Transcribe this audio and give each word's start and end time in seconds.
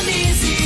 sintonize. 0.00 0.56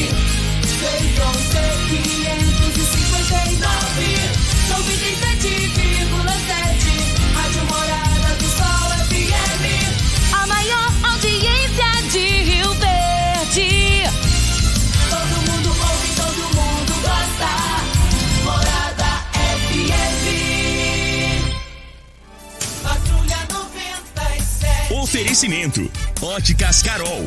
Feijão 0.79 1.33
C559, 1.33 4.31
97,7. 4.69 7.35
Rádio 7.35 7.65
Morada 7.65 8.31
do 8.37 8.45
Sol 8.45 8.91
FM. 9.09 9.65
A 10.33 10.47
maior 10.47 10.93
audiência 11.03 11.91
de 12.11 12.25
Rio 12.43 12.73
Verde. 12.75 14.05
Todo 15.11 15.37
mundo 15.51 15.69
ouve, 15.69 16.09
todo 16.17 16.43
mundo 16.55 16.93
gosta. 17.03 17.51
Morada 18.45 19.11
FM. 19.67 20.27
Patrulha 22.83 23.39
97. 23.51 24.95
Oferecimento. 24.95 25.91
Óticas 26.21 26.83
Carol. 26.83 27.27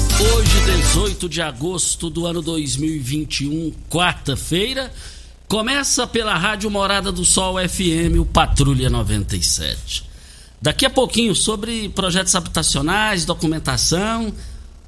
Hoje, 0.21 0.61
18 0.65 1.27
de 1.27 1.41
agosto 1.41 2.07
do 2.07 2.27
ano 2.27 2.43
2021, 2.43 3.73
quarta-feira. 3.89 4.93
Começa 5.47 6.05
pela 6.05 6.37
Rádio 6.37 6.69
Morada 6.69 7.11
do 7.11 7.25
Sol 7.25 7.55
FM, 7.57 8.19
o 8.19 8.25
Patrulha 8.25 8.87
97. 8.87 10.05
Daqui 10.61 10.85
a 10.85 10.91
pouquinho, 10.91 11.33
sobre 11.33 11.89
projetos 11.89 12.35
habitacionais, 12.35 13.25
documentação, 13.25 14.31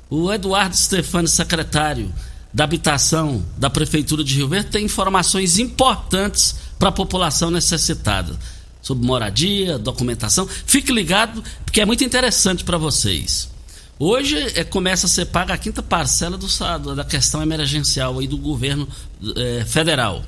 o 0.07 0.31
Eduardo 0.31 0.77
Stefani, 0.77 1.27
secretário 1.27 2.13
da 2.53 2.65
Habitação 2.65 3.43
da 3.57 3.71
Prefeitura 3.71 4.23
de 4.23 4.35
Rio 4.35 4.47
Verde, 4.47 4.69
tem 4.69 4.85
informações 4.85 5.57
importantes 5.57 6.55
para 6.77 6.89
a 6.89 6.91
população 6.91 7.49
necessitada 7.49 8.37
sobre 8.83 9.07
moradia, 9.07 9.79
documentação. 9.79 10.47
Fique 10.47 10.91
ligado, 10.91 11.43
porque 11.65 11.81
é 11.81 11.85
muito 11.85 12.03
interessante 12.03 12.63
para 12.63 12.77
vocês. 12.77 13.51
Hoje 13.99 14.37
é, 14.55 14.63
começa 14.63 15.05
a 15.05 15.09
ser 15.09 15.25
paga 15.25 15.53
a 15.53 15.57
quinta 15.57 15.83
parcela 15.83 16.37
do, 16.37 16.95
da 16.95 17.03
questão 17.03 17.41
emergencial 17.41 18.19
aí 18.19 18.27
do 18.27 18.37
governo 18.37 18.87
é, 19.35 19.63
federal. 19.65 20.23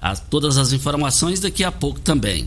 A, 0.00 0.14
todas 0.14 0.56
as 0.56 0.72
informações 0.72 1.40
daqui 1.40 1.64
a 1.64 1.72
pouco 1.72 1.98
também. 2.00 2.46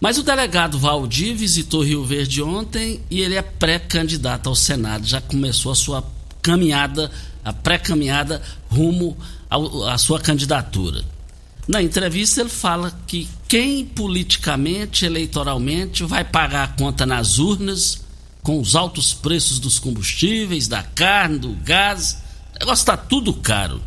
Mas 0.00 0.18
o 0.18 0.22
delegado 0.22 0.78
Valdir 0.78 1.34
visitou 1.36 1.82
Rio 1.82 2.04
Verde 2.04 2.42
ontem 2.42 3.00
e 3.10 3.20
ele 3.20 3.34
é 3.34 3.42
pré-candidato 3.42 4.48
ao 4.48 4.54
Senado. 4.54 5.06
Já 5.06 5.20
começou 5.20 5.72
a 5.72 5.74
sua 5.74 6.04
caminhada, 6.42 7.10
a 7.44 7.52
pré-caminhada 7.52 8.42
rumo 8.70 9.16
à 9.50 9.98
sua 9.98 10.20
candidatura. 10.20 11.04
Na 11.68 11.82
entrevista 11.82 12.40
ele 12.40 12.50
fala 12.50 12.96
que 13.06 13.28
quem 13.48 13.84
politicamente, 13.84 15.04
eleitoralmente, 15.04 16.04
vai 16.04 16.24
pagar 16.24 16.64
a 16.64 16.68
conta 16.68 17.04
nas 17.04 17.38
urnas 17.38 18.05
com 18.46 18.60
os 18.60 18.76
altos 18.76 19.12
preços 19.12 19.58
dos 19.58 19.80
combustíveis, 19.80 20.68
da 20.68 20.80
carne, 20.80 21.36
do 21.36 21.48
gás. 21.64 22.18
O 22.54 22.60
negócio 22.60 22.82
está 22.82 22.96
tudo 22.96 23.34
caro. 23.34 23.82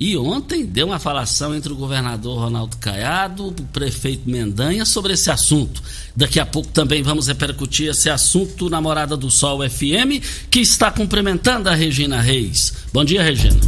E 0.00 0.16
ontem 0.16 0.64
deu 0.64 0.86
uma 0.86 0.98
falação 0.98 1.54
entre 1.54 1.70
o 1.70 1.76
governador 1.76 2.38
Ronaldo 2.38 2.78
Caiado 2.78 3.54
e 3.58 3.60
o 3.60 3.66
prefeito 3.66 4.30
Mendanha 4.30 4.86
sobre 4.86 5.12
esse 5.12 5.30
assunto. 5.30 5.82
Daqui 6.16 6.40
a 6.40 6.46
pouco 6.46 6.70
também 6.70 7.02
vamos 7.02 7.26
repercutir 7.28 7.90
esse 7.90 8.08
assunto 8.08 8.70
na 8.70 8.80
Morada 8.80 9.18
do 9.18 9.30
Sol 9.30 9.58
FM, 9.68 10.24
que 10.50 10.60
está 10.60 10.90
cumprimentando 10.90 11.68
a 11.68 11.74
Regina 11.74 12.22
Reis. 12.22 12.72
Bom 12.90 13.04
dia, 13.04 13.22
Regina. 13.22 13.60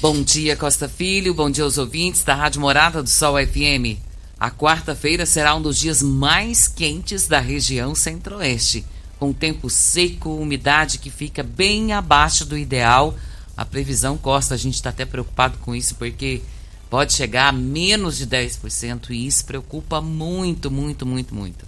Bom 0.00 0.20
dia, 0.20 0.56
Costa 0.56 0.88
Filho. 0.88 1.32
Bom 1.32 1.48
dia 1.48 1.62
aos 1.62 1.78
ouvintes 1.78 2.24
da 2.24 2.34
Rádio 2.34 2.60
Morada 2.60 3.04
do 3.04 3.08
Sol 3.08 3.36
FM. 3.36 4.09
A 4.40 4.50
quarta-feira 4.50 5.26
será 5.26 5.54
um 5.54 5.60
dos 5.60 5.76
dias 5.76 6.02
mais 6.02 6.66
quentes 6.66 7.26
da 7.28 7.38
região 7.38 7.94
centro-oeste, 7.94 8.86
com 9.18 9.34
tempo 9.34 9.68
seco, 9.68 10.30
umidade 10.30 10.96
que 10.96 11.10
fica 11.10 11.42
bem 11.42 11.92
abaixo 11.92 12.46
do 12.46 12.56
ideal. 12.56 13.14
A 13.54 13.66
previsão, 13.66 14.16
Costa, 14.16 14.54
a 14.54 14.56
gente 14.56 14.76
está 14.76 14.88
até 14.88 15.04
preocupado 15.04 15.58
com 15.58 15.74
isso 15.74 15.94
porque 15.96 16.40
pode 16.88 17.12
chegar 17.12 17.48
a 17.48 17.52
menos 17.52 18.16
de 18.16 18.26
10% 18.26 19.10
e 19.10 19.26
isso 19.26 19.44
preocupa 19.44 20.00
muito, 20.00 20.70
muito, 20.70 21.04
muito, 21.04 21.34
muito. 21.34 21.66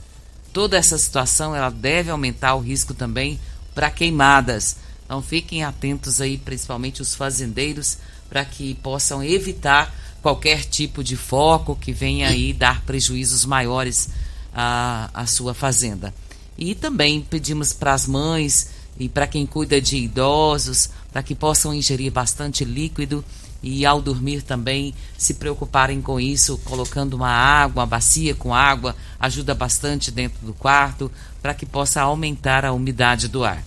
Toda 0.50 0.78
essa 0.78 0.96
situação 0.96 1.54
ela 1.54 1.68
deve 1.68 2.10
aumentar 2.10 2.54
o 2.54 2.60
risco 2.60 2.94
também 2.94 3.38
para 3.74 3.90
queimadas. 3.90 4.78
Então 5.04 5.20
fiquem 5.20 5.62
atentos 5.62 6.22
aí, 6.22 6.38
principalmente 6.38 7.02
os 7.02 7.14
fazendeiros, 7.14 7.98
para 8.30 8.46
que 8.46 8.72
possam 8.76 9.22
evitar 9.22 9.94
qualquer 10.22 10.64
tipo 10.64 11.02
de 11.02 11.16
foco 11.16 11.76
que 11.76 11.92
venha 11.92 12.28
aí 12.28 12.52
dar 12.52 12.82
prejuízos 12.82 13.44
maiores 13.44 14.08
à, 14.54 15.10
à 15.12 15.26
sua 15.26 15.52
fazenda. 15.52 16.14
E 16.56 16.74
também 16.74 17.20
pedimos 17.20 17.72
para 17.72 17.92
as 17.92 18.06
mães 18.06 18.70
e 18.98 19.08
para 19.08 19.26
quem 19.26 19.44
cuida 19.44 19.80
de 19.80 19.96
idosos, 19.96 20.90
para 21.12 21.22
que 21.22 21.34
possam 21.34 21.74
ingerir 21.74 22.12
bastante 22.12 22.64
líquido 22.64 23.24
e 23.62 23.86
ao 23.86 24.02
dormir 24.02 24.42
também 24.42 24.94
se 25.16 25.34
preocuparem 25.34 26.00
com 26.02 26.18
isso, 26.18 26.58
colocando 26.64 27.14
uma 27.14 27.30
água, 27.30 27.82
uma 27.82 27.86
bacia 27.86 28.34
com 28.34 28.54
água, 28.54 28.96
ajuda 29.20 29.54
bastante 29.54 30.10
dentro 30.10 30.44
do 30.44 30.52
quarto, 30.52 31.10
para 31.40 31.54
que 31.54 31.64
possa 31.64 32.02
aumentar 32.02 32.64
a 32.64 32.72
umidade 32.72 33.28
do 33.28 33.44
ar. 33.44 33.64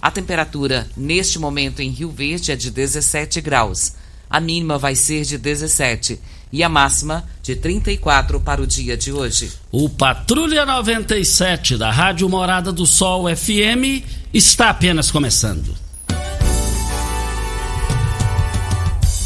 A 0.00 0.10
temperatura 0.10 0.88
neste 0.96 1.38
momento 1.38 1.80
em 1.80 1.90
Rio 1.90 2.10
Verde 2.10 2.52
é 2.52 2.56
de 2.56 2.70
17 2.70 3.40
graus. 3.40 3.92
A 4.30 4.40
mínima 4.40 4.78
vai 4.78 4.94
ser 4.94 5.24
de 5.24 5.36
17 5.36 6.20
e 6.52 6.62
a 6.62 6.68
máxima 6.68 7.24
de 7.42 7.56
34 7.56 8.40
para 8.40 8.62
o 8.62 8.66
dia 8.66 8.96
de 8.96 9.12
hoje. 9.12 9.52
O 9.72 9.88
Patrulha 9.88 10.64
97 10.64 11.76
da 11.76 11.90
Rádio 11.90 12.28
Morada 12.28 12.72
do 12.72 12.86
Sol 12.86 13.24
FM 13.34 14.06
está 14.32 14.70
apenas 14.70 15.10
começando. 15.10 15.74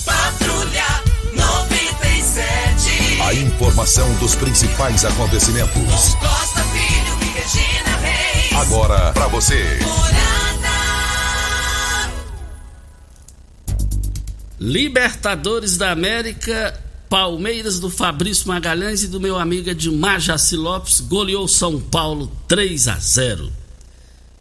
Patrulha 0.05 1.03
97. 1.35 3.23
A 3.23 3.35
informação 3.35 4.13
dos 4.15 4.35
principais 4.35 5.05
acontecimentos. 5.05 6.15
Costa 6.15 6.63
Filho 6.65 7.19
e 7.21 7.27
Regina 7.39 7.97
Reis. 7.99 8.53
Agora 8.53 9.13
pra 9.13 9.29
você. 9.29 9.79
Libertadores 14.65 15.77
da 15.77 15.91
América, 15.91 16.81
Palmeiras 17.07 17.79
do 17.79 17.91
Fabrício 17.91 18.49
Magalhães 18.49 19.03
e 19.03 19.09
do 19.09 19.21
meu 19.21 19.37
amigo 19.37 19.69
Edmar 19.69 20.19
Jaci 20.19 20.57
Lopes 20.57 21.03
goleou 21.03 21.47
São 21.47 21.79
Paulo 21.79 22.33
3 22.49 22.89
a 22.89 22.97
0. 22.97 23.53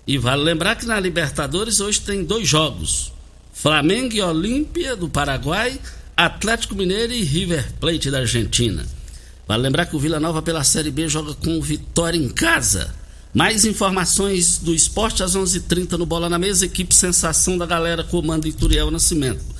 E 0.08 0.18
vale 0.18 0.42
lembrar 0.42 0.78
que 0.78 0.86
na 0.86 0.98
Libertadores 0.98 1.82
hoje 1.82 2.00
tem 2.00 2.24
dois 2.24 2.48
jogos: 2.48 3.12
Flamengo 3.52 4.14
e 4.16 4.22
Olímpia 4.22 4.96
do 4.96 5.10
Paraguai, 5.10 5.78
Atlético 6.16 6.74
Mineiro 6.74 7.12
e 7.12 7.22
River 7.22 7.74
Plate 7.74 8.10
da 8.10 8.20
Argentina. 8.20 8.86
Vale 9.46 9.64
lembrar 9.64 9.88
que 9.88 9.96
o 9.98 10.00
Vila 10.00 10.22
Nova 10.22 10.42
pela 10.42 10.64
Série 10.64 10.90
B 10.90 11.10
joga 11.10 11.34
com 11.34 11.62
Vitória 11.62 12.18
em 12.18 12.30
casa. 12.30 12.96
Mais 13.34 13.66
informações 13.66 14.58
do 14.60 14.74
esporte 14.74 15.22
às 15.22 15.36
11:30 15.36 15.58
h 15.58 15.68
30 15.68 15.98
no 15.98 16.06
Bola 16.06 16.30
na 16.30 16.40
Mesa, 16.40 16.66
equipe 16.66 16.96
Sensação 16.96 17.58
da 17.58 17.66
Galera, 17.66 18.06
comando 18.06 18.48
Ituriel 18.48 18.90
Nascimento 18.90 19.52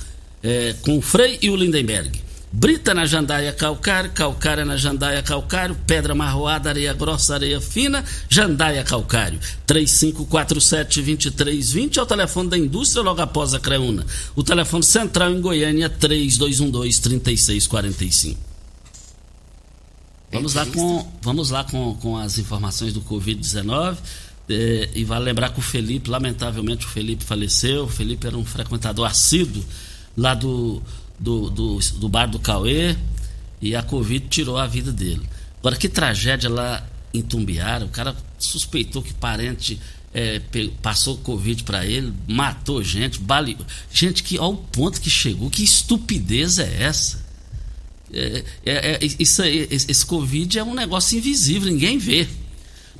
é, 0.44 0.74
com 0.82 0.98
o 0.98 1.02
Frei 1.02 1.38
e 1.40 1.48
o 1.48 1.56
Lindenberg. 1.56 2.22
Brita 2.52 2.92
na 2.94 3.04
jandaia 3.04 3.52
calcário, 3.52 4.12
calcária 4.12 4.64
na 4.64 4.76
jandaia 4.76 5.20
calcário, 5.24 5.76
pedra 5.88 6.14
marroada, 6.14 6.68
areia 6.68 6.92
grossa, 6.92 7.34
areia 7.34 7.60
fina, 7.60 8.04
jandaia 8.28 8.84
calcário. 8.84 9.40
3547-2320 9.66 11.96
é 11.96 12.02
o 12.02 12.06
telefone 12.06 12.50
da 12.50 12.56
indústria 12.56 13.02
logo 13.02 13.20
após 13.20 13.54
a 13.54 13.58
Creuna. 13.58 14.06
O 14.36 14.44
telefone 14.44 14.84
central 14.84 15.32
em 15.32 15.40
Goiânia 15.40 15.90
3212-3645. 15.90 18.36
Vamos 20.30 20.54
lá, 20.54 20.64
com, 20.66 21.12
vamos 21.22 21.50
lá 21.50 21.64
com, 21.64 21.96
com 21.96 22.16
as 22.16 22.38
informações 22.38 22.92
do 22.92 23.00
Covid-19. 23.00 23.96
É, 24.48 24.90
e 24.94 25.02
vale 25.04 25.24
lembrar 25.24 25.50
que 25.50 25.58
o 25.58 25.62
Felipe, 25.62 26.08
lamentavelmente, 26.08 26.86
o 26.86 26.88
Felipe 26.88 27.24
faleceu. 27.24 27.82
O 27.84 27.88
Felipe 27.88 28.28
era 28.28 28.36
um 28.36 28.44
frequentador 28.44 29.06
assíduo 29.06 29.64
lá 30.16 30.34
do, 30.34 30.82
do, 31.18 31.50
do, 31.50 31.78
do 31.78 32.08
bar 32.08 32.26
do 32.26 32.38
Cauê 32.38 32.96
e 33.60 33.74
a 33.74 33.82
Covid 33.82 34.28
tirou 34.28 34.58
a 34.58 34.66
vida 34.66 34.92
dele. 34.92 35.22
Agora, 35.60 35.76
que 35.76 35.88
tragédia 35.88 36.50
lá 36.50 36.86
em 37.12 37.22
Tumbiara, 37.22 37.84
o 37.84 37.88
cara 37.88 38.14
suspeitou 38.38 39.02
que 39.02 39.14
parente 39.14 39.80
é, 40.12 40.40
passou 40.80 41.16
Covid 41.18 41.64
para 41.64 41.84
ele, 41.86 42.12
matou 42.28 42.82
gente, 42.82 43.18
baleou. 43.18 43.64
Gente, 43.92 44.22
que, 44.22 44.38
olha 44.38 44.54
o 44.54 44.56
ponto 44.56 45.00
que 45.00 45.10
chegou, 45.10 45.50
que 45.50 45.64
estupidez 45.64 46.58
é 46.58 46.82
essa? 46.82 47.24
É, 48.12 48.44
é, 48.64 48.72
é, 48.92 48.98
isso 49.18 49.42
aí, 49.42 49.66
esse 49.70 50.06
Covid 50.06 50.58
é 50.58 50.62
um 50.62 50.74
negócio 50.74 51.18
invisível, 51.18 51.70
ninguém 51.70 51.98
vê. 51.98 52.28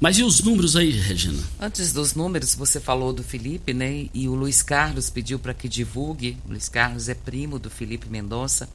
Mas 0.04 0.18
e 0.18 0.22
os 0.22 0.42
números 0.42 0.76
aí, 0.76 0.90
Regina? 0.90 1.42
Antes 1.58 1.90
dos 1.90 2.14
números, 2.14 2.54
você 2.54 2.78
falou 2.78 3.10
do 3.10 3.24
Felipe, 3.24 3.72
né? 3.72 4.10
E 4.12 4.28
o 4.28 4.34
Luiz 4.34 4.60
Carlos 4.60 5.08
pediu 5.08 5.38
para 5.38 5.54
que 5.54 5.66
divulgue. 5.66 6.36
O 6.44 6.50
Luiz 6.50 6.68
Carlos 6.68 7.08
é 7.08 7.14
primo 7.14 7.58
do 7.58 7.70
Felipe 7.70 8.10
Mendonça. 8.10 8.68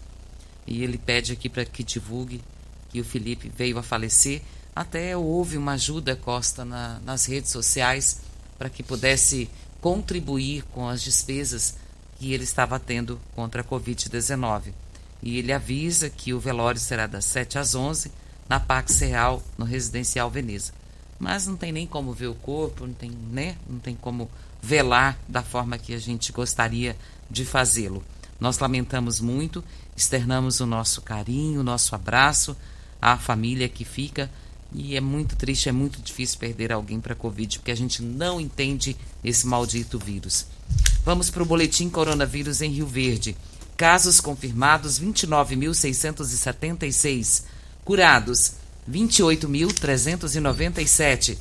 E 0.66 0.82
ele 0.82 0.98
pede 0.98 1.32
aqui 1.32 1.48
para 1.48 1.64
que 1.66 1.84
divulgue 1.84 2.42
que 2.90 3.00
o 3.00 3.04
Felipe 3.04 3.48
veio 3.56 3.78
a 3.78 3.84
falecer. 3.84 4.42
Até 4.76 5.16
houve 5.16 5.56
uma 5.56 5.74
ajuda, 5.74 6.16
Costa, 6.16 6.66
na, 6.66 7.00
nas 7.06 7.28
redes 7.28 7.52
sociais 7.52 8.22
para 8.58 8.68
que 8.68 8.82
pudesse 8.82 9.48
contribuir 9.80 10.64
com 10.72 10.90
as 10.90 11.04
despesas 11.04 11.76
que 12.18 12.34
ele 12.34 12.44
estava 12.44 12.80
tendo 12.80 13.22
contra 13.36 13.62
a 13.62 13.64
Covid-19. 13.64 14.74
E 15.22 15.38
ele 15.38 15.54
avisa 15.54 16.10
que 16.10 16.34
o 16.34 16.40
velório 16.40 16.82
será 16.82 17.06
das 17.06 17.26
7 17.26 17.60
às 17.60 17.76
11 17.76 18.12
na 18.50 18.60
Pax 18.60 19.02
Real, 19.02 19.44
no 19.60 19.64
Residencial 19.64 20.32
Veneza 20.32 20.79
mas 21.20 21.46
não 21.46 21.58
tem 21.58 21.72
nem 21.72 21.86
como 21.86 22.14
ver 22.14 22.28
o 22.28 22.36
corpo, 22.36 22.88
não 22.88 22.94
tem, 22.94 23.12
né? 23.12 23.58
não 23.70 23.80
tem 23.80 23.96
como 23.96 24.30
velar 24.62 25.20
da 25.28 25.44
forma 25.44 25.78
que 25.78 25.94
a 25.94 26.00
gente 26.00 26.32
gostaria 26.32 26.96
de 27.30 27.46
fazê-lo. 27.46 28.04
Nós 28.40 28.58
lamentamos 28.58 29.20
muito, 29.20 29.64
externamos 29.96 30.60
o 30.62 30.66
nosso 30.66 31.02
carinho, 31.02 31.60
o 31.60 31.64
nosso 31.64 31.94
abraço 31.94 32.56
à 33.02 33.18
família 33.18 33.68
que 33.68 33.84
fica 33.84 34.32
e 34.74 34.96
é 34.96 35.02
muito 35.02 35.36
triste, 35.36 35.68
é 35.68 35.72
muito 35.72 36.00
difícil 36.02 36.38
perder 36.40 36.72
alguém 36.72 37.02
para 37.02 37.14
a 37.14 37.16
Covid, 37.16 37.58
porque 37.60 37.72
a 37.72 37.76
gente 37.76 38.04
não 38.04 38.40
entende 38.40 38.96
esse 39.24 39.48
maldito 39.48 39.98
vírus. 40.00 40.46
Vamos 41.04 41.32
para 41.32 41.44
o 41.44 41.46
boletim 41.46 41.90
coronavírus 41.90 42.62
em 42.62 42.72
Rio 42.72 42.86
Verde. 42.86 43.36
Casos 43.76 44.22
confirmados 44.22 45.00
29.676. 45.00 47.46
Curados 47.84 48.59
28.397. 48.90 51.38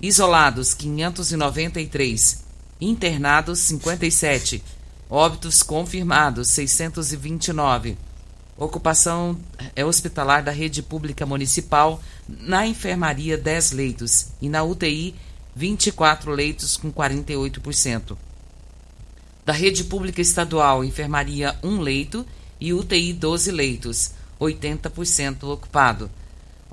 Isolados, 0.00 0.72
593. 0.74 2.44
Internados, 2.80 3.60
57. 3.60 4.64
Óbitos 5.08 5.62
confirmados, 5.62 6.48
629. 6.48 7.96
Ocupação 8.58 9.38
é 9.74 9.84
hospitalar 9.84 10.42
da 10.42 10.50
rede 10.50 10.82
pública 10.82 11.26
municipal, 11.26 12.00
na 12.26 12.66
enfermaria 12.66 13.36
10 13.36 13.72
leitos 13.72 14.28
e 14.40 14.48
na 14.48 14.62
UTI 14.62 15.14
24 15.54 16.30
leitos 16.30 16.74
com 16.76 16.90
48%. 16.90 18.16
Da 19.44 19.52
rede 19.52 19.84
pública 19.84 20.22
estadual, 20.22 20.82
enfermaria 20.82 21.54
1 21.62 21.80
leito 21.80 22.26
e 22.60 22.72
UTI 22.72 23.12
12 23.12 23.50
leitos, 23.50 24.12
80% 24.40 25.44
ocupado. 25.44 26.10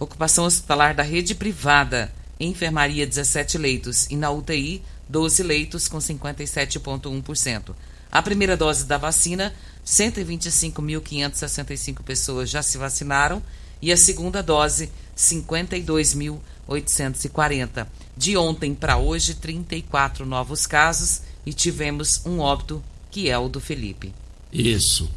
Ocupação 0.04 0.44
hospitalar 0.44 0.94
da 0.94 1.02
rede 1.02 1.34
privada, 1.34 2.14
enfermaria 2.38 3.08
17 3.08 3.58
leitos 3.58 4.06
e 4.10 4.18
na 4.18 4.30
UTI 4.30 4.84
12 5.08 5.42
leitos 5.42 5.88
com 5.88 5.98
57,1%. 5.98 7.74
A 8.12 8.22
primeira 8.22 8.58
dose 8.58 8.84
da 8.84 8.98
vacina, 8.98 9.56
125.565 9.86 12.04
pessoas 12.04 12.50
já 12.50 12.62
se 12.62 12.78
vacinaram 12.78 13.42
e 13.82 13.94
a 13.94 13.98
segunda 13.98 14.44
dose, 14.44 14.92
52.840. 15.16 17.88
De 18.18 18.36
ontem 18.36 18.76
para 18.76 18.98
hoje, 18.98 19.36
34 19.36 20.26
novos 20.26 20.68
casos 20.68 21.22
e 21.46 21.54
tivemos 21.54 22.26
um 22.26 22.40
óbito, 22.40 22.84
que 23.10 23.30
é 23.30 23.38
o 23.38 23.48
do 23.48 23.62
Felipe. 23.62 24.14
Isso. 24.52 25.10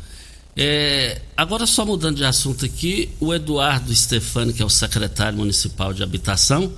É, 0.57 1.21
agora, 1.37 1.67
só 1.67 1.85
mudando 1.85 2.17
de 2.17 2.25
assunto 2.25 2.65
aqui, 2.65 3.11
o 3.21 3.35
Eduardo 3.35 3.95
Stefani, 3.95 4.55
que 4.55 4.63
é 4.63 4.65
o 4.65 4.71
secretário 4.71 5.37
municipal 5.37 5.93
de 5.93 6.03
habitação, 6.03 6.73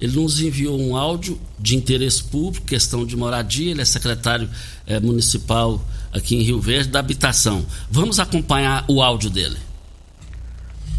ele 0.00 0.14
nos 0.14 0.40
enviou 0.40 0.80
um 0.80 0.96
áudio 0.96 1.40
de 1.58 1.74
interesse 1.76 2.22
público, 2.22 2.64
questão 2.64 3.04
de 3.04 3.16
moradia, 3.16 3.72
ele 3.72 3.80
é 3.80 3.84
secretário 3.84 4.48
é, 4.86 5.00
municipal 5.00 5.84
aqui 6.12 6.36
em 6.36 6.42
Rio 6.42 6.60
Verde 6.60 6.90
da 6.90 7.00
habitação. 7.00 7.66
Vamos 7.90 8.20
acompanhar 8.20 8.84
o 8.86 9.02
áudio 9.02 9.30
dele. 9.30 9.56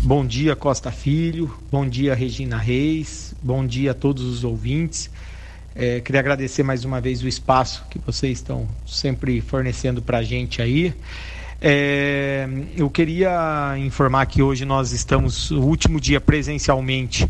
Bom 0.02 0.26
dia, 0.26 0.56
Costa 0.56 0.92
Filho. 0.92 1.58
Bom 1.72 1.88
dia, 1.88 2.14
Regina 2.14 2.58
Reis. 2.58 3.34
Bom 3.42 3.66
dia 3.66 3.92
a 3.92 3.94
todos 3.94 4.24
os 4.24 4.44
ouvintes. 4.44 5.10
É, 5.74 6.00
queria 6.00 6.20
agradecer 6.20 6.64
mais 6.64 6.86
uma 6.86 7.02
vez 7.02 7.24
o 7.24 7.28
espaço 7.28 7.84
que 7.90 8.00
vocês 8.00 8.38
estão 8.38 8.68
sempre 8.86 9.42
fornecendo 9.42 10.02
para 10.02 10.20
a 10.20 10.24
gente 10.24 10.62
aí. 10.62 10.94
É, 11.68 12.48
eu 12.78 12.88
queria 12.92 13.74
informar 13.80 14.28
que 14.28 14.40
hoje 14.40 14.66
nós 14.66 14.92
estamos, 14.92 15.50
o 15.50 15.62
último 15.62 16.00
dia 16.00 16.22
presencialmente 16.22 17.28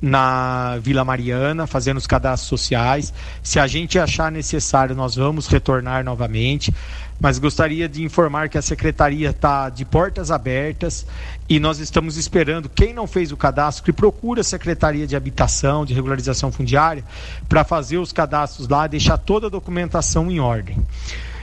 na 0.00 0.78
Vila 0.78 1.04
Mariana, 1.04 1.66
fazendo 1.66 1.96
os 1.96 2.06
cadastros 2.06 2.48
sociais. 2.48 3.12
Se 3.42 3.58
a 3.58 3.66
gente 3.66 3.98
achar 3.98 4.30
necessário, 4.30 4.94
nós 4.94 5.16
vamos 5.16 5.48
retornar 5.48 6.04
novamente. 6.04 6.72
Mas 7.18 7.40
gostaria 7.40 7.88
de 7.88 8.04
informar 8.04 8.48
que 8.48 8.56
a 8.56 8.62
secretaria 8.62 9.30
está 9.30 9.68
de 9.68 9.84
portas 9.84 10.30
abertas 10.30 11.04
e 11.48 11.58
nós 11.58 11.80
estamos 11.80 12.16
esperando 12.16 12.68
quem 12.68 12.94
não 12.94 13.08
fez 13.08 13.32
o 13.32 13.36
cadastro 13.36 13.82
que 13.82 13.92
procura 13.92 14.42
a 14.42 14.44
Secretaria 14.44 15.08
de 15.08 15.16
Habitação, 15.16 15.84
de 15.84 15.92
Regularização 15.92 16.52
Fundiária, 16.52 17.02
para 17.48 17.64
fazer 17.64 17.98
os 17.98 18.12
cadastros 18.12 18.68
lá, 18.68 18.86
deixar 18.86 19.18
toda 19.18 19.48
a 19.48 19.50
documentação 19.50 20.30
em 20.30 20.38
ordem. 20.38 20.78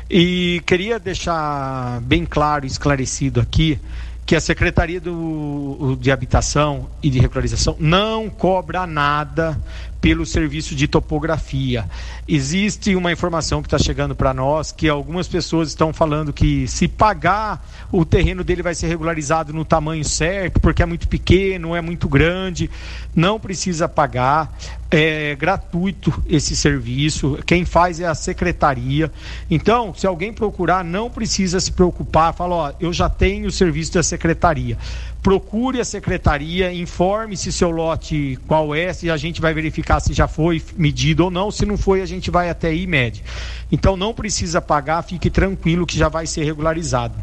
E 0.09 0.61
queria 0.65 0.97
deixar 0.97 2.01
bem 2.01 2.25
claro 2.25 2.65
esclarecido 2.65 3.39
aqui 3.39 3.79
que 4.25 4.35
a 4.35 4.41
Secretaria 4.41 4.99
do, 4.99 5.95
de 5.99 6.11
Habitação 6.11 6.89
e 7.01 7.09
de 7.11 7.19
Regularização 7.19 7.75
não 7.79 8.27
cobra 8.29 8.87
nada 8.87 9.59
pelo 10.01 10.25
serviço 10.25 10.75
de 10.75 10.87
topografia. 10.87 11.85
Existe 12.27 12.95
uma 12.95 13.11
informação 13.11 13.61
que 13.61 13.67
está 13.67 13.77
chegando 13.77 14.15
para 14.15 14.33
nós 14.33 14.71
que 14.71 14.87
algumas 14.87 15.27
pessoas 15.27 15.69
estão 15.69 15.91
falando 15.91 16.31
que 16.31 16.67
se 16.67 16.87
pagar 16.87 17.65
o 17.91 18.05
terreno 18.05 18.43
dele 18.43 18.61
vai 18.61 18.75
ser 18.75 18.87
regularizado 18.87 19.51
no 19.51 19.65
tamanho 19.65 20.05
certo, 20.05 20.59
porque 20.59 20.83
é 20.83 20.85
muito 20.85 21.07
pequeno, 21.07 21.75
é 21.75 21.81
muito 21.81 22.07
grande. 22.07 22.69
Não 23.15 23.39
precisa 23.39 23.89
pagar, 23.89 24.55
é 24.91 25.35
gratuito 25.35 26.13
esse 26.27 26.55
serviço. 26.55 27.37
Quem 27.45 27.65
faz 27.65 27.99
é 27.99 28.05
a 28.05 28.15
secretaria. 28.15 29.11
Então, 29.49 29.93
se 29.93 30.07
alguém 30.07 30.31
procurar, 30.31 30.83
não 30.83 31.09
precisa 31.09 31.59
se 31.59 31.71
preocupar. 31.71 32.33
Fala, 32.33 32.55
ó, 32.55 32.73
eu 32.79 32.93
já 32.93 33.09
tenho 33.09 33.47
o 33.47 33.51
serviço 33.51 33.93
da 33.93 34.03
secretaria 34.03 34.77
procure 35.21 35.79
a 35.79 35.85
secretaria, 35.85 36.73
informe 36.73 37.35
se 37.35 37.51
seu 37.51 37.69
lote 37.69 38.39
qual 38.47 38.73
é, 38.73 38.93
se 38.93 39.09
a 39.09 39.17
gente 39.17 39.41
vai 39.41 39.53
verificar 39.53 39.99
se 39.99 40.13
já 40.13 40.27
foi 40.27 40.61
medido 40.77 41.25
ou 41.25 41.31
não, 41.31 41.51
se 41.51 41.65
não 41.65 41.77
foi 41.77 42.01
a 42.01 42.05
gente 42.05 42.31
vai 42.31 42.49
até 42.49 42.69
aí 42.69 42.87
mede. 42.87 43.23
Então 43.71 43.97
não 43.97 44.13
precisa 44.13 44.61
pagar, 44.61 45.01
fique 45.03 45.29
tranquilo 45.29 45.85
que 45.85 45.97
já 45.97 46.07
vai 46.07 46.25
ser 46.25 46.43
regularizado. 46.43 47.15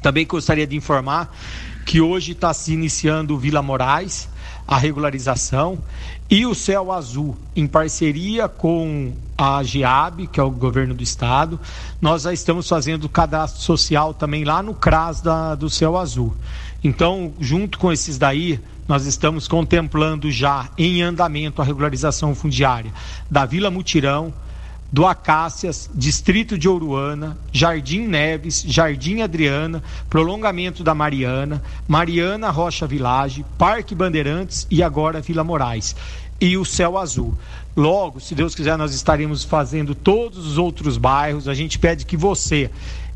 Também 0.00 0.26
gostaria 0.26 0.66
de 0.66 0.76
informar 0.76 1.34
que 1.86 2.00
hoje 2.00 2.32
está 2.32 2.52
se 2.52 2.72
iniciando 2.72 3.38
Vila 3.38 3.62
Moraes, 3.62 4.28
a 4.66 4.78
regularização, 4.78 5.78
e 6.30 6.46
o 6.46 6.54
Céu 6.54 6.90
Azul, 6.90 7.36
em 7.54 7.66
parceria 7.66 8.48
com 8.48 9.12
a 9.36 9.62
GEAB, 9.62 10.28
que 10.28 10.40
é 10.40 10.42
o 10.42 10.50
governo 10.50 10.94
do 10.94 11.02
estado, 11.02 11.60
nós 12.00 12.22
já 12.22 12.32
estamos 12.32 12.68
fazendo 12.68 13.08
cadastro 13.08 13.62
social 13.62 14.14
também 14.14 14.44
lá 14.44 14.62
no 14.62 14.72
CRAS 14.72 15.20
da, 15.20 15.54
do 15.54 15.68
Céu 15.68 15.96
Azul. 15.96 16.34
Então, 16.82 17.32
junto 17.38 17.78
com 17.78 17.92
esses 17.92 18.18
daí, 18.18 18.58
nós 18.88 19.06
estamos 19.06 19.46
contemplando 19.46 20.30
já 20.30 20.68
em 20.76 21.02
andamento 21.02 21.62
a 21.62 21.64
regularização 21.64 22.34
fundiária 22.34 22.92
da 23.30 23.44
Vila 23.44 23.70
Mutirão, 23.70 24.32
do 24.92 25.06
Acácias, 25.06 25.88
Distrito 25.94 26.58
de 26.58 26.68
Ouruana, 26.68 27.38
Jardim 27.50 28.06
Neves, 28.06 28.62
Jardim 28.66 29.22
Adriana, 29.22 29.82
prolongamento 30.10 30.84
da 30.84 30.94
Mariana, 30.94 31.62
Mariana 31.88 32.50
Rocha 32.50 32.86
Village, 32.86 33.42
Parque 33.56 33.94
Bandeirantes 33.94 34.66
e 34.70 34.82
agora 34.82 35.22
Vila 35.22 35.42
Moraes. 35.42 35.96
E 36.38 36.58
o 36.58 36.64
Céu 36.64 36.98
Azul. 36.98 37.34
Logo, 37.74 38.20
se 38.20 38.34
Deus 38.34 38.54
quiser, 38.54 38.76
nós 38.76 38.92
estaremos 38.92 39.44
fazendo 39.44 39.94
todos 39.94 40.46
os 40.46 40.58
outros 40.58 40.98
bairros. 40.98 41.48
A 41.48 41.54
gente 41.54 41.78
pede 41.78 42.04
que 42.04 42.16
você 42.16 42.70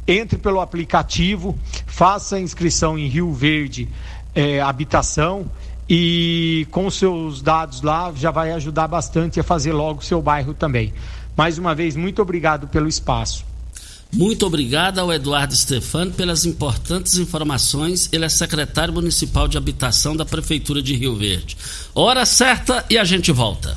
entre 0.09 0.39
pelo 0.39 0.61
aplicativo, 0.61 1.59
faça 1.85 2.37
a 2.37 2.41
inscrição 2.41 2.97
em 2.97 3.09
Rio 3.09 3.33
Verde 3.33 3.89
eh, 4.35 4.61
Habitação 4.61 5.47
e 5.89 6.67
com 6.71 6.91
seus 6.91 7.43
dados 7.43 7.83
lá 7.83 8.13
já 8.15 8.31
vai 8.31 8.53
ajudar 8.53 8.87
bastante 8.87 9.41
a 9.41 9.45
fazer 9.45 9.73
logo 9.73 10.01
o 10.01 10.05
seu 10.05 10.23
bairro 10.23 10.55
também. 10.55 10.93
Mais 11.37 11.59
uma 11.59 11.75
vez, 11.75 11.95
muito 11.95 12.23
obrigado 12.23 12.67
pelo 12.69 12.89
espaço. 12.89 13.45
Muito 14.13 14.47
obrigado 14.47 14.99
ao 14.99 15.13
Eduardo 15.13 15.55
Stefano 15.55 16.13
pelas 16.13 16.47
importantes 16.47 17.19
informações. 17.19 18.09
Ele 18.13 18.25
é 18.25 18.29
secretário 18.29 18.95
municipal 18.95 19.47
de 19.47 19.59
habitação 19.59 20.17
da 20.17 20.25
Prefeitura 20.25 20.81
de 20.81 20.95
Rio 20.95 21.17
Verde. 21.17 21.57
Hora 21.95 22.25
certa 22.25 22.85
e 22.89 22.97
a 22.97 23.05
gente 23.05 23.31
volta. 23.33 23.77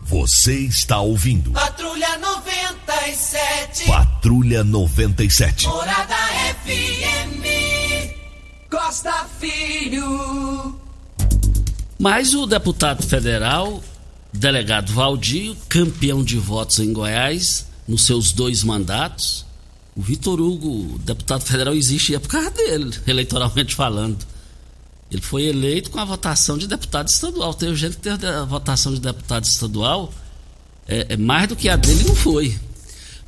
Você 0.00 0.54
está 0.58 1.00
ouvindo 1.00 1.50
Patrulha 1.52 2.18
97. 2.18 3.86
Patrulha 3.86 4.62
97. 4.62 5.66
Morada 5.66 6.14
FM. 6.62 7.42
Costa 8.70 9.26
Filho. 9.40 10.78
Mas 11.98 12.34
o 12.34 12.44
deputado 12.44 13.02
federal, 13.02 13.82
delegado 14.34 14.92
Valdir, 14.92 15.54
campeão 15.68 16.22
de 16.22 16.36
votos 16.38 16.80
em 16.80 16.92
Goiás, 16.92 17.66
nos 17.86 18.04
seus 18.04 18.32
dois 18.32 18.64
mandatos, 18.64 19.46
o 19.96 20.02
Vitor 20.02 20.40
Hugo, 20.40 20.98
deputado 20.98 21.44
federal, 21.44 21.72
existe 21.72 22.14
é 22.14 22.18
por 22.18 22.28
causa 22.28 22.50
dele, 22.50 22.92
eleitoralmente 23.06 23.74
falando. 23.74 24.26
Ele 25.10 25.22
foi 25.22 25.44
eleito 25.44 25.90
com 25.90 26.00
a 26.00 26.04
votação 26.04 26.58
de 26.58 26.66
deputado 26.66 27.06
estadual. 27.06 27.54
Tem 27.54 27.72
gente 27.76 27.96
que 27.96 28.02
teve 28.02 28.26
a 28.26 28.44
votação 28.44 28.92
de 28.92 29.00
deputado 29.00 29.44
estadual 29.44 30.12
é, 30.88 31.06
é 31.10 31.16
mais 31.16 31.48
do 31.48 31.54
que 31.54 31.68
a 31.68 31.76
dele 31.76 32.02
não 32.04 32.16
foi. 32.16 32.58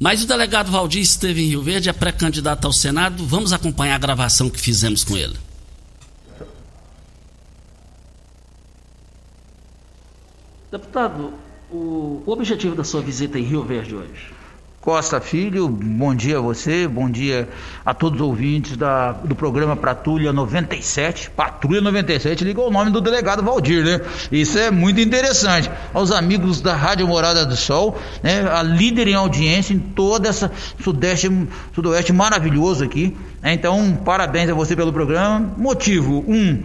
Mas 0.01 0.23
o 0.23 0.27
delegado 0.27 0.71
Valdir 0.71 1.01
esteve 1.01 1.43
em 1.43 1.49
Rio 1.49 1.63
Verde, 1.63 1.89
é 1.89 1.93
pré-candidato 1.93 2.65
ao 2.65 2.73
Senado. 2.73 3.25
Vamos 3.25 3.53
acompanhar 3.53 3.95
a 3.95 3.99
gravação 3.99 4.51
que 4.51 4.61
fizemos 4.61 5.05
com 5.05 5.17
ele. 5.17 5.37
Deputado, 10.77 11.33
o, 11.73 12.23
objetivo 12.27 12.75
da 12.75 12.85
sua 12.85 13.01
visita 13.01 13.39
em 13.39 13.43
Rio 13.43 13.63
Verde 13.63 13.95
hoje? 13.95 14.31
Costa 14.79 15.19
Filho, 15.23 15.67
bom 15.69 16.15
dia 16.15 16.37
a 16.37 16.41
você, 16.43 16.87
bom 16.87 17.09
dia 17.09 17.49
a 17.83 17.95
todos 17.95 18.21
os 18.21 18.27
ouvintes 18.27 18.77
da, 18.77 19.13
do 19.13 19.35
programa 19.35 19.75
Patrulha 19.75 20.35
97. 20.35 21.31
Patrulha 21.31 21.81
97 21.81 22.45
ligou 22.45 22.69
o 22.69 22.71
nome 22.71 22.91
do 22.91 23.01
delegado 23.01 23.43
Valdir, 23.43 23.83
né? 23.85 24.03
Isso 24.31 24.59
é 24.59 24.71
muito 24.71 25.01
interessante. 25.01 25.71
Aos 25.95 26.13
amigos 26.13 26.61
da 26.61 26.77
Rádio 26.77 27.09
Morada 27.09 27.47
do 27.47 27.57
Sol, 27.57 27.99
né? 28.23 28.47
A 28.47 28.63
líder 28.63 29.09
em 29.09 29.15
audiência 29.15 29.73
em 29.73 29.79
toda 29.79 30.29
essa 30.29 30.53
sudeste, 30.79 31.31
sudoeste 31.75 32.13
maravilhoso 32.13 32.85
aqui. 32.85 33.17
né? 33.41 33.55
Então, 33.55 33.99
parabéns 34.05 34.51
a 34.51 34.55
você 34.55 34.77
pelo 34.77 34.93
programa. 34.93 35.55
Motivo: 35.57 36.23
um, 36.29 36.63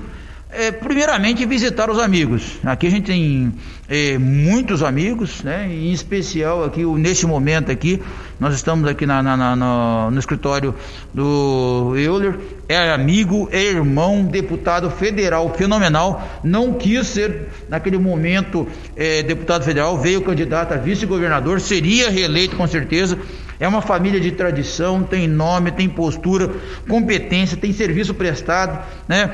é, 0.51 0.71
primeiramente 0.71 1.45
visitar 1.45 1.89
os 1.89 1.99
amigos. 1.99 2.59
Aqui 2.63 2.87
a 2.87 2.89
gente 2.89 3.05
tem 3.05 3.53
é, 3.87 4.17
muitos 4.17 4.83
amigos, 4.83 5.41
né? 5.43 5.67
Em 5.67 5.91
especial 5.91 6.63
aqui 6.63 6.85
neste 6.85 7.25
momento 7.25 7.71
aqui, 7.71 8.01
nós 8.41 8.55
estamos 8.55 8.89
aqui 8.89 9.05
na, 9.05 9.21
na- 9.21 9.37
na- 9.37 9.55
no, 9.55 10.09
no 10.11 10.19
escritório 10.19 10.73
do 11.13 11.93
Euler. 11.95 12.39
É 12.67 12.91
amigo, 12.91 13.47
é 13.51 13.61
irmão, 13.61 14.23
deputado 14.25 14.89
federal 14.89 15.53
fenomenal. 15.53 16.27
Não 16.43 16.73
quis 16.73 17.05
ser 17.05 17.49
naquele 17.69 17.99
momento 17.99 18.67
é, 18.95 19.21
deputado 19.21 19.63
federal, 19.63 19.95
veio 19.99 20.21
candidato 20.23 20.73
a 20.73 20.77
vice-governador, 20.77 21.61
seria 21.61 22.09
reeleito 22.09 22.55
com 22.55 22.65
certeza. 22.65 23.19
É 23.59 23.67
uma 23.67 23.81
família 23.83 24.19
de 24.19 24.31
tradição, 24.31 25.03
tem 25.03 25.27
nome, 25.27 25.69
tem 25.71 25.87
postura, 25.87 26.49
competência, 26.89 27.55
tem 27.55 27.71
serviço 27.71 28.11
prestado, 28.11 28.83
né? 29.07 29.29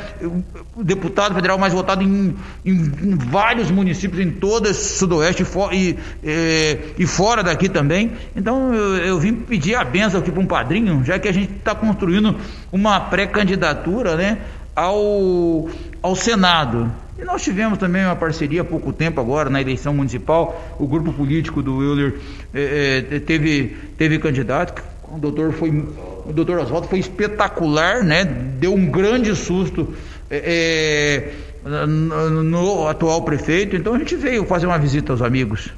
O 0.76 0.84
deputado 0.84 1.34
federal 1.34 1.58
mais 1.58 1.72
votado 1.72 2.04
em, 2.04 2.36
em- 2.66 2.92
em 3.04 3.16
vários 3.16 3.72
municípios 3.72 4.22
em 4.22 4.30
todo 4.30 4.68
esse 4.68 4.98
sudoeste 4.98 5.44
e, 5.44 5.78
e, 5.78 5.98
eh, 6.26 6.78
e 7.00 7.06
fora 7.08 7.42
daqui 7.42 7.70
também. 7.70 8.12
Então 8.36 8.74
eu, 8.74 8.97
eu 8.98 9.20
vim 9.20 9.34
pedir 9.34 9.75
a 9.75 9.84
benção 9.84 10.20
aqui 10.20 10.32
para 10.32 10.42
um 10.42 10.46
padrinho, 10.46 11.04
já 11.04 11.18
que 11.20 11.27
a 11.27 11.32
gente 11.32 11.54
está 11.54 11.74
construindo 11.74 12.36
uma 12.72 13.00
pré-candidatura, 13.00 14.16
né? 14.16 14.39
Ao, 14.75 15.68
ao 16.01 16.16
Senado. 16.16 16.92
E 17.20 17.25
nós 17.25 17.42
tivemos 17.42 17.80
também 17.80 18.06
uma 18.06 18.16
parceria 18.16 18.62
há 18.62 18.63
pouco 18.63 18.94
tempo 18.94 19.20
agora 19.20 19.50
na 19.50 19.60
eleição 19.60 19.94
municipal. 19.94 20.75
O 20.77 20.86
grupo 20.86 21.12
político 21.12 21.63
do 21.63 21.82
Euler 21.82 22.16
eh, 22.54 23.06
eh, 23.12 23.20
teve, 23.20 23.75
teve 23.98 24.20
candidato. 24.20 24.84
O 25.12 25.18
doutor 25.18 25.51
foi, 25.51 25.70
o 25.70 26.32
doutor 26.32 26.60
Oswaldo 26.60 26.88
foi 26.88 27.00
espetacular, 27.00 28.04
né? 28.04 28.24
Deu 28.24 28.74
um 28.74 28.86
grande 28.86 29.36
susto 29.36 29.96
eh, 30.30 31.32
no 31.66 32.88
atual 32.88 33.24
prefeito. 33.24 33.75
Então 33.75 33.96
a 33.96 33.98
gente 33.98 34.16
veio 34.16 34.46
fazer 34.46 34.68
uma 34.68 34.77
visita 34.77 35.12
aos 35.12 35.24
amigos. 35.24 35.72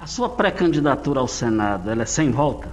A 0.00 0.06
sua 0.06 0.30
pré-candidatura 0.30 1.20
ao 1.20 1.28
Senado, 1.28 1.90
ela 1.90 2.04
é 2.04 2.06
sem 2.06 2.30
volta? 2.30 2.68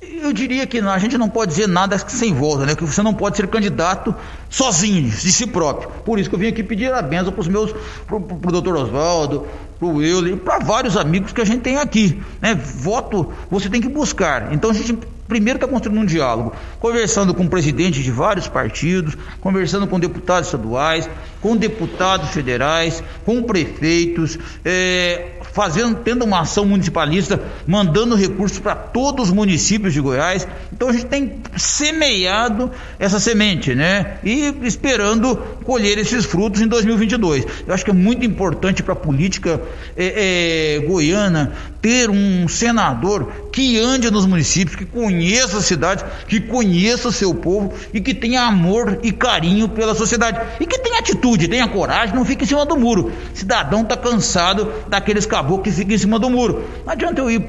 Eu 0.00 0.32
diria 0.32 0.64
que 0.68 0.80
não, 0.80 0.92
a 0.92 0.98
gente 0.98 1.18
não 1.18 1.28
pode 1.28 1.50
dizer 1.50 1.66
nada 1.66 1.98
sem 1.98 2.32
volta, 2.32 2.64
né? 2.64 2.76
Que 2.76 2.84
você 2.84 3.02
não 3.02 3.12
pode 3.12 3.36
ser 3.36 3.48
candidato 3.48 4.14
sozinho, 4.48 5.10
de 5.10 5.32
si 5.32 5.48
próprio. 5.48 5.90
Por 6.04 6.16
isso 6.16 6.28
que 6.28 6.36
eu 6.36 6.38
vim 6.38 6.46
aqui 6.46 6.62
pedir 6.62 6.92
a 6.92 7.02
benção 7.02 7.32
para 7.32 7.40
os 7.40 7.48
meus, 7.48 7.74
pro, 8.06 8.20
pro 8.20 8.52
doutor 8.52 8.76
Oswaldo, 8.76 9.48
pro 9.80 10.00
Euler, 10.00 10.36
para 10.36 10.60
vários 10.60 10.96
amigos 10.96 11.32
que 11.32 11.40
a 11.40 11.44
gente 11.44 11.62
tem 11.62 11.76
aqui, 11.76 12.22
né? 12.40 12.54
Voto 12.54 13.32
você 13.50 13.68
tem 13.68 13.80
que 13.80 13.88
buscar. 13.88 14.52
Então 14.52 14.70
a 14.70 14.74
gente 14.74 14.96
primeiro 15.26 15.56
está 15.56 15.66
construindo 15.66 16.00
um 16.00 16.04
diálogo, 16.04 16.52
conversando 16.78 17.34
com 17.34 17.48
presidentes 17.48 18.04
de 18.04 18.10
vários 18.12 18.46
partidos, 18.46 19.16
conversando 19.40 19.88
com 19.88 19.98
deputados 19.98 20.48
estaduais, 20.48 21.08
com 21.40 21.56
deputados 21.56 22.30
federais, 22.30 23.02
com 23.24 23.42
prefeitos, 23.42 24.38
eh, 24.64 25.40
fazendo, 25.54 25.94
tendo 26.02 26.24
uma 26.24 26.40
ação 26.40 26.66
municipalista, 26.66 27.40
mandando 27.64 28.16
recursos 28.16 28.58
para 28.58 28.74
todos 28.74 29.28
os 29.28 29.32
municípios 29.32 29.94
de 29.94 30.00
Goiás. 30.00 30.46
Então 30.72 30.88
a 30.88 30.92
gente 30.92 31.06
tem 31.06 31.36
semeado 31.56 32.72
essa 32.98 33.20
semente, 33.20 33.72
né? 33.72 34.18
E 34.24 34.52
esperando 34.62 35.36
colher 35.62 35.96
esses 35.96 36.24
frutos 36.24 36.60
em 36.60 36.66
2022. 36.66 37.46
Eu 37.68 37.72
acho 37.72 37.84
que 37.84 37.92
é 37.92 37.94
muito 37.94 38.26
importante 38.26 38.82
para 38.82 38.94
a 38.94 38.96
política 38.96 39.62
eh, 39.96 40.80
eh, 40.80 40.86
goiana 40.88 41.52
ter 41.84 42.08
um 42.08 42.48
senador 42.48 43.30
que 43.52 43.78
ande 43.78 44.10
nos 44.10 44.24
municípios, 44.24 44.74
que 44.74 44.86
conheça 44.86 45.58
a 45.58 45.60
cidade, 45.60 46.02
que 46.26 46.40
conheça 46.40 47.08
o 47.08 47.12
seu 47.12 47.34
povo 47.34 47.74
e 47.92 48.00
que 48.00 48.14
tenha 48.14 48.40
amor 48.40 49.00
e 49.02 49.12
carinho 49.12 49.68
pela 49.68 49.94
sociedade 49.94 50.40
e 50.58 50.66
que 50.66 50.78
tenha 50.78 50.98
atitude, 50.98 51.46
tenha 51.46 51.68
coragem, 51.68 52.14
não 52.14 52.24
fique 52.24 52.44
em 52.44 52.46
cima 52.46 52.64
do 52.64 52.74
muro. 52.74 53.12
Cidadão 53.34 53.82
está 53.82 53.98
cansado 53.98 54.72
daqueles 54.88 55.26
caboclos 55.26 55.64
que 55.64 55.72
ficam 55.72 55.94
em 55.94 55.98
cima 55.98 56.18
do 56.18 56.30
muro. 56.30 56.64
Não 56.86 56.92
adianta 56.94 57.20
eu 57.20 57.30
ir 57.30 57.42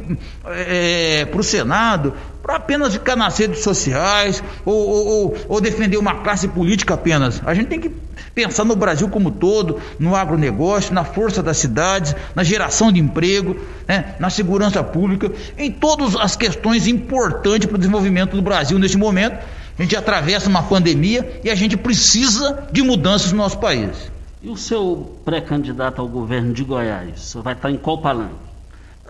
para 1.32 1.40
o 1.40 1.44
Senado 1.44 2.14
para 2.46 2.58
apenas 2.58 2.94
ficar 2.94 3.16
nas 3.16 3.36
redes 3.40 3.64
sociais 3.64 4.44
ou, 4.64 4.76
ou- 4.76 5.08
ou- 5.08 5.38
ou 5.50 5.60
defender 5.62 5.98
uma 5.98 6.22
classe 6.22 6.48
política 6.48 6.94
apenas. 6.94 7.42
A 7.44 7.56
gente 7.56 7.70
tem 7.70 7.80
que 7.80 7.90
pensar 8.36 8.64
no 8.64 8.76
Brasil 8.76 9.10
como 9.10 9.32
todo, 9.32 9.80
no 9.98 10.16
agronegócio, 10.16 10.94
na 10.94 11.04
força 11.04 11.42
das 11.42 11.58
cidades, 11.58 12.16
na 12.36 12.44
geração 12.44 12.92
de 12.92 13.00
emprego, 13.00 13.56
né, 13.88 14.14
na 14.20 14.30
segurança 14.30 14.84
pública, 14.84 15.32
em 15.58 15.72
todas 15.72 16.16
as 16.16 16.36
questões 16.36 16.86
importantes 16.86 17.66
para 17.68 17.76
o 17.76 17.80
desenvolvimento 17.80 18.36
do 18.36 18.44
Brasil 18.44 18.78
neste 18.78 18.98
momento. 18.98 19.44
A 19.78 19.82
gente 19.82 19.96
atravessa 19.96 20.48
uma 20.48 20.62
pandemia 20.62 21.42
e 21.44 21.50
a 21.50 21.56
gente 21.56 21.76
precisa 21.76 22.68
de 22.72 22.84
mudanças 22.84 23.32
no 23.32 23.40
nosso 23.40 23.58
país. 23.58 24.12
E 24.44 24.50
o 24.50 24.56
seu 24.56 25.18
pré-candidato 25.26 26.00
ao 26.00 26.08
governo 26.08 26.54
de 26.54 26.64
Goiás? 26.64 27.34
Vai 27.44 27.54
estar 27.54 27.72
em 27.72 27.78
qual 27.78 27.98
palanque? 27.98 28.36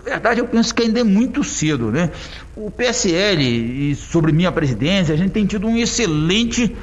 Verdade, 0.06 0.40
eu 0.40 0.48
penso 0.48 0.74
que 0.76 0.84
ainda 0.84 1.00
é 1.00 1.04
muito 1.04 1.44
cedo, 1.44 1.92
né? 1.92 2.12
O 2.56 2.70
PSL 2.70 3.42
e 3.42 3.96
sobre 3.96 4.32
minha 4.32 4.52
presidência, 4.52 5.16
a 5.16 5.18
gente 5.18 5.32
tem 5.32 5.48
tido 5.48 5.68
um 5.68 5.76
excelente 5.76 6.76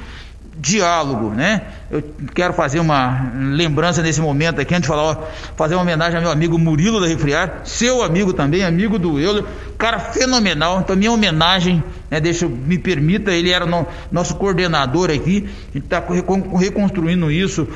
diálogo, 0.63 1.31
né? 1.31 1.61
Eu 1.91 2.01
quero 2.33 2.53
fazer 2.53 2.79
uma 2.79 3.33
lembrança 3.35 4.01
nesse 4.01 4.21
momento 4.21 4.61
aqui, 4.61 4.73
antes 4.73 4.83
de 4.83 4.87
falar, 4.87 5.03
ó, 5.03 5.17
fazer 5.57 5.75
uma 5.75 5.81
homenagem 5.81 6.15
ao 6.15 6.21
meu 6.21 6.31
amigo 6.31 6.57
Murilo 6.57 7.01
da 7.01 7.05
Refriar, 7.05 7.61
seu 7.65 8.01
amigo 8.01 8.31
também, 8.31 8.63
amigo 8.63 8.97
do 8.97 9.19
Euler, 9.19 9.43
cara 9.77 9.99
fenomenal. 9.99 10.79
Então, 10.79 10.95
minha 10.95 11.11
homenagem, 11.11 11.83
né, 12.09 12.21
deixa, 12.21 12.47
me 12.47 12.77
permita, 12.77 13.31
ele 13.31 13.51
era 13.51 13.65
no, 13.65 13.85
nosso 14.09 14.35
coordenador 14.35 15.11
aqui, 15.11 15.49
a 15.69 15.73
gente 15.73 15.83
está 15.83 16.01
reconstruindo 16.57 17.29
isso, 17.29 17.67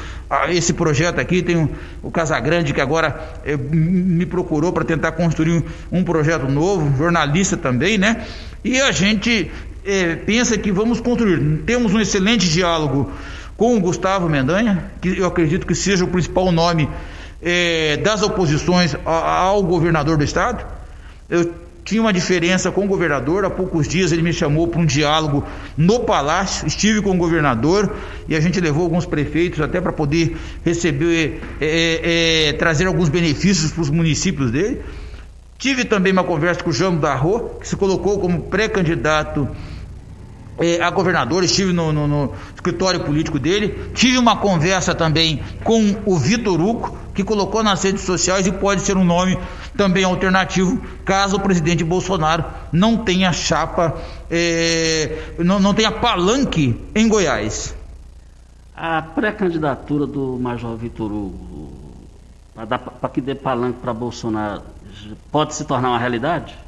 esse 0.50 0.72
projeto 0.72 1.20
aqui. 1.20 1.42
Tem 1.42 1.58
o, 1.58 1.70
o 2.02 2.10
Casagrande 2.10 2.74
que 2.74 2.80
agora 2.80 3.20
é, 3.46 3.58
me 3.58 4.26
procurou 4.26 4.72
para 4.72 4.86
tentar 4.86 5.12
construir 5.12 5.52
um, 5.92 6.00
um 6.00 6.04
projeto 6.06 6.48
novo, 6.48 6.98
jornalista 6.98 7.58
também, 7.58 7.98
né? 7.98 8.26
E 8.64 8.82
a 8.82 8.92
gente 8.92 9.52
é, 9.88 10.16
pensa 10.18 10.58
que 10.58 10.72
vamos 10.72 11.00
construir. 11.00 11.64
Temos 11.66 11.94
um 11.94 12.00
excelente 12.00 12.50
diálogo 12.50 13.10
com 13.56 13.78
o 13.78 13.80
Gustavo 13.80 14.30
Mendanha, 14.30 14.92
que 15.02 15.18
eu 15.18 15.26
acredito 15.26 15.66
que 15.66 15.74
seja 15.74 16.04
o 16.04 16.08
principal 16.10 16.52
nome 16.52 16.90
é, 17.42 17.98
das 17.98 18.22
oposições 18.22 18.96
ao 19.06 19.64
governador 19.64 20.18
do 20.18 20.24
estado. 20.26 20.66
Eu 21.30 21.52
tinha 21.86 22.02
uma 22.02 22.12
diferença 22.12 22.70
com 22.70 22.84
o 22.84 22.88
governador, 22.88 23.46
há 23.46 23.50
poucos 23.50 23.88
dias 23.88 24.12
ele 24.12 24.22
me 24.22 24.34
chamou 24.34 24.68
para 24.68 24.82
um 24.82 24.86
diálogo 24.86 25.46
no 25.78 26.02
palácio, 26.02 26.68
estive 26.68 27.02
com 27.02 27.12
o 27.12 27.18
governador 27.18 27.96
e 28.28 28.36
a 28.36 28.42
gente 28.42 28.60
levou 28.60 28.84
alguns 28.84 29.06
prefeitos 29.06 29.62
até 29.62 29.80
para 29.80 29.94
poder 29.94 30.36
receber, 30.66 31.42
é, 31.62 32.50
é, 32.50 32.54
trazer 32.54 32.88
alguns 32.88 33.08
benefícios 33.08 33.72
para 33.72 33.82
os 33.82 33.90
municípios 33.90 34.52
dele. 34.52 34.82
Tive 35.58 35.86
também 35.86 36.12
uma 36.12 36.26
conversa 36.26 36.62
com 36.62 36.70
o 36.70 36.74
João 36.74 36.98
Darro, 36.98 37.52
que 37.60 37.68
se 37.68 37.76
colocou 37.76 38.20
como 38.20 38.42
pré-candidato 38.44 39.48
é, 40.60 40.82
a 40.82 40.90
governador, 40.90 41.44
estive 41.44 41.72
no, 41.72 41.94
no, 41.94 42.08
no, 42.08 42.34
escritório 42.54 43.02
político 43.02 43.38
dele, 43.38 43.92
tive 43.94 44.18
uma 44.18 44.38
conversa 44.38 44.96
também 44.96 45.42
com 45.64 45.96
o 46.06 46.18
Vitor 46.18 46.60
Hugo, 46.60 46.98
que 47.14 47.24
colocou 47.24 47.64
nas 47.64 47.84
redes 47.84 48.04
sociais 48.04 48.46
e 48.48 48.52
pode 48.52 48.82
ser 48.82 48.98
um 48.98 49.04
nome 49.04 49.38
também 49.76 50.04
alternativo, 50.04 50.82
caso 51.06 51.38
o 51.38 51.40
presidente 51.40 51.84
Bolsonaro 51.84 52.46
não 52.72 52.98
tenha 52.98 53.32
chapa, 53.32 53.96
é, 54.30 55.34
não, 55.40 55.60
não 55.60 55.74
tenha 55.74 55.92
palanque 55.92 56.80
em 56.96 57.08
Goiás. 57.08 57.76
A 58.76 59.02
pré-candidatura 59.02 60.06
do 60.06 60.38
Major 60.40 60.76
Vitor 60.76 61.12
Hugo, 61.12 61.72
para 62.56 63.10
que 63.10 63.22
dê 63.22 63.34
palanque 63.34 63.80
para 63.80 63.94
Bolsonaro, 63.94 64.62
pode 65.32 65.56
se 65.56 65.66
tornar 65.66 65.90
uma 65.90 66.00
realidade? 66.00 66.67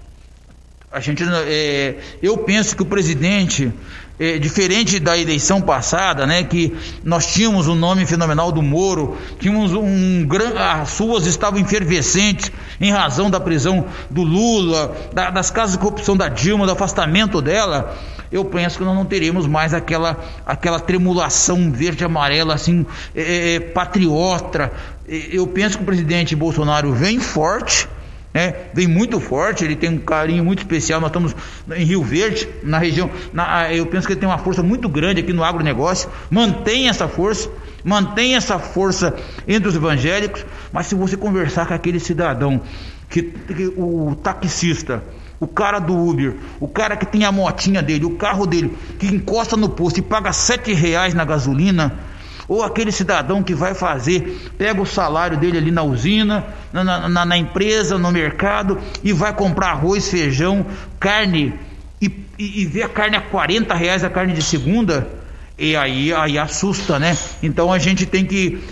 A 0.91 1.00
gente, 1.00 1.24
é, 1.24 1.98
eu 2.19 2.36
penso 2.36 2.75
que 2.75 2.81
o 2.81 2.86
presidente, 2.86 3.72
é, 4.19 4.39
diferente 4.39 5.00
da 5.00 5.15
eleição 5.15 5.62
passada, 5.62 6.25
né, 6.25 6.43
que 6.43 6.75
nós 7.03 7.27
tínhamos 7.27 7.67
o 7.67 7.74
um 7.74 7.75
nome 7.75 8.08
fenomenal 8.08 8.51
do 8.51 8.63
Moro, 8.63 9.15
tínhamos 9.39 9.72
um 9.72 10.25
grande, 10.25 10.58
as 10.58 10.98
ruas 10.98 11.27
estavam 11.27 11.60
efervescentes 11.60 12.51
em 12.81 12.91
razão 12.91 13.29
da 13.29 13.39
prisão 13.39 13.86
do 14.10 14.24
Lula, 14.24 14.98
da, 15.13 15.29
das 15.29 15.51
casas 15.51 15.74
de 15.74 15.77
corrupção 15.77 16.17
da 16.17 16.27
Dilma, 16.27 16.65
do 16.65 16.72
afastamento 16.72 17.39
dela. 17.39 17.96
Eu 18.31 18.43
penso 18.46 18.79
que 18.79 18.84
nós 18.84 18.96
não 18.96 19.05
teremos 19.05 19.46
mais 19.46 19.75
aquela, 19.75 20.17
aquela 20.43 20.79
tremulação 20.79 21.72
verde 21.72 22.03
amarela 22.03 22.55
assim 22.55 22.84
é 23.13 23.60
patriota. 23.60 24.72
Eu 25.08 25.46
penso 25.46 25.77
que 25.77 25.84
o 25.84 25.86
presidente 25.86 26.36
Bolsonaro 26.36 26.91
vem 26.93 27.19
forte 27.19 27.88
né? 28.33 28.53
Vem 28.74 28.88
muito 28.88 29.20
forte, 29.20 29.63
ele 29.63 29.75
tem 29.75 29.89
um 29.89 29.98
carinho 29.98 30.44
muito 30.44 30.59
especial. 30.59 31.00
Nós 31.00 31.09
estamos 31.09 31.35
em 31.75 31.83
Rio 31.83 32.03
Verde, 32.03 32.48
na 32.63 32.77
região. 32.77 33.09
Na, 33.33 33.74
eu 33.74 33.85
penso 33.85 34.05
que 34.05 34.13
ele 34.13 34.20
tem 34.20 34.29
uma 34.29 34.37
força 34.37 34.61
muito 34.61 34.87
grande 34.87 35.22
aqui 35.22 35.33
no 35.33 35.44
agronegócio. 35.44 36.09
Mantém 36.29 36.89
essa 36.89 37.07
força, 37.07 37.50
mantém 37.83 38.35
essa 38.35 38.59
força 38.59 39.15
entre 39.48 39.68
os 39.68 39.75
evangélicos. 39.75 40.46
Mas 40.72 40.87
se 40.87 40.96
você 40.96 41.18
conversar 41.18 41.65
com 41.65 41.74
aquele 41.74 42.00
cidadão, 42.00 42.61
que, 43.09 43.24
que 43.24 43.74
o 43.75 44.15
taxista, 44.22 45.03
o 45.39 45.48
cara 45.48 45.79
do 45.79 45.98
Uber, 45.98 46.35
o 46.59 46.68
cara 46.68 46.96
que 46.96 47.05
tem 47.05 47.25
a 47.25 47.31
motinha 47.31 47.81
dele, 47.81 48.05
o 48.05 48.11
carro 48.11 48.46
dele, 48.46 48.77
que 49.00 49.07
encosta 49.07 49.57
no 49.57 49.70
posto 49.70 49.98
e 49.98 50.03
paga 50.03 50.31
sete 50.31 50.74
reais 50.74 51.15
na 51.15 51.25
gasolina 51.25 51.98
ou 52.50 52.64
aquele 52.64 52.92
cidadão 52.92 53.44
que 53.44 53.53
vai 53.53 53.75
fazer, 53.75 54.51
pega 54.57 54.81
o 54.81 54.85
salário 54.85 55.38
dele 55.38 55.59
ali 55.59 55.72
na 55.72 55.83
usina, 55.83 56.48
na, 56.74 57.07
na, 57.07 57.25
na 57.25 57.38
empresa, 57.38 57.98
no 57.98 58.12
mercado 58.12 58.79
e 59.03 59.14
vai 59.14 59.31
comprar 59.31 59.70
arroz, 59.70 60.09
feijão, 60.09 60.66
carne 61.00 61.53
e, 62.01 62.07
e, 62.40 62.62
e 62.62 62.66
vê 62.66 62.81
a 62.81 62.90
carne 62.90 63.16
a 63.16 63.22
40 63.22 63.75
reais, 63.75 64.03
a 64.03 64.09
carne 64.09 64.33
de 64.33 64.42
segunda, 64.42 65.07
e 65.59 65.75
aí, 65.75 66.12
aí 66.12 66.40
assusta, 66.40 66.98
né? 66.98 67.16
Então 67.44 67.72
a 67.72 67.77
gente 67.77 68.05
tem 68.05 68.25
que, 68.25 68.64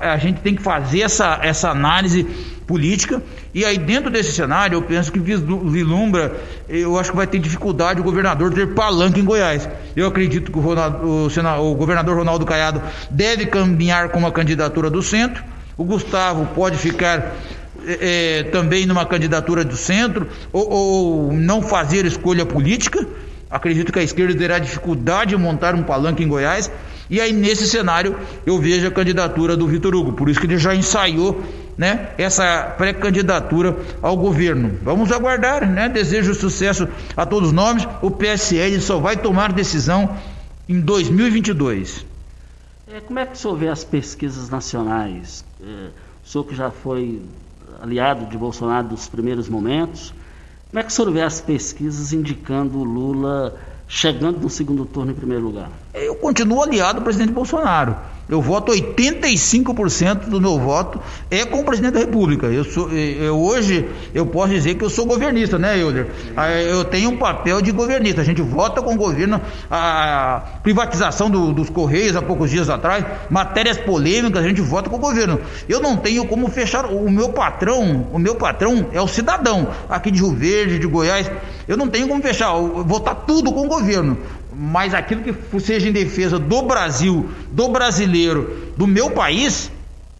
a 0.00 0.16
gente 0.18 0.40
tem 0.40 0.54
que 0.54 0.62
fazer 0.62 1.00
essa, 1.00 1.40
essa 1.42 1.70
análise 1.70 2.26
política. 2.68 3.22
E 3.54 3.64
aí, 3.64 3.78
dentro 3.78 4.10
desse 4.10 4.30
cenário, 4.30 4.76
eu 4.76 4.82
penso 4.82 5.10
que 5.10 5.18
vislumbra, 5.18 6.36
eu 6.68 6.98
acho 6.98 7.10
que 7.10 7.16
vai 7.16 7.26
ter 7.26 7.38
dificuldade 7.38 7.98
o 8.00 8.04
governador 8.04 8.52
ter 8.52 8.74
palanque 8.74 9.18
em 9.18 9.24
Goiás. 9.24 9.66
Eu 9.96 10.06
acredito 10.06 10.52
que 10.52 10.58
o, 10.58 10.60
Ronaldo, 10.60 11.08
o, 11.08 11.30
senador, 11.30 11.64
o 11.64 11.74
governador 11.74 12.18
Ronaldo 12.18 12.44
Caiado 12.44 12.82
deve 13.10 13.46
caminhar 13.46 14.10
com 14.10 14.18
uma 14.18 14.30
candidatura 14.30 14.90
do 14.90 15.02
centro. 15.02 15.42
O 15.78 15.84
Gustavo 15.84 16.46
pode 16.54 16.76
ficar 16.76 17.34
é, 17.86 18.42
também 18.52 18.84
numa 18.84 19.06
candidatura 19.06 19.64
do 19.64 19.76
centro 19.76 20.28
ou, 20.52 20.70
ou, 20.70 21.32
não 21.32 21.62
fazer 21.62 22.04
escolha 22.04 22.44
política. 22.44 23.06
Acredito 23.50 23.90
que 23.90 23.98
a 23.98 24.02
esquerda 24.02 24.34
terá 24.34 24.58
dificuldade 24.58 25.30
de 25.30 25.36
montar 25.38 25.74
um 25.74 25.82
palanque 25.82 26.22
em 26.22 26.28
Goiás. 26.28 26.70
E 27.08 27.18
aí, 27.18 27.32
nesse 27.32 27.66
cenário, 27.66 28.14
eu 28.44 28.58
vejo 28.58 28.86
a 28.86 28.90
candidatura 28.90 29.56
do 29.56 29.66
Vitor 29.66 29.94
Hugo. 29.94 30.12
Por 30.12 30.28
isso 30.28 30.38
que 30.38 30.44
ele 30.44 30.58
já 30.58 30.74
ensaiou 30.74 31.42
né, 31.78 32.10
essa 32.18 32.74
pré-candidatura 32.76 33.78
ao 34.02 34.16
governo. 34.16 34.76
Vamos 34.82 35.12
aguardar, 35.12 35.70
né? 35.70 35.88
Desejo 35.88 36.34
sucesso 36.34 36.88
a 37.16 37.24
todos 37.24 37.52
nós. 37.52 37.86
O 38.02 38.10
PSL 38.10 38.80
só 38.80 38.98
vai 38.98 39.16
tomar 39.16 39.52
decisão 39.52 40.16
em 40.68 40.80
2022. 40.80 42.04
É, 42.92 43.00
como 43.00 43.20
é 43.20 43.26
que 43.26 43.34
o 43.34 43.36
senhor 43.36 43.56
vê 43.56 43.68
as 43.68 43.84
pesquisas 43.84 44.50
nacionais? 44.50 45.44
É, 45.62 45.90
o 46.24 46.28
senhor 46.28 46.44
que 46.44 46.54
já 46.54 46.70
foi 46.70 47.22
aliado 47.80 48.26
de 48.26 48.36
Bolsonaro 48.36 48.88
dos 48.88 49.06
primeiros 49.06 49.48
momentos, 49.48 50.12
como 50.70 50.80
é 50.80 50.82
que 50.82 50.90
o 50.90 50.92
senhor 50.92 51.12
vê 51.12 51.22
as 51.22 51.40
pesquisas 51.40 52.12
indicando 52.12 52.78
o 52.78 52.84
Lula 52.84 53.56
chegando 53.86 54.40
no 54.40 54.50
segundo 54.50 54.84
turno 54.84 55.12
em 55.12 55.14
primeiro 55.14 55.44
lugar? 55.44 55.70
Eu 56.00 56.14
continuo 56.14 56.62
aliado 56.62 56.98
ao 56.98 57.04
presidente 57.04 57.32
Bolsonaro. 57.32 57.96
Eu 58.28 58.42
voto 58.42 58.72
85% 58.72 60.28
do 60.28 60.38
meu 60.38 60.58
voto 60.58 61.00
é 61.30 61.46
com 61.46 61.60
o 61.60 61.64
presidente 61.64 61.94
da 61.94 62.00
República. 62.00 62.46
Eu 62.46 62.62
sou, 62.62 62.90
eu, 62.92 63.34
hoje 63.40 63.88
eu 64.14 64.26
posso 64.26 64.52
dizer 64.52 64.74
que 64.74 64.84
eu 64.84 64.90
sou 64.90 65.06
governista, 65.06 65.58
né, 65.58 65.80
Euler? 65.80 66.08
Eu 66.68 66.84
tenho 66.84 67.08
um 67.08 67.16
papel 67.16 67.62
de 67.62 67.72
governista. 67.72 68.20
A 68.20 68.24
gente 68.24 68.42
vota 68.42 68.82
com 68.82 68.92
o 68.92 68.96
governo 68.96 69.40
a 69.70 70.42
privatização 70.62 71.30
do, 71.30 71.54
dos 71.54 71.70
Correios 71.70 72.16
há 72.16 72.22
poucos 72.22 72.50
dias 72.50 72.68
atrás, 72.68 73.02
matérias 73.30 73.78
polêmicas, 73.78 74.44
a 74.44 74.48
gente 74.48 74.60
vota 74.60 74.90
com 74.90 74.96
o 74.96 75.00
governo. 75.00 75.40
Eu 75.66 75.80
não 75.80 75.96
tenho 75.96 76.26
como 76.26 76.50
fechar. 76.50 76.84
O 76.84 77.10
meu 77.10 77.30
patrão, 77.30 78.08
o 78.12 78.18
meu 78.18 78.34
patrão 78.34 78.88
é 78.92 79.00
o 79.00 79.08
cidadão 79.08 79.68
aqui 79.88 80.10
de 80.10 80.20
Rio 80.20 80.32
Verde, 80.32 80.78
de 80.78 80.86
Goiás. 80.86 81.30
Eu 81.66 81.78
não 81.78 81.88
tenho 81.88 82.06
como 82.06 82.22
fechar, 82.22 82.52
votar 82.52 83.24
tudo 83.26 83.50
com 83.52 83.64
o 83.64 83.68
governo 83.68 84.18
mas 84.60 84.92
aquilo 84.92 85.22
que 85.22 85.60
seja 85.60 85.88
em 85.88 85.92
defesa 85.92 86.36
do 86.36 86.62
Brasil, 86.62 87.30
do 87.52 87.68
brasileiro, 87.68 88.72
do 88.76 88.88
meu 88.88 89.08
país, 89.08 89.70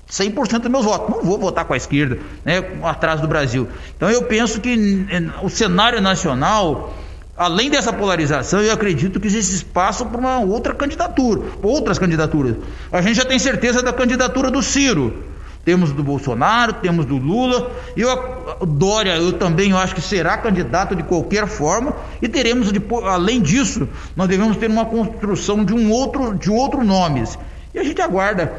100% 0.09 0.61
dos 0.61 0.70
meus 0.70 0.85
votos. 0.85 1.16
Não 1.16 1.24
vou 1.24 1.37
votar 1.37 1.64
com 1.64 1.74
a 1.74 1.77
esquerda, 1.77 2.18
né, 2.44 2.62
atrás 2.85 3.20
do 3.20 3.27
Brasil. 3.27 3.66
Então 3.96 4.09
eu 4.09 4.22
penso 4.22 4.61
que 4.61 5.07
eh, 5.11 5.22
o 5.42 5.51
cenário 5.51 6.01
nacional, 6.01 6.96
além 7.37 7.68
dessa 7.68 7.92
polarização, 7.92 8.61
eu 8.61 8.72
acredito 8.72 9.18
que 9.18 9.27
existe 9.27 9.57
espaço 9.57 10.07
para 10.07 10.18
uma 10.18 10.38
outra 10.38 10.72
candidatura, 10.72 11.42
outras 11.61 11.98
candidaturas. 11.98 12.55
A 12.92 13.03
gente 13.03 13.16
já 13.16 13.24
tem 13.24 13.40
certeza 13.40 13.83
da 13.83 13.92
candidatura 13.92 14.53
do 14.53 14.62
Ciro. 14.62 15.24
Temos 15.64 15.92
do 15.92 16.02
Bolsonaro, 16.02 16.74
temos 16.74 17.04
do 17.04 17.16
Lula. 17.16 17.70
E 17.96 18.04
o 18.04 18.66
Dória, 18.66 19.16
eu 19.16 19.32
também 19.32 19.72
acho 19.72 19.94
que 19.94 20.00
será 20.00 20.38
candidato 20.38 20.96
de 20.96 21.02
qualquer 21.02 21.46
forma. 21.46 21.94
E 22.22 22.28
teremos, 22.28 22.72
além 23.04 23.40
disso, 23.40 23.88
nós 24.16 24.28
devemos 24.28 24.56
ter 24.56 24.70
uma 24.70 24.86
construção 24.86 25.64
de 25.64 25.74
um 25.74 25.90
outro, 25.90 26.34
de 26.34 26.50
outro 26.50 26.82
nomes. 26.82 27.38
E 27.74 27.78
a 27.78 27.84
gente 27.84 28.00
aguarda 28.00 28.52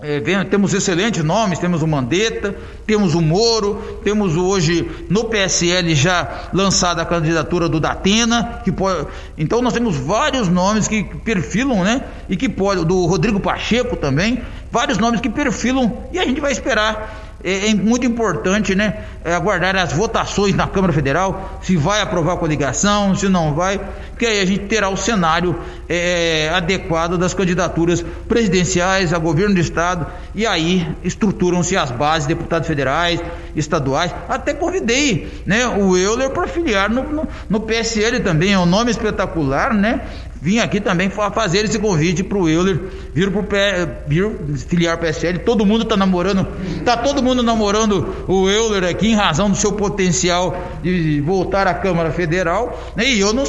é, 0.00 0.20
temos 0.44 0.74
excelentes 0.74 1.24
nomes, 1.24 1.58
temos 1.58 1.80
o 1.80 1.86
Mandetta, 1.86 2.54
temos 2.86 3.14
o 3.14 3.22
Moro, 3.22 4.00
temos 4.04 4.36
hoje 4.36 4.86
no 5.08 5.24
PSL 5.24 5.94
já 5.94 6.50
lançada 6.52 7.00
a 7.00 7.06
candidatura 7.06 7.70
do 7.70 7.78
Datena, 7.80 8.60
que 8.62 8.70
pode, 8.70 9.06
então 9.38 9.62
nós 9.62 9.72
temos 9.72 9.96
vários 9.96 10.46
nomes 10.46 10.88
que 10.88 11.04
perfilam, 11.04 11.84
né? 11.84 12.02
E 12.28 12.36
que 12.36 12.50
pode, 12.50 12.84
do 12.84 13.06
Rodrigo 13.06 13.38
Pacheco 13.40 13.96
também, 13.96 14.42
vários 14.74 14.98
nomes 14.98 15.20
que 15.20 15.28
perfilam 15.28 16.04
e 16.10 16.18
a 16.18 16.24
gente 16.24 16.40
vai 16.40 16.50
esperar 16.50 17.34
é, 17.44 17.70
é 17.70 17.74
muito 17.74 18.06
importante, 18.06 18.74
né? 18.74 19.04
É 19.22 19.34
aguardar 19.34 19.76
as 19.76 19.92
votações 19.92 20.54
na 20.54 20.66
Câmara 20.66 20.94
Federal, 20.94 21.60
se 21.62 21.76
vai 21.76 22.00
aprovar 22.00 22.32
a 22.32 22.36
coligação, 22.38 23.14
se 23.14 23.28
não 23.28 23.54
vai, 23.54 23.78
que 24.18 24.24
aí 24.24 24.40
a 24.40 24.46
gente 24.46 24.64
terá 24.64 24.88
o 24.88 24.96
cenário 24.96 25.54
é, 25.86 26.50
adequado 26.54 27.18
das 27.18 27.34
candidaturas 27.34 28.04
presidenciais 28.26 29.12
a 29.12 29.18
governo 29.18 29.54
do 29.54 29.60
estado 29.60 30.06
e 30.34 30.46
aí 30.46 30.88
estruturam-se 31.04 31.76
as 31.76 31.90
bases, 31.90 32.26
deputados 32.26 32.66
federais, 32.66 33.20
estaduais. 33.54 34.14
Até 34.26 34.54
convidei, 34.54 35.42
né, 35.44 35.66
o 35.66 35.98
Euler 35.98 36.30
para 36.30 36.46
filiar 36.46 36.90
no, 36.90 37.02
no, 37.02 37.28
no 37.50 37.60
PSL 37.60 38.20
também, 38.20 38.54
é 38.54 38.58
um 38.58 38.66
nome 38.66 38.90
espetacular, 38.90 39.74
né? 39.74 40.00
Vim 40.44 40.58
aqui 40.58 40.78
também 40.78 41.08
fazer 41.08 41.64
esse 41.64 41.78
convite 41.78 42.22
para 42.22 42.36
o 42.36 42.46
Euler 42.46 42.78
vir 43.14 43.30
pro 43.30 43.42
vir 44.06 44.30
filiar 44.68 44.98
PSL. 44.98 45.38
Todo 45.38 45.64
mundo 45.64 45.84
está 45.84 45.96
namorando, 45.96 46.46
tá 46.84 46.98
todo 46.98 47.22
mundo 47.22 47.42
namorando 47.42 48.14
o 48.28 48.46
Euler 48.46 48.84
aqui 48.84 49.08
em 49.08 49.14
razão 49.14 49.48
do 49.48 49.56
seu 49.56 49.72
potencial 49.72 50.54
de 50.82 51.18
voltar 51.22 51.66
à 51.66 51.72
Câmara 51.72 52.10
Federal. 52.10 52.78
Né? 52.94 53.06
E 53.06 53.20
eu 53.20 53.32
não, 53.32 53.44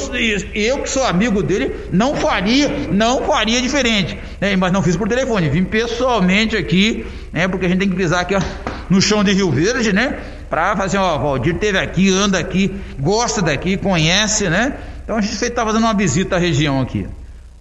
eu 0.54 0.78
que 0.78 0.88
sou 0.88 1.04
amigo 1.04 1.42
dele, 1.42 1.76
não 1.92 2.16
faria, 2.16 2.88
não 2.90 3.26
faria 3.26 3.60
diferente. 3.60 4.18
Né? 4.40 4.56
Mas 4.56 4.72
não 4.72 4.82
fiz 4.82 4.96
por 4.96 5.06
telefone, 5.06 5.50
vim 5.50 5.64
pessoalmente 5.64 6.56
aqui, 6.56 7.04
né? 7.30 7.46
Porque 7.46 7.66
a 7.66 7.68
gente 7.68 7.80
tem 7.80 7.90
que 7.90 7.96
pisar 7.96 8.20
aqui 8.22 8.34
ó, 8.34 8.40
no 8.88 9.02
chão 9.02 9.22
de 9.22 9.34
Rio 9.34 9.50
Verde, 9.50 9.92
né? 9.92 10.18
Para 10.48 10.74
fazer, 10.74 10.96
ó, 10.96 11.18
Valdir 11.18 11.58
teve 11.58 11.76
aqui, 11.76 12.10
anda 12.10 12.38
aqui, 12.38 12.74
gosta 12.98 13.42
daqui, 13.42 13.76
conhece, 13.76 14.48
né? 14.48 14.76
Então 15.06 15.18
a 15.18 15.20
gente 15.20 15.40
está 15.40 15.64
fazendo 15.64 15.84
uma 15.84 15.94
visita 15.94 16.34
à 16.34 16.38
região 16.38 16.80
aqui. 16.80 17.06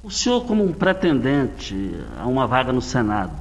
O 0.01 0.09
senhor, 0.09 0.45
como 0.45 0.63
um 0.63 0.73
pretendente 0.73 1.75
a 2.19 2.25
uma 2.25 2.47
vaga 2.47 2.73
no 2.73 2.81
Senado, 2.81 3.37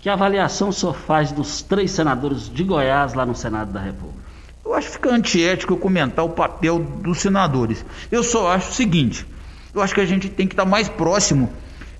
que 0.00 0.08
avaliação 0.08 0.70
o 0.70 0.72
senhor 0.72 0.94
faz 0.94 1.30
dos 1.30 1.60
três 1.60 1.90
senadores 1.90 2.48
de 2.48 2.64
Goiás 2.64 3.12
lá 3.12 3.26
no 3.26 3.34
Senado 3.34 3.70
da 3.70 3.80
República? 3.80 4.18
Eu 4.64 4.72
acho 4.72 4.86
que 4.86 4.94
fica 4.94 5.10
antiético 5.10 5.74
eu 5.74 5.76
comentar 5.76 6.24
o 6.24 6.30
papel 6.30 6.78
dos 6.78 7.18
senadores. 7.18 7.84
Eu 8.10 8.24
só 8.24 8.50
acho 8.50 8.70
o 8.70 8.74
seguinte: 8.74 9.26
eu 9.74 9.82
acho 9.82 9.94
que 9.94 10.00
a 10.00 10.06
gente 10.06 10.30
tem 10.30 10.46
que 10.46 10.54
estar 10.54 10.64
mais 10.64 10.88
próximo 10.88 11.52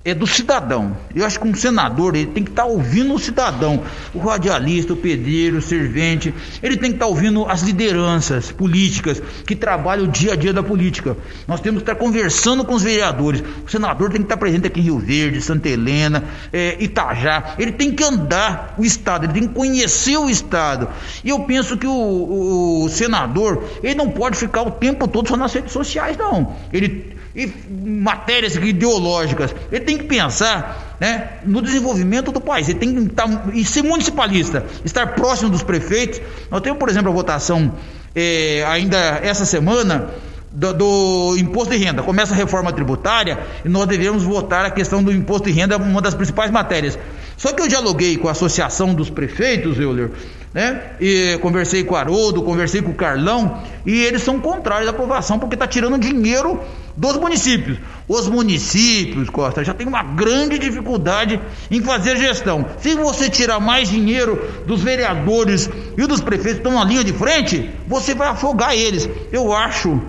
é 0.09 0.15
do 0.15 0.27
cidadão. 0.27 0.95
Eu 1.15 1.25
acho 1.25 1.39
que 1.39 1.47
um 1.47 1.53
senador 1.53 2.15
ele 2.15 2.27
tem 2.27 2.43
que 2.43 2.49
estar 2.49 2.63
tá 2.63 2.67
ouvindo 2.67 3.13
o 3.13 3.19
cidadão, 3.19 3.83
o 4.13 4.19
radialista, 4.19 4.93
o 4.93 4.97
pedreiro, 4.97 5.57
o 5.57 5.61
servente. 5.61 6.33
Ele 6.61 6.77
tem 6.77 6.89
que 6.89 6.95
estar 6.95 7.05
tá 7.05 7.09
ouvindo 7.09 7.45
as 7.45 7.61
lideranças 7.61 8.51
políticas 8.51 9.21
que 9.45 9.55
trabalham 9.55 10.05
o 10.05 10.07
dia 10.07 10.33
a 10.33 10.35
dia 10.35 10.53
da 10.53 10.63
política. 10.63 11.15
Nós 11.47 11.61
temos 11.61 11.83
que 11.83 11.89
estar 11.89 11.95
tá 11.95 11.99
conversando 11.99 12.63
com 12.65 12.73
os 12.73 12.83
vereadores. 12.83 13.43
O 13.65 13.69
senador 13.69 14.09
tem 14.09 14.21
que 14.21 14.25
estar 14.25 14.37
presente 14.37 14.67
aqui 14.67 14.79
em 14.79 14.83
Rio 14.83 14.99
Verde, 14.99 15.41
Santa 15.41 15.69
Helena, 15.69 16.23
é, 16.51 16.77
Itajá. 16.83 17.55
Ele 17.57 17.71
tem 17.71 17.91
que 17.91 18.03
andar 18.03 18.75
o 18.77 18.83
estado, 18.83 19.25
ele 19.25 19.33
tem 19.33 19.47
que 19.47 19.53
conhecer 19.53 20.17
o 20.17 20.29
estado. 20.29 20.89
E 21.23 21.29
eu 21.29 21.39
penso 21.41 21.77
que 21.77 21.87
o, 21.87 21.91
o, 21.91 22.85
o 22.85 22.89
senador 22.89 23.63
ele 23.83 23.95
não 23.95 24.09
pode 24.09 24.37
ficar 24.37 24.63
o 24.63 24.71
tempo 24.71 25.07
todo 25.07 25.27
só 25.27 25.37
nas 25.37 25.53
redes 25.53 25.71
sociais, 25.71 26.17
não. 26.17 26.55
Ele 26.71 27.19
e 27.35 27.47
matérias 27.87 28.55
ideológicas. 28.55 29.55
Ele 29.71 29.85
tem 29.85 29.97
que 29.99 30.05
pensar 30.05 30.95
né, 30.99 31.29
no 31.45 31.61
desenvolvimento 31.61 32.31
do 32.31 32.41
país. 32.41 32.67
Ele 32.67 32.79
tem 32.79 32.93
que 32.93 33.01
estar, 33.01 33.27
e 33.53 33.63
ser 33.63 33.83
municipalista, 33.83 34.65
estar 34.83 35.13
próximo 35.13 35.49
dos 35.49 35.63
prefeitos. 35.63 36.21
Nós 36.49 36.61
temos, 36.61 36.79
por 36.79 36.89
exemplo, 36.89 37.09
a 37.09 37.13
votação 37.13 37.73
é, 38.15 38.65
ainda 38.67 38.97
essa 38.97 39.45
semana 39.45 40.09
do, 40.51 40.73
do, 40.73 41.37
imposto 41.37 41.73
de 41.73 41.83
renda. 41.83 42.01
Começa 42.01 42.33
a 42.33 42.37
reforma 42.37 42.71
tributária 42.71 43.39
e 43.63 43.69
nós 43.69 43.87
devemos 43.87 44.23
votar 44.23 44.65
a 44.65 44.71
questão 44.71 45.03
do 45.03 45.11
imposto 45.11 45.47
de 45.47 45.53
renda, 45.53 45.77
uma 45.77 46.01
das 46.01 46.15
principais 46.15 46.51
matérias. 46.51 46.97
Só 47.37 47.53
que 47.53 47.61
eu 47.61 47.67
dialoguei 47.67 48.17
com 48.17 48.27
a 48.27 48.31
Associação 48.31 48.93
dos 48.93 49.09
Prefeitos, 49.09 49.79
Euler, 49.79 50.11
né? 50.53 50.81
E 50.99 51.37
conversei 51.41 51.83
com 51.83 51.93
o 51.93 51.97
Haroldo, 51.97 52.41
conversei 52.41 52.81
com 52.81 52.91
o 52.91 52.95
Carlão, 52.95 53.61
e 53.85 54.03
eles 54.03 54.23
são 54.23 54.39
contrários 54.39 54.87
à 54.87 54.91
aprovação 54.91 55.39
porque 55.39 55.55
está 55.55 55.67
tirando 55.67 55.97
dinheiro 55.97 56.59
dos 56.99 57.15
municípios. 57.15 57.77
Os 58.07 58.27
municípios, 58.27 59.29
Costa, 59.29 59.63
já 59.63 59.73
tem 59.73 59.87
uma 59.87 60.03
grande 60.03 60.59
dificuldade 60.59 61.39
em 61.71 61.81
fazer 61.81 62.17
gestão. 62.17 62.65
Se 62.79 62.93
você 62.93 63.29
tirar 63.29 63.59
mais 63.59 63.89
dinheiro 63.89 64.35
dos 64.67 64.81
vereadores 64.81 65.69
e 65.97 66.05
dos 66.05 66.19
prefeitos 66.19 66.61
que 66.61 66.67
estão 66.67 66.73
na 66.73 66.83
linha 66.83 67.03
de 67.03 67.13
frente, 67.13 67.69
você 67.87 68.13
vai 68.13 68.27
afogar 68.27 68.75
eles. 68.75 69.09
Eu 69.31 69.53
acho. 69.53 70.01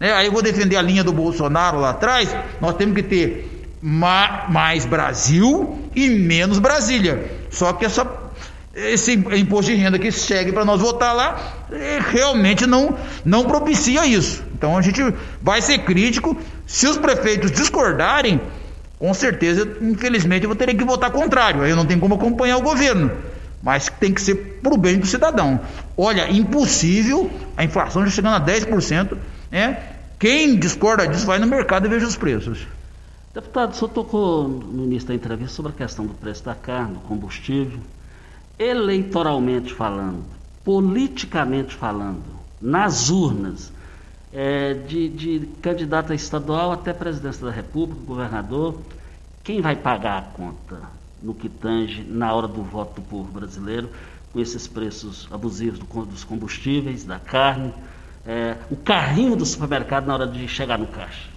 Né? 0.00 0.12
Aí 0.12 0.26
eu 0.26 0.32
vou 0.32 0.42
defender 0.42 0.76
a 0.76 0.82
linha 0.82 1.04
do 1.04 1.12
Bolsonaro 1.12 1.78
lá 1.78 1.90
atrás. 1.90 2.34
Nós 2.60 2.74
temos 2.74 2.96
que 2.96 3.04
ter 3.04 3.68
mais 3.80 4.84
Brasil 4.84 5.88
e 5.94 6.08
menos 6.08 6.58
Brasília. 6.58 7.30
Só 7.50 7.72
que 7.72 7.84
essa, 7.84 8.04
esse 8.74 9.12
imposto 9.12 9.70
de 9.70 9.76
renda 9.76 9.98
que 9.98 10.10
segue 10.10 10.50
para 10.50 10.64
nós 10.64 10.80
votar 10.80 11.14
lá 11.14 11.66
é, 11.70 12.00
realmente 12.00 12.66
não, 12.66 12.96
não 13.24 13.44
propicia 13.44 14.06
isso. 14.06 14.42
Então 14.54 14.76
a 14.76 14.82
gente 14.82 15.02
vai 15.40 15.60
ser 15.60 15.78
crítico. 15.80 16.36
Se 16.66 16.86
os 16.86 16.96
prefeitos 16.96 17.50
discordarem, 17.50 18.40
com 18.98 19.12
certeza, 19.12 19.68
infelizmente, 19.80 20.44
eu 20.44 20.48
vou 20.48 20.56
ter 20.56 20.74
que 20.74 20.84
votar 20.84 21.10
contrário. 21.10 21.62
Aí 21.62 21.70
eu 21.70 21.76
não 21.76 21.84
tenho 21.84 22.00
como 22.00 22.14
acompanhar 22.14 22.56
o 22.56 22.62
governo. 22.62 23.10
Mas 23.62 23.88
tem 23.88 24.12
que 24.12 24.20
ser 24.20 24.60
para 24.62 24.72
o 24.72 24.76
bem 24.76 24.98
do 24.98 25.06
cidadão. 25.06 25.60
Olha, 25.96 26.30
impossível, 26.30 27.30
a 27.56 27.64
inflação 27.64 28.04
já 28.04 28.10
chegando 28.10 28.36
a 28.36 28.40
10%. 28.40 29.16
Né? 29.50 29.78
Quem 30.18 30.56
discorda 30.56 31.06
disso 31.06 31.26
vai 31.26 31.38
no 31.38 31.46
mercado 31.46 31.86
e 31.86 31.90
veja 31.90 32.06
os 32.06 32.16
preços. 32.16 32.66
Deputado, 33.34 33.72
o 33.72 33.74
senhor 33.74 33.88
tocou 33.88 34.48
no 34.48 34.84
início 34.84 35.08
da 35.08 35.14
entrevista 35.14 35.54
sobre 35.54 35.72
a 35.72 35.74
questão 35.74 36.06
do 36.06 36.14
preço 36.14 36.44
da 36.44 36.54
carne, 36.54 36.94
do 36.94 37.00
combustível. 37.00 37.78
Eleitoralmente 38.58 39.72
falando, 39.72 40.24
politicamente 40.64 41.74
falando, 41.74 42.22
nas 42.60 43.10
urnas, 43.10 43.72
é, 44.32 44.74
de, 44.74 45.08
de 45.08 45.46
candidato 45.60 46.12
a 46.12 46.14
estadual 46.14 46.72
até 46.72 46.92
presidência 46.92 47.44
da 47.44 47.52
República, 47.52 48.00
governador, 48.04 48.80
quem 49.42 49.60
vai 49.60 49.76
pagar 49.76 50.18
a 50.18 50.22
conta 50.22 50.80
no 51.20 51.34
que 51.34 51.48
tange 51.48 52.02
na 52.02 52.32
hora 52.32 52.48
do 52.48 52.62
voto 52.62 53.00
do 53.00 53.06
povo 53.06 53.30
brasileiro, 53.30 53.90
com 54.32 54.40
esses 54.40 54.66
preços 54.66 55.28
abusivos 55.30 55.78
do, 55.78 56.06
dos 56.06 56.24
combustíveis, 56.24 57.04
da 57.04 57.18
carne, 57.18 57.72
é, 58.24 58.56
o 58.70 58.76
carrinho 58.76 59.36
do 59.36 59.44
supermercado 59.44 60.06
na 60.06 60.14
hora 60.14 60.26
de 60.26 60.48
chegar 60.48 60.78
no 60.78 60.86
caixa? 60.86 61.28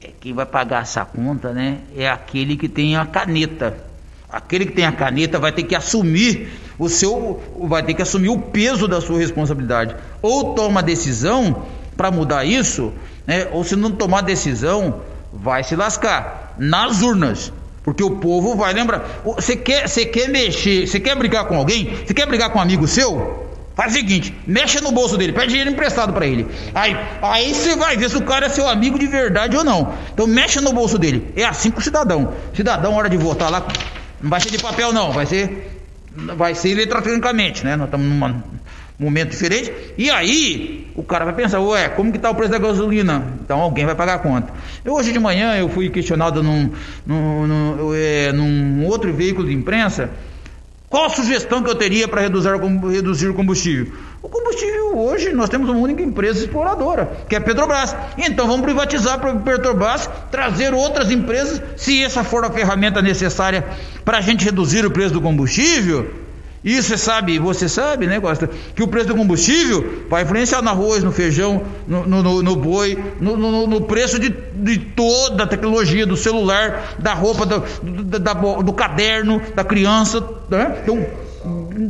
É, 0.00 0.08
quem 0.08 0.32
vai 0.32 0.46
pagar 0.46 0.82
essa 0.82 1.04
conta, 1.04 1.52
né, 1.52 1.82
é 1.94 2.08
aquele 2.08 2.56
que 2.56 2.68
tem 2.68 2.96
a 2.96 3.04
caneta. 3.06 3.84
Aquele 4.30 4.66
que 4.66 4.72
tem 4.72 4.84
a 4.84 4.92
caneta 4.92 5.38
vai 5.38 5.52
ter 5.52 5.62
que 5.62 5.74
assumir 5.74 6.48
o 6.78 6.88
seu, 6.88 7.40
vai 7.68 7.82
ter 7.82 7.94
que 7.94 8.02
assumir 8.02 8.28
o 8.28 8.38
peso 8.38 8.88
da 8.88 9.00
sua 9.00 9.18
responsabilidade. 9.18 9.94
Ou 10.20 10.54
toma 10.54 10.82
decisão 10.82 11.64
para 11.96 12.10
mudar 12.10 12.44
isso, 12.44 12.92
né, 13.26 13.48
ou 13.52 13.64
se 13.64 13.76
não 13.76 13.90
tomar 13.90 14.20
decisão, 14.22 15.00
vai 15.32 15.64
se 15.64 15.76
lascar 15.76 16.54
nas 16.58 17.02
urnas. 17.02 17.52
Porque 17.82 18.02
o 18.02 18.16
povo 18.16 18.56
vai 18.56 18.72
lembrar. 18.72 19.22
Você 19.24 19.56
quer, 19.56 19.88
você 19.88 20.04
quer 20.04 20.28
mexer, 20.28 20.88
você 20.88 20.98
quer 20.98 21.16
brigar 21.16 21.44
com 21.44 21.56
alguém? 21.56 21.96
Você 22.04 22.12
quer 22.12 22.26
brigar 22.26 22.50
com 22.50 22.58
um 22.58 22.62
amigo 22.62 22.86
seu? 22.88 23.46
Faz 23.76 23.92
o 23.92 23.96
seguinte, 23.96 24.34
mexa 24.46 24.80
no 24.80 24.90
bolso 24.90 25.18
dele, 25.18 25.34
pede 25.34 25.48
dinheiro 25.48 25.70
emprestado 25.70 26.12
para 26.12 26.26
ele. 26.26 26.48
Aí, 26.74 26.96
aí 27.20 27.54
você 27.54 27.76
vai 27.76 27.94
ver 27.96 28.08
se 28.08 28.16
o 28.16 28.22
cara 28.22 28.46
é 28.46 28.48
seu 28.48 28.66
amigo 28.66 28.98
de 28.98 29.06
verdade 29.06 29.54
ou 29.54 29.62
não. 29.62 29.92
Então 30.12 30.26
mexa 30.26 30.62
no 30.62 30.72
bolso 30.72 30.98
dele. 30.98 31.30
É 31.36 31.44
assim 31.44 31.70
com 31.70 31.78
o 31.78 31.82
cidadão. 31.82 32.32
Cidadão, 32.54 32.94
hora 32.94 33.10
de 33.10 33.18
votar 33.18 33.50
lá, 33.50 33.66
não 34.20 34.30
vai 34.30 34.40
ser 34.40 34.50
de 34.50 34.58
papel 34.58 34.92
não, 34.92 35.12
vai 35.12 35.26
ser 35.26 35.72
vai 36.36 36.54
ser 36.54 36.70
eletronicamente, 36.70 37.64
né? 37.64 37.76
Nós 37.76 37.86
estamos 37.86 38.06
num 38.06 38.42
momento 38.98 39.30
diferente. 39.30 39.72
E 39.98 40.10
aí, 40.10 40.90
o 40.94 41.02
cara 41.02 41.24
vai 41.24 41.34
pensar, 41.34 41.60
ué, 41.60 41.88
como 41.90 42.10
que 42.10 42.18
tá 42.18 42.30
o 42.30 42.34
preço 42.34 42.52
da 42.52 42.58
gasolina? 42.58 43.34
Então 43.44 43.60
alguém 43.60 43.84
vai 43.84 43.94
pagar 43.94 44.14
a 44.14 44.18
conta. 44.18 44.52
Eu 44.84 44.94
hoje 44.94 45.12
de 45.12 45.18
manhã 45.18 45.56
eu 45.56 45.68
fui 45.68 45.90
questionado 45.90 46.42
num, 46.42 46.70
num, 47.06 47.46
num, 47.46 47.94
é, 47.94 48.32
num 48.32 48.86
outro 48.86 49.12
veículo 49.12 49.46
de 49.46 49.54
imprensa 49.54 50.10
qual 50.96 51.04
a 51.04 51.10
sugestão 51.10 51.62
que 51.62 51.68
eu 51.68 51.74
teria 51.74 52.08
para 52.08 52.22
reduzir, 52.22 53.28
o 53.28 53.34
combustível? 53.34 53.92
O 54.22 54.30
combustível 54.30 54.96
hoje 54.96 55.30
nós 55.30 55.50
temos 55.50 55.68
uma 55.68 55.78
única 55.78 56.02
empresa 56.02 56.42
exploradora, 56.42 57.26
que 57.28 57.34
é 57.34 57.38
a 57.38 57.40
Petrobras. 57.42 57.94
Então 58.16 58.46
vamos 58.46 58.62
privatizar 58.62 59.20
para 59.20 59.32
a 59.32 59.36
Petrobras, 59.36 60.08
trazer 60.30 60.72
outras 60.72 61.10
empresas, 61.10 61.60
se 61.76 62.02
essa 62.02 62.24
for 62.24 62.46
a 62.46 62.50
ferramenta 62.50 63.02
necessária 63.02 63.62
para 64.06 64.16
a 64.16 64.20
gente 64.22 64.42
reduzir 64.42 64.86
o 64.86 64.90
preço 64.90 65.12
do 65.12 65.20
combustível. 65.20 66.25
E 66.66 66.82
você 66.82 66.98
sabe, 66.98 67.38
você 67.38 67.68
sabe, 67.68 68.08
né, 68.08 68.18
Costa, 68.18 68.50
que 68.74 68.82
o 68.82 68.88
preço 68.88 69.06
do 69.06 69.14
combustível 69.14 70.02
vai 70.10 70.24
influenciar 70.24 70.60
no 70.60 70.68
arroz, 70.68 71.04
no 71.04 71.12
feijão, 71.12 71.62
no, 71.86 72.04
no, 72.04 72.42
no 72.42 72.56
boi, 72.56 72.98
no, 73.20 73.36
no, 73.36 73.68
no, 73.68 73.82
preço 73.82 74.18
de, 74.18 74.30
de 74.52 74.76
toda 74.76 75.44
a 75.44 75.46
tecnologia, 75.46 76.04
do 76.04 76.16
celular, 76.16 76.96
da 76.98 77.14
roupa, 77.14 77.46
do, 77.46 77.60
do, 77.84 78.18
da, 78.18 78.32
do 78.32 78.72
caderno, 78.72 79.40
da 79.54 79.62
criança, 79.62 80.20
né? 80.50 80.78
Então, 80.82 81.06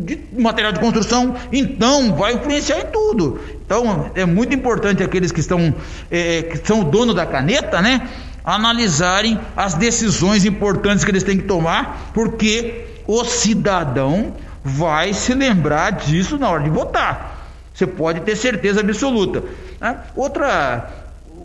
de 0.05 0.21
material 0.39 0.73
de 0.73 0.81
construção, 0.81 1.35
então 1.51 2.15
vai 2.15 2.35
influenciar 2.35 2.81
em 2.81 2.87
tudo. 2.93 3.41
Então 3.65 4.11
é 4.15 4.27
muito 4.27 4.55
importante 4.55 5.03
aqueles 5.03 5.33
que 5.33 5.41
estão 5.41 5.75
é, 6.11 6.43
que 6.43 6.59
são 6.67 6.83
o 6.83 6.85
dono 6.85 7.15
da 7.15 7.25
caneta, 7.25 7.81
né, 7.81 8.07
analisarem 8.45 9.41
as 9.57 9.73
decisões 9.73 10.45
importantes 10.45 11.03
que 11.03 11.11
eles 11.11 11.23
têm 11.23 11.39
que 11.39 11.45
tomar, 11.45 12.11
porque 12.13 12.85
o 13.07 13.25
cidadão 13.25 14.35
vai 14.67 15.13
se 15.13 15.33
lembrar 15.33 15.93
disso 15.93 16.37
na 16.37 16.51
hora 16.51 16.65
de 16.65 16.71
votar. 16.71 17.53
Você 17.73 17.87
pode 17.87 18.21
ter 18.21 18.35
certeza 18.35 18.81
absoluta. 18.81 19.45
Né? 19.81 19.97
Outra, 20.17 20.91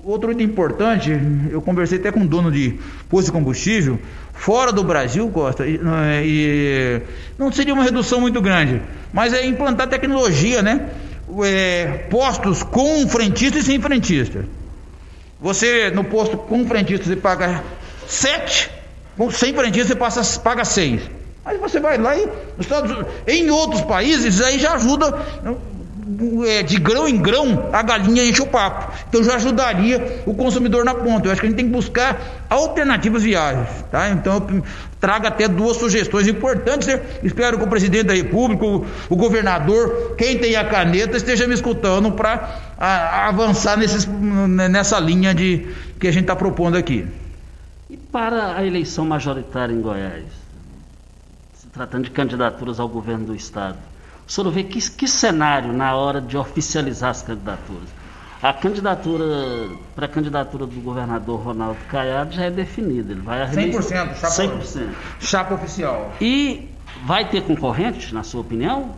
outro 0.03 0.31
item 0.31 0.47
importante, 0.47 1.11
eu 1.51 1.61
conversei 1.61 1.99
até 1.99 2.11
com 2.11 2.21
um 2.21 2.25
dono 2.25 2.51
de 2.51 2.79
posto 3.07 3.27
de 3.27 3.31
combustível, 3.31 3.99
fora 4.33 4.71
do 4.71 4.83
Brasil, 4.83 5.29
Costa, 5.29 5.67
e, 5.67 5.75
é, 5.75 6.23
e, 6.25 7.01
não 7.37 7.51
seria 7.51 7.75
uma 7.75 7.83
redução 7.83 8.19
muito 8.19 8.41
grande, 8.41 8.81
mas 9.13 9.33
é 9.33 9.45
implantar 9.45 9.87
tecnologia, 9.87 10.63
né? 10.63 10.89
É, 11.43 12.07
postos 12.09 12.63
com 12.63 13.07
frentista 13.07 13.59
e 13.59 13.63
sem 13.63 13.79
frentista. 13.79 14.45
Você, 15.39 15.91
no 15.91 16.03
posto 16.03 16.37
com 16.37 16.65
frentista, 16.65 17.05
você 17.05 17.15
paga 17.15 17.63
7, 18.07 18.71
sem 19.31 19.53
frentista, 19.53 19.89
você 19.89 19.95
passa, 19.95 20.39
paga 20.39 20.65
6. 20.65 21.20
Aí 21.43 21.57
você 21.57 21.79
vai 21.79 21.97
lá 21.97 22.15
e 22.15 22.29
Estados, 22.59 22.95
em 23.27 23.49
outros 23.49 23.81
países 23.81 24.39
aí 24.41 24.59
já 24.59 24.73
ajuda 24.73 25.17
é, 26.45 26.61
de 26.61 26.77
grão 26.77 27.07
em 27.07 27.17
grão 27.17 27.69
a 27.71 27.81
galinha 27.81 28.23
enche 28.23 28.41
o 28.41 28.47
papo. 28.47 28.93
Então 29.09 29.23
já 29.23 29.35
ajudaria 29.35 30.23
o 30.25 30.33
consumidor 30.33 30.85
na 30.85 30.93
ponta. 30.93 31.27
Eu 31.27 31.31
acho 31.31 31.41
que 31.41 31.47
a 31.47 31.49
gente 31.49 31.57
tem 31.57 31.65
que 31.65 31.71
buscar 31.71 32.45
alternativas 32.49 33.23
viáveis, 33.23 33.69
tá? 33.89 34.09
Então 34.09 34.33
eu 34.33 34.63
trago 34.99 35.27
até 35.27 35.47
duas 35.47 35.77
sugestões 35.77 36.27
importantes. 36.27 36.87
Né? 36.87 37.01
Espero 37.23 37.57
que 37.57 37.63
o 37.63 37.67
presidente 37.67 38.03
da 38.03 38.13
República, 38.13 38.65
o, 38.65 38.85
o 39.09 39.15
governador, 39.15 40.15
quem 40.17 40.37
tem 40.37 40.55
a 40.55 40.65
caneta 40.65 41.17
esteja 41.17 41.47
me 41.47 41.53
escutando 41.53 42.11
para 42.11 42.59
avançar 43.27 43.77
nesses, 43.77 44.05
nessa 44.05 44.99
linha 44.99 45.33
de 45.33 45.67
que 45.99 46.07
a 46.07 46.11
gente 46.11 46.23
está 46.23 46.35
propondo 46.35 46.77
aqui. 46.77 47.07
E 47.89 47.97
para 47.97 48.57
a 48.57 48.65
eleição 48.65 49.05
majoritária 49.05 49.73
em 49.73 49.81
Goiás? 49.81 50.41
Tratando 51.73 52.05
de 52.05 52.11
candidaturas 52.11 52.79
ao 52.79 52.87
governo 52.87 53.25
do 53.25 53.35
Estado. 53.35 53.77
O 54.27 54.31
senhor 54.31 54.51
vê 54.51 54.63
que, 54.63 54.79
que 54.91 55.07
cenário 55.07 55.73
na 55.73 55.95
hora 55.95 56.21
de 56.21 56.37
oficializar 56.37 57.09
as 57.09 57.21
candidaturas? 57.21 57.89
A 58.41 58.53
candidatura, 58.53 59.25
para 59.95 60.05
a 60.07 60.09
candidatura 60.09 60.65
do 60.65 60.81
governador 60.81 61.39
Ronaldo 61.39 61.77
Caiado 61.87 62.33
já 62.33 62.45
é 62.45 62.49
definida. 62.49 63.11
Ele 63.11 63.21
vai 63.21 63.45
100%, 63.45 64.15
chapa, 64.15 64.29
100%. 64.29 64.89
chapa 65.19 65.53
oficial. 65.53 66.13
E 66.19 66.67
vai 67.05 67.29
ter 67.29 67.43
concorrente, 67.43 68.13
na 68.13 68.23
sua 68.23 68.41
opinião? 68.41 68.95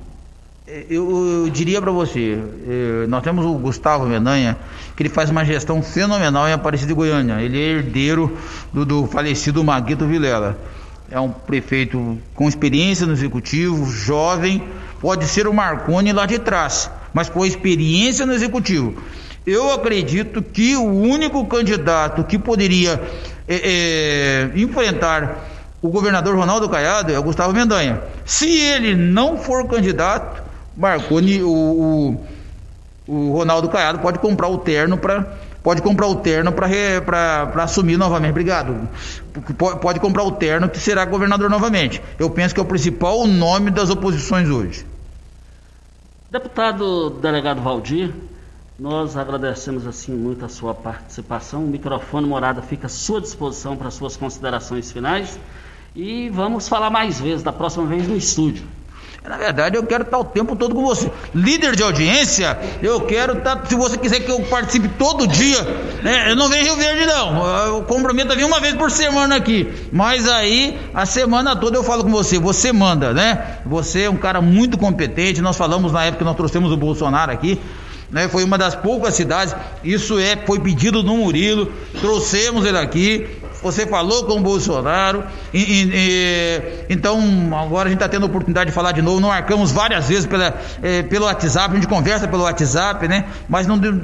É, 0.66 0.86
eu, 0.90 1.44
eu 1.44 1.50
diria 1.50 1.82
para 1.82 1.92
você, 1.92 2.42
é, 2.66 3.08
nós 3.08 3.22
temos 3.22 3.46
o 3.46 3.54
Gustavo 3.56 4.06
Mendanha, 4.06 4.58
que 4.96 5.04
ele 5.04 5.10
faz 5.10 5.30
uma 5.30 5.44
gestão 5.44 5.82
fenomenal 5.82 6.48
em 6.48 6.54
Aparecida 6.54 6.88
de 6.88 6.94
Goiânia. 6.94 7.42
Ele 7.42 7.60
é 7.60 7.66
herdeiro 7.66 8.38
do, 8.72 8.86
do 8.86 9.08
falecido 9.08 9.62
Maguito 9.62 10.06
Vilela 10.08 10.58
é 11.14 11.20
um 11.20 11.30
prefeito 11.30 12.18
com 12.34 12.50
experiência 12.50 13.06
no 13.06 13.14
executivo, 13.14 13.86
jovem, 13.86 14.64
pode 15.00 15.28
ser 15.28 15.46
o 15.46 15.54
Marconi 15.54 16.12
lá 16.12 16.26
de 16.26 16.40
trás, 16.40 16.90
mas 17.14 17.30
com 17.30 17.46
experiência 17.46 18.26
no 18.26 18.34
executivo. 18.34 18.96
Eu 19.46 19.72
acredito 19.72 20.42
que 20.42 20.76
o 20.76 20.84
único 20.84 21.46
candidato 21.46 22.24
que 22.24 22.40
poderia 22.40 23.00
é, 23.48 24.50
é, 24.56 24.60
enfrentar 24.60 25.38
o 25.84 25.90
governador 25.90 26.36
Ronaldo 26.36 26.68
Caiado 26.68 27.14
é 27.14 27.20
o 27.20 27.24
Gustavo 27.24 27.54
Mendanha. 27.54 28.02
Se 28.26 28.50
ele 28.50 28.96
não 28.96 29.38
for 29.38 29.68
candidato, 29.68 30.42
Marconi, 30.76 31.44
o, 31.44 31.48
o, 31.48 32.26
o 33.06 33.34
Ronaldo 33.34 33.70
Caiado 33.70 34.00
pode 34.00 34.18
comprar 34.18 34.48
o 34.48 34.58
terno 34.58 34.98
para 34.98 35.28
pode 35.64 35.82
comprar 35.82 36.08
o 36.08 36.16
terno 36.16 36.52
para 36.52 37.64
assumir 37.64 37.98
novamente. 37.98 38.32
Obrigado. 38.32 38.88
Pode, 39.82 40.00
comprar 40.00 40.24
o 40.24 40.32
terno 40.34 40.70
que 40.70 40.78
será 40.78 41.06
governador 41.06 41.50
novamente. 41.50 42.02
Eu 42.20 42.30
penso 42.30 42.54
que 42.54 42.60
é 42.60 42.64
o 42.64 42.68
principal 42.68 43.26
nome 43.26 43.72
das 43.72 43.90
oposições 43.90 44.50
hoje. 44.50 44.86
Deputado 46.30 47.12
delegado 47.22 47.62
Valdir, 47.62 48.12
nós 48.78 49.16
agradecemos 49.16 49.88
assim 49.88 50.12
muito 50.12 50.44
a 50.44 50.50
sua 50.50 50.74
participação. 50.74 51.64
O 51.64 51.68
microfone 51.68 52.28
morada 52.28 52.62
fica 52.62 52.88
à 52.88 52.90
sua 52.90 53.22
disposição 53.22 53.78
para 53.78 53.90
suas 53.90 54.18
considerações 54.18 54.92
finais. 54.92 55.40
E 55.96 56.28
vamos 56.30 56.68
falar 56.68 56.90
mais 56.90 57.22
vezes, 57.22 57.44
da 57.44 57.54
próxima 57.54 57.86
vez 57.86 58.08
no 58.08 58.18
estúdio. 58.18 58.66
Na 59.28 59.38
verdade, 59.38 59.78
eu 59.78 59.84
quero 59.84 60.04
estar 60.04 60.18
o 60.18 60.26
tempo 60.26 60.54
todo 60.54 60.76
com 60.76 60.84
você. 60.84 61.10
Líder 61.34 61.78
de 61.78 61.84
audiência, 61.84 62.60
eu 62.82 63.00
quero 63.02 63.38
estar. 63.38 63.66
Se 63.66 63.74
você 63.74 63.98
quiser 63.98 64.20
que 64.20 64.30
eu 64.30 64.42
participe 64.42 64.90
todo 64.90 65.26
dia, 65.26 65.62
né? 66.04 66.30
Eu 66.30 66.36
não 66.36 66.50
venho 66.50 66.66
Rio 66.66 66.76
Verde, 66.76 67.06
não. 67.06 67.46
Eu 67.66 67.84
comprometo 67.84 68.34
a 68.34 68.36
vir 68.36 68.44
uma 68.44 68.60
vez 68.60 68.74
por 68.74 68.92
semana 68.92 69.38
aqui. 69.38 69.72
Mas 69.94 70.28
aí, 70.28 70.78
a 70.94 71.06
semana 71.06 71.56
toda 71.56 71.78
eu 71.78 71.84
falo 71.84 72.04
com 72.04 72.12
você. 72.12 72.38
Você 72.38 72.74
manda, 72.74 73.14
né? 73.14 73.60
Você 73.66 74.04
é 74.04 74.10
um 74.10 74.18
cara 74.18 74.42
muito 74.42 74.78
competente. 74.78 75.42
Nós 75.42 75.56
falamos 75.56 75.94
na 75.94 76.04
época 76.04 76.18
que 76.18 76.26
nós 76.26 76.36
trouxemos 76.36 76.70
o 76.74 76.76
Bolsonaro 76.76 77.32
aqui. 77.32 77.62
Né, 78.12 78.28
foi 78.28 78.44
uma 78.44 78.60
das 78.60 78.76
poucas 78.76 79.16
cidades, 79.16 79.56
isso 79.84 80.20
é, 80.20 80.38
foi 80.46 80.60
pedido 80.60 81.02
no 81.02 81.18
Murilo, 81.18 81.74
trouxemos 82.00 82.64
ele 82.64 82.78
aqui, 82.78 83.28
você 83.64 83.88
falou 83.88 84.26
com 84.26 84.38
o 84.38 84.42
Bolsonaro, 84.42 85.24
e, 85.54 85.60
e, 85.60 86.62
então 86.90 87.20
agora 87.58 87.88
a 87.88 87.92
gente 87.92 88.00
está 88.00 88.10
tendo 88.10 88.24
a 88.24 88.26
oportunidade 88.28 88.70
de 88.70 88.76
falar 88.76 88.92
de 88.92 89.02
novo. 89.02 89.20
Não 89.20 89.30
marcamos 89.30 89.72
várias 89.72 90.08
vezes 90.08 90.26
pela, 90.26 90.54
é, 90.82 91.02
pelo 91.04 91.26
WhatsApp, 91.26 91.72
a 91.72 91.76
gente 91.76 91.88
conversa 91.88 92.28
pelo 92.28 92.44
WhatsApp, 92.44 93.08
né? 93.08 93.26
Mas 93.50 93.66
não 93.66 93.78
deu, 93.78 94.00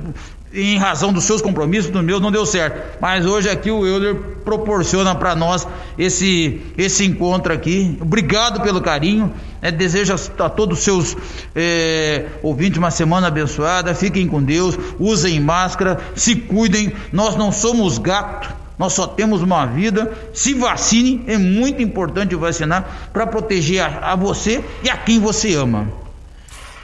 em 0.53 0.77
razão 0.77 1.13
dos 1.13 1.23
seus 1.25 1.41
compromissos, 1.41 1.91
do 1.91 2.01
meu 2.01 2.19
não 2.19 2.31
deu 2.31 2.45
certo. 2.45 2.99
Mas 2.99 3.25
hoje 3.25 3.49
aqui 3.49 3.69
o 3.69 3.85
Euler 3.85 4.15
proporciona 4.43 5.13
para 5.13 5.35
nós 5.35 5.67
esse, 5.97 6.61
esse 6.77 7.05
encontro 7.05 7.53
aqui. 7.53 7.97
Obrigado 8.01 8.61
pelo 8.61 8.81
carinho. 8.81 9.31
É, 9.61 9.71
desejo 9.71 10.13
a, 10.13 10.45
a, 10.45 10.49
todos 10.49 10.79
os 10.79 10.83
seus 10.83 11.17
é, 11.55 12.25
ouvintes 12.41 12.77
uma 12.77 12.91
semana 12.91 13.27
abençoada. 13.27 13.93
Fiquem 13.93 14.27
com 14.27 14.41
Deus, 14.41 14.77
usem 14.99 15.39
máscara, 15.39 15.99
se 16.15 16.35
cuidem. 16.35 16.93
Nós 17.11 17.35
não 17.35 17.51
somos 17.51 17.97
gato. 17.97 18.59
Nós 18.79 18.93
só 18.93 19.05
temos 19.05 19.41
uma 19.41 19.65
vida. 19.65 20.17
Se 20.33 20.53
vacine, 20.53 21.21
é 21.27 21.37
muito 21.37 21.81
importante 21.81 22.33
vacinar 22.33 23.09
para 23.11 23.27
proteger 23.27 23.81
a, 23.81 24.13
a 24.13 24.15
você 24.15 24.63
e 24.81 24.89
a 24.89 24.95
quem 24.95 25.19
você 25.19 25.53
ama. 25.53 25.91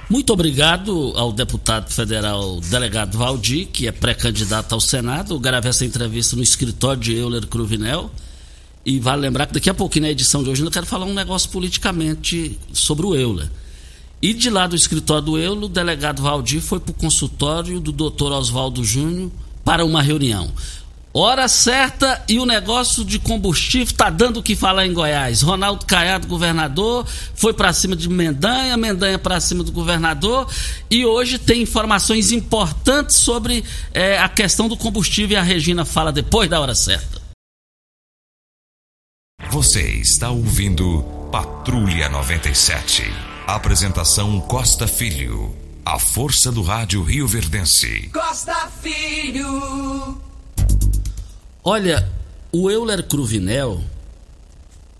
Muito 0.10 0.32
obrigado 0.34 1.14
ao 1.16 1.32
deputado 1.32 1.90
federal 1.92 2.60
delegado 2.60 3.18
Valdir, 3.18 3.68
que 3.68 3.88
é 3.88 3.92
pré-candidato 3.94 4.74
ao 4.74 4.82
Senado. 4.82 5.34
Eu 5.34 5.40
gravei 5.40 5.70
essa 5.70 5.86
entrevista 5.86 6.36
no 6.36 6.44
escritório 6.44 7.00
de 7.00 7.16
Euler 7.16 7.48
Cruvinel. 7.48 8.12
E 8.86 9.00
vale 9.00 9.22
lembrar 9.22 9.48
que 9.48 9.54
daqui 9.54 9.70
a 9.70 9.74
pouquinho, 9.74 10.04
na 10.04 10.12
edição 10.12 10.44
de 10.44 10.50
hoje, 10.50 10.62
eu 10.62 10.70
quero 10.70 10.86
falar 10.86 11.06
um 11.06 11.14
negócio 11.14 11.50
politicamente 11.50 12.60
sobre 12.72 13.06
o 13.06 13.16
Euler. 13.16 13.50
E 14.22 14.34
de 14.34 14.50
lá 14.50 14.68
do 14.68 14.76
escritório 14.76 15.24
do 15.24 15.38
Euler, 15.40 15.64
o 15.64 15.70
delegado 15.70 16.22
Valdir 16.22 16.62
foi 16.62 16.80
para 16.80 16.92
o 16.92 16.94
consultório 16.94 17.80
do 17.80 17.92
doutor 17.92 18.32
Oswaldo 18.32 18.84
Júnior 18.84 19.32
para 19.64 19.84
uma 19.84 20.04
reunião. 20.04 20.52
Hora 21.18 21.48
certa 21.48 22.22
e 22.28 22.38
o 22.40 22.46
negócio 22.46 23.06
de 23.06 23.18
combustível 23.20 23.86
está 23.86 24.10
dando 24.10 24.42
o 24.42 24.44
que 24.44 24.54
falar 24.54 24.86
em 24.86 24.92
Goiás. 24.92 25.42
Ronaldo 25.42 25.86
Caiado, 25.86 26.28
governador, 26.28 27.08
foi 27.34 27.54
para 27.54 27.72
cima 27.72 27.96
de 27.96 28.10
Mendanha, 28.10 28.76
Mendanha 28.76 29.18
para 29.18 29.40
cima 29.40 29.64
do 29.64 29.72
governador 29.72 30.46
e 30.92 31.06
hoje 31.06 31.40
tem 31.40 31.62
informações 31.62 32.34
importantes 32.34 33.16
sobre 33.16 33.64
é, 33.94 34.20
a 34.20 34.28
questão 34.28 34.68
do 34.68 34.76
combustível 34.76 35.38
e 35.38 35.40
a 35.40 35.42
Regina 35.42 35.86
fala 35.86 36.12
depois 36.12 36.50
da 36.50 36.60
hora 36.60 36.76
certa. 36.76 37.22
Você 39.52 39.84
está 39.84 40.32
ouvindo 40.32 41.02
Patrulha 41.32 42.10
97. 42.10 43.04
Apresentação 43.48 44.42
Costa 44.42 44.86
Filho. 44.86 45.56
A 45.86 45.98
força 45.98 46.52
do 46.52 46.62
rádio 46.62 47.02
Rio 47.04 47.26
Verdense. 47.26 48.10
Costa 48.12 48.70
Filho. 48.82 50.35
Olha, 51.68 52.08
o 52.52 52.70
Euler 52.70 53.02
Cruvinel, 53.02 53.84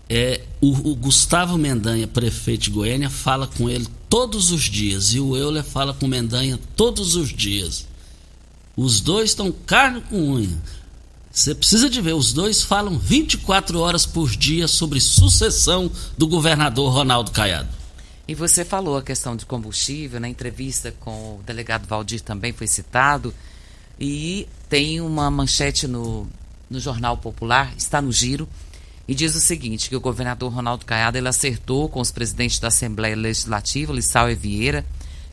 é, 0.08 0.40
o, 0.60 0.90
o, 0.90 0.96
Gustavo 0.96 1.56
Mendanha, 1.56 2.08
prefeito 2.08 2.62
de 2.64 2.70
Goiânia, 2.70 3.08
fala 3.08 3.46
com 3.46 3.70
ele 3.70 3.86
todos 4.10 4.50
os 4.50 4.64
dias. 4.64 5.14
E 5.14 5.20
o 5.20 5.36
Euler 5.36 5.62
fala 5.62 5.94
com 5.94 6.08
Mendanha 6.08 6.58
todos 6.74 7.14
os 7.14 7.28
dias. 7.28 7.86
Os 8.76 9.00
dois 9.00 9.30
estão 9.30 9.52
carne 9.52 10.00
com 10.00 10.16
unha. 10.16 10.60
Você 11.30 11.54
precisa 11.54 11.88
de 11.88 12.00
ver, 12.00 12.14
os 12.14 12.32
dois 12.32 12.64
falam 12.64 12.98
24 12.98 13.78
horas 13.78 14.04
por 14.04 14.28
dia 14.28 14.66
sobre 14.66 15.00
sucessão 15.00 15.88
do 16.18 16.26
governador 16.26 16.92
Ronaldo 16.92 17.30
Caiado. 17.30 17.68
E 18.26 18.34
você 18.34 18.64
falou 18.64 18.96
a 18.96 19.02
questão 19.02 19.36
de 19.36 19.46
combustível, 19.46 20.18
na 20.18 20.28
entrevista 20.28 20.92
com 20.98 21.36
o 21.36 21.42
delegado 21.46 21.86
Valdir 21.86 22.22
também 22.22 22.52
foi 22.52 22.66
citado. 22.66 23.32
E 24.00 24.48
tem 24.68 25.00
uma 25.00 25.30
manchete 25.30 25.86
no, 25.86 26.26
no 26.68 26.80
Jornal 26.80 27.16
Popular, 27.16 27.72
está 27.76 28.00
no 28.00 28.12
giro, 28.12 28.48
e 29.08 29.14
diz 29.14 29.34
o 29.36 29.40
seguinte, 29.40 29.88
que 29.88 29.96
o 29.96 30.00
governador 30.00 30.52
Ronaldo 30.52 30.84
Caiado 30.84 31.16
ele 31.16 31.28
acertou 31.28 31.88
com 31.88 32.00
os 32.00 32.10
presidentes 32.10 32.58
da 32.58 32.68
Assembleia 32.68 33.14
Legislativa, 33.14 33.92
Lissau 33.92 34.30
e 34.30 34.34
Vieira, 34.34 34.84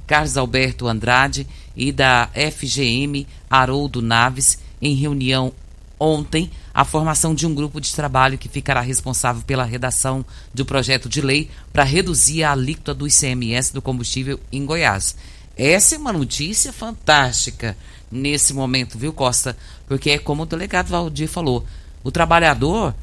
Carlos 0.06 0.38
Alberto 0.38 0.88
Andrade 0.88 1.48
e 1.76 1.91
da 1.91 2.30
FGM 2.34 3.26
Haroldo 3.50 4.02
Naves, 4.02 4.60
em 4.82 4.93
reunião 4.93 5.52
ontem 6.00 6.52
a 6.74 6.84
formação 6.84 7.34
de 7.34 7.48
um 7.48 7.56
grupo 7.56 7.80
de 7.80 7.93
trabalho 7.93 8.38
que 8.38 8.50
ficará 8.50 8.82
responsável 8.82 9.41
pela 9.43 9.63
redação 9.63 10.26
do 10.54 10.65
projeto 10.65 11.08
de 11.08 11.22
lei 11.22 11.50
para 11.72 11.84
reduzir 11.84 12.43
a 12.43 12.52
alíquota 12.52 12.93
do 12.93 13.08
ICMS 13.08 13.74
do 13.74 13.82
combustível 13.82 14.39
em 14.52 14.65
Goiás. 14.65 15.15
Essa 15.56 15.96
é 15.96 15.98
uma 15.98 16.12
notícia 16.12 16.74
fantástica 16.74 17.78
nesse 18.13 18.54
momento, 18.54 18.97
viu, 18.97 19.12
Costa? 19.12 19.58
Porque 19.88 20.12
é 20.12 20.17
como 20.17 20.43
o 20.43 20.45
delegado 20.45 20.88
Valdir 20.88 21.28
falou: 21.28 21.65
o 22.04 22.12
trabalhador, 22.12 22.93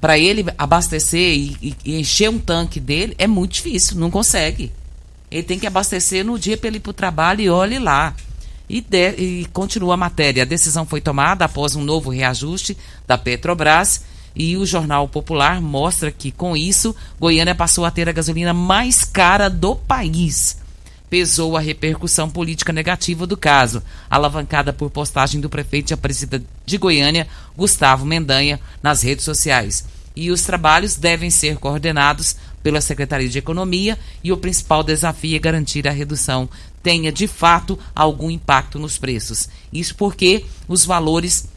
para 0.00 0.18
ele 0.18 0.46
abastecer 0.56 1.34
e, 1.34 1.56
e, 1.60 1.76
e, 1.84 2.00
encher 2.00 2.30
um 2.30 2.38
tanque 2.38 2.80
dele, 2.80 3.14
é 3.18 3.26
muito 3.26 3.52
difícil, 3.52 3.98
não 3.98 4.10
consegue. 4.10 4.72
Ele 5.30 5.42
tem 5.42 5.58
que 5.58 5.66
abastecer 5.66 6.24
no 6.24 6.38
dia 6.38 6.56
para 6.56 6.68
ele 6.68 6.78
ir 6.78 6.80
para 6.80 6.90
o 6.90 6.94
trabalho 6.94 7.40
e 7.40 7.50
olhe 7.50 7.78
lá. 7.78 8.14
E, 8.68 8.80
de, 8.80 9.10
e 9.16 9.46
continua 9.52 9.94
a 9.94 9.96
matéria. 9.96 10.42
A 10.44 10.46
decisão 10.46 10.86
foi 10.86 11.00
tomada 11.00 11.44
após 11.44 11.74
um 11.74 11.82
novo 11.82 12.10
reajuste 12.10 12.76
da 13.06 13.18
Petrobras 13.18 14.04
e 14.34 14.56
o 14.56 14.64
Jornal 14.64 15.08
Popular 15.08 15.60
mostra 15.60 16.10
que, 16.10 16.30
com 16.30 16.56
isso, 16.56 16.94
Goiânia 17.18 17.54
passou 17.54 17.84
a 17.84 17.90
ter 17.90 18.08
a 18.08 18.12
gasolina 18.12 18.54
mais 18.54 19.04
cara 19.04 19.48
do 19.48 19.74
país. 19.74 20.59
Pesou 21.10 21.56
a 21.56 21.60
repercussão 21.60 22.30
política 22.30 22.72
negativa 22.72 23.26
do 23.26 23.36
caso, 23.36 23.82
alavancada 24.08 24.72
por 24.72 24.90
postagem 24.90 25.40
do 25.40 25.50
prefeito 25.50 25.88
de 25.88 25.94
Aparecida 25.94 26.42
de 26.64 26.78
Goiânia, 26.78 27.26
Gustavo 27.56 28.06
Mendanha, 28.06 28.60
nas 28.82 29.02
redes 29.02 29.24
sociais. 29.24 29.84
E 30.14 30.30
os 30.30 30.42
trabalhos 30.42 30.96
devem 30.96 31.28
ser 31.28 31.56
coordenados 31.56 32.36
pela 32.62 32.80
Secretaria 32.80 33.28
de 33.28 33.38
Economia 33.38 33.98
e 34.22 34.32
o 34.32 34.36
principal 34.36 34.82
desafio 34.82 35.34
é 35.34 35.38
garantir 35.38 35.88
a 35.88 35.92
redução 35.92 36.48
tenha 36.82 37.12
de 37.12 37.26
fato 37.26 37.78
algum 37.94 38.30
impacto 38.30 38.78
nos 38.78 38.98
preços. 38.98 39.48
Isso 39.72 39.94
porque 39.94 40.44
os 40.66 40.84
valores 40.84 41.48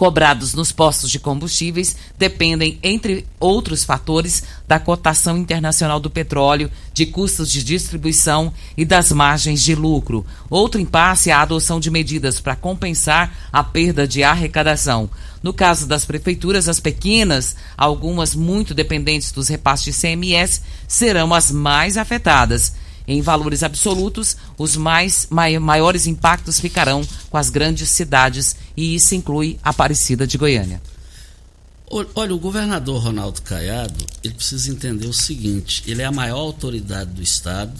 cobrados 0.00 0.54
nos 0.54 0.72
postos 0.72 1.10
de 1.10 1.20
combustíveis 1.20 1.94
dependem, 2.16 2.78
entre 2.82 3.26
outros 3.38 3.84
fatores, 3.84 4.42
da 4.66 4.78
cotação 4.78 5.36
internacional 5.36 6.00
do 6.00 6.08
petróleo, 6.08 6.70
de 6.94 7.04
custos 7.04 7.52
de 7.52 7.62
distribuição 7.62 8.50
e 8.78 8.86
das 8.86 9.12
margens 9.12 9.62
de 9.62 9.74
lucro. 9.74 10.24
Outro 10.48 10.80
impasse 10.80 11.28
é 11.28 11.34
a 11.34 11.42
adoção 11.42 11.78
de 11.78 11.90
medidas 11.90 12.40
para 12.40 12.56
compensar 12.56 13.50
a 13.52 13.62
perda 13.62 14.08
de 14.08 14.22
arrecadação. 14.22 15.10
No 15.42 15.52
caso 15.52 15.86
das 15.86 16.06
prefeituras, 16.06 16.66
as 16.66 16.80
pequenas, 16.80 17.54
algumas 17.76 18.34
muito 18.34 18.72
dependentes 18.72 19.32
dos 19.32 19.48
repasses 19.48 19.84
de 19.84 20.00
CMS, 20.00 20.62
serão 20.88 21.34
as 21.34 21.50
mais 21.50 21.98
afetadas. 21.98 22.72
Em 23.10 23.20
valores 23.20 23.64
absolutos, 23.64 24.36
os 24.56 24.76
mais 24.76 25.26
maiores 25.60 26.06
impactos 26.06 26.60
ficarão 26.60 27.02
com 27.28 27.36
as 27.36 27.50
grandes 27.50 27.88
cidades 27.88 28.54
e 28.76 28.94
isso 28.94 29.16
inclui 29.16 29.58
Aparecida 29.64 30.28
de 30.28 30.38
Goiânia. 30.38 30.80
Olha, 32.14 32.32
o 32.32 32.38
governador 32.38 33.02
Ronaldo 33.02 33.42
Caiado, 33.42 34.06
ele 34.22 34.34
precisa 34.34 34.70
entender 34.70 35.08
o 35.08 35.12
seguinte, 35.12 35.82
ele 35.88 36.02
é 36.02 36.04
a 36.04 36.12
maior 36.12 36.38
autoridade 36.38 37.10
do 37.10 37.20
estado, 37.20 37.74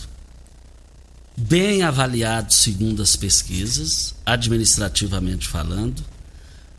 bem 1.36 1.82
avaliado 1.82 2.52
segundo 2.52 3.00
as 3.00 3.14
pesquisas, 3.14 4.16
administrativamente 4.26 5.46
falando. 5.46 6.02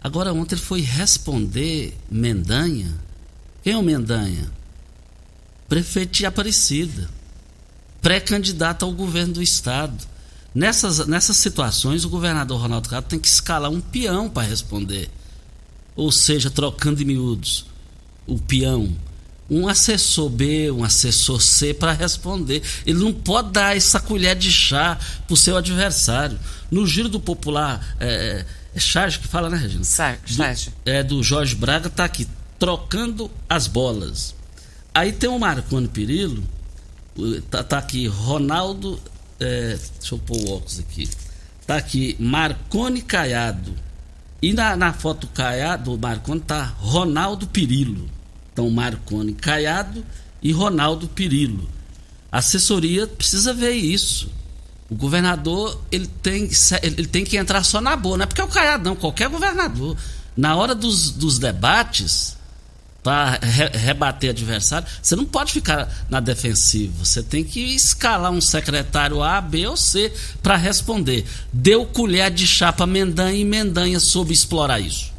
Agora 0.03 0.33
ontem 0.33 0.55
ele 0.55 0.61
foi 0.61 0.81
responder 0.81 1.97
Mendanha. 2.11 2.93
Quem 3.63 3.71
é 3.71 3.77
o 3.77 3.81
Mendanha? 3.81 4.51
Prefeito 5.69 6.11
de 6.11 6.25
Aparecida 6.25 7.20
pré-candidato 8.01 8.83
ao 8.83 8.91
governo 8.91 9.35
do 9.35 9.43
estado. 9.43 10.11
Nessas, 10.53 11.07
nessas 11.07 11.37
situações, 11.37 12.03
o 12.03 12.09
governador 12.09 12.59
Ronaldo 12.59 12.89
Cado 12.89 13.07
tem 13.07 13.19
que 13.19 13.27
escalar 13.27 13.71
um 13.71 13.79
peão 13.79 14.29
para 14.29 14.47
responder. 14.47 15.09
Ou 15.95 16.11
seja, 16.11 16.49
trocando 16.49 17.01
em 17.01 17.05
miúdos, 17.05 17.65
o 18.25 18.37
peão. 18.37 18.93
Um 19.49 19.67
assessor 19.67 20.29
B, 20.29 20.71
um 20.71 20.83
assessor 20.83 21.41
C 21.41 21.73
para 21.73 21.91
responder. 21.91 22.61
Ele 22.85 22.99
não 22.99 23.11
pode 23.11 23.51
dar 23.51 23.75
essa 23.75 23.99
colher 23.99 24.35
de 24.35 24.51
chá 24.51 24.97
para 25.27 25.33
o 25.33 25.37
seu 25.37 25.57
adversário. 25.57 26.39
No 26.69 26.87
giro 26.87 27.09
do 27.09 27.19
popular, 27.19 27.95
é, 27.99 28.45
é 28.73 28.79
Charge 28.79 29.19
que 29.19 29.27
fala, 29.27 29.49
né, 29.49 29.57
Regina? 29.57 29.83
Charge. 30.25 30.73
É 30.85 31.03
do 31.03 31.21
Jorge 31.21 31.55
Braga, 31.55 31.89
tá 31.89 32.05
aqui, 32.05 32.27
trocando 32.57 33.29
as 33.49 33.67
bolas. 33.67 34.33
Aí 34.93 35.11
tem 35.11 35.29
o 35.29 35.37
Marconi 35.37 35.87
Perillo, 35.89 36.43
Tá, 37.49 37.63
tá 37.63 37.77
aqui, 37.77 38.07
Ronaldo. 38.07 38.99
É, 39.39 39.77
deixa 39.99 40.15
eu 40.15 40.19
pôr 40.19 40.37
o 40.37 40.51
óculos 40.55 40.79
aqui. 40.79 41.09
Tá 41.65 41.77
aqui, 41.77 42.15
Marcone 42.19 43.01
Caiado. 43.01 43.73
E 44.41 44.53
na, 44.53 44.75
na 44.75 44.93
foto 44.93 45.27
Caiado, 45.27 45.97
Marcone 45.97 46.41
tá 46.41 46.63
Ronaldo 46.77 47.47
Pirillo. 47.47 48.09
Então, 48.51 48.69
Marcone 48.69 49.33
Caiado 49.33 50.03
e 50.41 50.51
Ronaldo 50.51 51.07
Pirillo. 51.07 51.69
A 52.31 52.39
assessoria 52.39 53.05
precisa 53.07 53.53
ver 53.53 53.73
isso. 53.73 54.31
O 54.89 54.95
governador 54.95 55.81
ele 55.91 56.07
tem, 56.07 56.49
ele 56.81 57.07
tem 57.07 57.23
que 57.23 57.37
entrar 57.37 57.63
só 57.63 57.79
na 57.79 57.95
boa, 57.95 58.17
não 58.17 58.23
é 58.23 58.25
porque 58.25 58.41
é 58.41 58.43
o 58.43 58.47
Caiado, 58.47 58.83
não, 58.83 58.95
qualquer 58.95 59.29
governador. 59.29 59.95
Na 60.35 60.55
hora 60.55 60.73
dos, 60.75 61.11
dos 61.11 61.39
debates, 61.39 62.37
para 63.03 63.39
re 63.41 63.67
rebater 63.77 64.29
adversário, 64.29 64.87
você 65.01 65.15
não 65.15 65.25
pode 65.25 65.51
ficar 65.51 65.89
na 66.09 66.19
defensiva. 66.19 67.03
Você 67.03 67.23
tem 67.23 67.43
que 67.43 67.59
escalar 67.75 68.31
um 68.31 68.41
secretário 68.41 69.23
A, 69.23 69.41
B 69.41 69.67
ou 69.67 69.75
C 69.75 70.13
para 70.41 70.55
responder. 70.55 71.25
Deu 71.51 71.85
colher 71.85 72.29
de 72.29 72.45
chapa 72.45 72.85
Mendanha 72.85 73.39
e 73.39 73.45
Mendanha 73.45 73.99
soube 73.99 74.33
explorar 74.33 74.79
isso. 74.79 75.11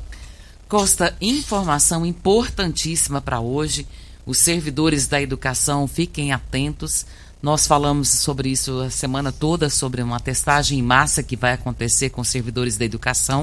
Costa, 0.68 1.14
informação 1.20 2.06
importantíssima 2.06 3.20
para 3.20 3.40
hoje. 3.40 3.86
Os 4.24 4.38
servidores 4.38 5.08
da 5.08 5.20
educação 5.20 5.88
fiquem 5.88 6.32
atentos. 6.32 7.04
Nós 7.42 7.66
falamos 7.66 8.08
sobre 8.08 8.50
isso 8.50 8.80
a 8.80 8.88
semana 8.88 9.32
toda, 9.32 9.68
sobre 9.68 10.00
uma 10.00 10.20
testagem 10.20 10.78
em 10.78 10.82
massa 10.82 11.24
que 11.24 11.34
vai 11.34 11.54
acontecer 11.54 12.10
com 12.10 12.22
servidores 12.22 12.76
da 12.76 12.84
educação 12.84 13.42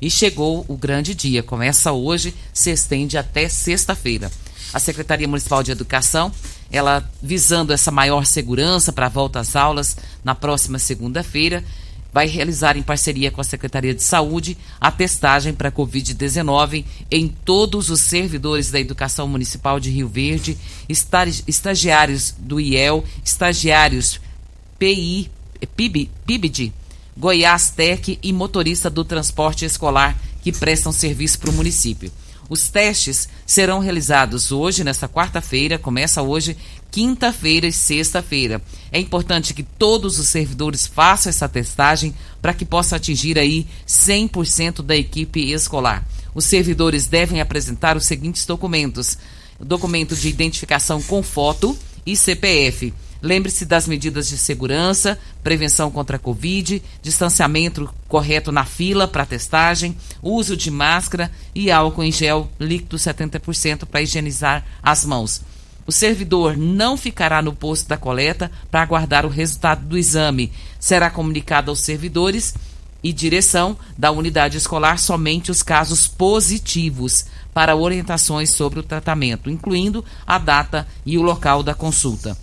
e 0.00 0.10
chegou 0.10 0.64
o 0.68 0.76
grande 0.76 1.14
dia. 1.14 1.42
Começa 1.42 1.92
hoje, 1.92 2.34
se 2.52 2.70
estende 2.70 3.16
até 3.16 3.48
sexta-feira. 3.48 4.30
A 4.72 4.78
Secretaria 4.78 5.26
Municipal 5.26 5.62
de 5.62 5.70
Educação, 5.70 6.30
ela 6.70 7.08
visando 7.22 7.72
essa 7.72 7.90
maior 7.90 8.26
segurança 8.26 8.92
para 8.92 9.06
a 9.06 9.10
volta 9.10 9.40
às 9.40 9.56
aulas 9.56 9.96
na 10.22 10.34
próxima 10.34 10.78
segunda-feira, 10.78 11.64
vai 12.12 12.26
realizar 12.26 12.76
em 12.76 12.82
parceria 12.82 13.30
com 13.30 13.40
a 13.40 13.44
Secretaria 13.44 13.94
de 13.94 14.02
Saúde 14.02 14.56
a 14.80 14.90
testagem 14.90 15.52
para 15.52 15.70
Covid-19 15.70 16.84
em 17.10 17.28
todos 17.28 17.90
os 17.90 18.00
servidores 18.00 18.70
da 18.70 18.80
Educação 18.80 19.28
Municipal 19.28 19.78
de 19.78 19.90
Rio 19.90 20.08
Verde, 20.08 20.56
estagiários 20.88 22.34
do 22.38 22.58
IEL, 22.58 23.04
estagiários 23.24 24.20
PI, 24.78 25.30
PIB, 25.76 26.10
PIBD, 26.26 26.72
Goiás 27.18 27.70
Tec 27.70 28.16
e 28.22 28.32
motorista 28.32 28.88
do 28.88 29.04
transporte 29.04 29.64
escolar 29.64 30.16
que 30.40 30.52
prestam 30.52 30.92
serviço 30.92 31.40
para 31.40 31.50
o 31.50 31.52
município. 31.52 32.12
Os 32.48 32.68
testes 32.68 33.28
serão 33.44 33.80
realizados 33.80 34.52
hoje, 34.52 34.84
nesta 34.84 35.08
quarta-feira, 35.08 35.80
começa 35.80 36.22
hoje, 36.22 36.56
quinta-feira 36.92 37.66
e 37.66 37.72
sexta-feira. 37.72 38.62
É 38.92 39.00
importante 39.00 39.52
que 39.52 39.64
todos 39.64 40.20
os 40.20 40.28
servidores 40.28 40.86
façam 40.86 41.28
essa 41.28 41.48
testagem 41.48 42.14
para 42.40 42.54
que 42.54 42.64
possa 42.64 42.94
atingir 42.94 43.36
aí 43.36 43.66
100% 43.84 44.80
da 44.80 44.96
equipe 44.96 45.52
escolar. 45.52 46.06
Os 46.32 46.44
servidores 46.44 47.08
devem 47.08 47.40
apresentar 47.40 47.96
os 47.96 48.06
seguintes 48.06 48.46
documentos: 48.46 49.18
documento 49.58 50.14
de 50.14 50.28
identificação 50.28 51.02
com 51.02 51.20
foto 51.20 51.76
e 52.06 52.16
CPF 52.16 52.94
Lembre-se 53.20 53.64
das 53.64 53.88
medidas 53.88 54.28
de 54.28 54.38
segurança, 54.38 55.18
prevenção 55.42 55.90
contra 55.90 56.16
a 56.16 56.20
Covid, 56.20 56.80
distanciamento 57.02 57.92
correto 58.06 58.52
na 58.52 58.64
fila 58.64 59.08
para 59.08 59.26
testagem, 59.26 59.96
uso 60.22 60.56
de 60.56 60.70
máscara 60.70 61.30
e 61.52 61.70
álcool 61.70 62.04
em 62.04 62.12
gel 62.12 62.48
líquido 62.60 62.96
70% 62.96 63.86
para 63.86 64.02
higienizar 64.02 64.64
as 64.82 65.04
mãos. 65.04 65.42
O 65.84 65.90
servidor 65.90 66.56
não 66.56 66.96
ficará 66.96 67.42
no 67.42 67.52
posto 67.52 67.88
da 67.88 67.96
coleta 67.96 68.52
para 68.70 68.82
aguardar 68.82 69.24
o 69.24 69.30
resultado 69.30 69.84
do 69.84 69.98
exame. 69.98 70.52
Será 70.78 71.10
comunicado 71.10 71.70
aos 71.70 71.80
servidores 71.80 72.54
e 73.02 73.12
direção 73.12 73.76
da 73.96 74.10
unidade 74.10 74.58
escolar 74.58 74.98
somente 74.98 75.50
os 75.50 75.62
casos 75.62 76.06
positivos 76.06 77.26
para 77.54 77.74
orientações 77.74 78.50
sobre 78.50 78.78
o 78.78 78.82
tratamento, 78.82 79.50
incluindo 79.50 80.04
a 80.26 80.38
data 80.38 80.86
e 81.06 81.16
o 81.16 81.22
local 81.22 81.62
da 81.62 81.74
consulta. 81.74 82.36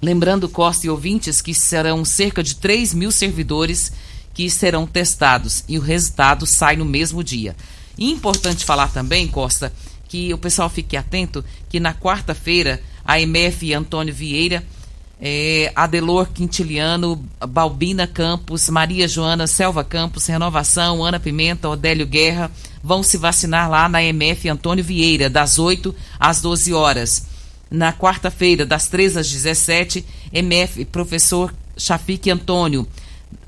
Lembrando, 0.00 0.48
Costa 0.48 0.86
e 0.86 0.90
ouvintes, 0.90 1.40
que 1.40 1.54
serão 1.54 2.04
cerca 2.04 2.42
de 2.42 2.56
3 2.56 2.92
mil 2.94 3.10
servidores 3.10 3.92
que 4.34 4.50
serão 4.50 4.86
testados 4.86 5.64
e 5.66 5.78
o 5.78 5.80
resultado 5.80 6.44
sai 6.46 6.76
no 6.76 6.84
mesmo 6.84 7.24
dia. 7.24 7.56
E 7.96 8.10
importante 8.10 8.64
falar 8.64 8.88
também, 8.88 9.26
Costa, 9.26 9.72
que 10.08 10.32
o 10.34 10.38
pessoal 10.38 10.68
fique 10.68 10.96
atento 10.96 11.42
que 11.70 11.80
na 11.80 11.94
quarta-feira 11.94 12.82
a 13.04 13.18
MF 13.18 13.72
Antônio 13.72 14.14
Vieira, 14.14 14.62
é, 15.18 15.72
Adelor 15.74 16.28
Quintiliano, 16.28 17.24
Balbina 17.48 18.06
Campos, 18.06 18.68
Maria 18.68 19.08
Joana 19.08 19.46
Selva 19.46 19.82
Campos, 19.82 20.26
Renovação, 20.26 21.02
Ana 21.02 21.18
Pimenta, 21.18 21.70
Odélio 21.70 22.06
Guerra 22.06 22.50
vão 22.82 23.02
se 23.02 23.16
vacinar 23.16 23.70
lá 23.70 23.88
na 23.88 24.02
MF 24.02 24.48
Antônio 24.48 24.84
Vieira, 24.84 25.30
das 25.30 25.58
8 25.58 25.94
às 26.20 26.42
12 26.42 26.74
horas. 26.74 27.26
Na 27.70 27.92
quarta-feira, 27.92 28.64
das 28.64 28.88
3 28.88 29.16
às 29.16 29.30
17, 29.30 30.04
MF 30.32 30.84
Professor 30.86 31.52
Chafique 31.76 32.30
Antônio, 32.30 32.86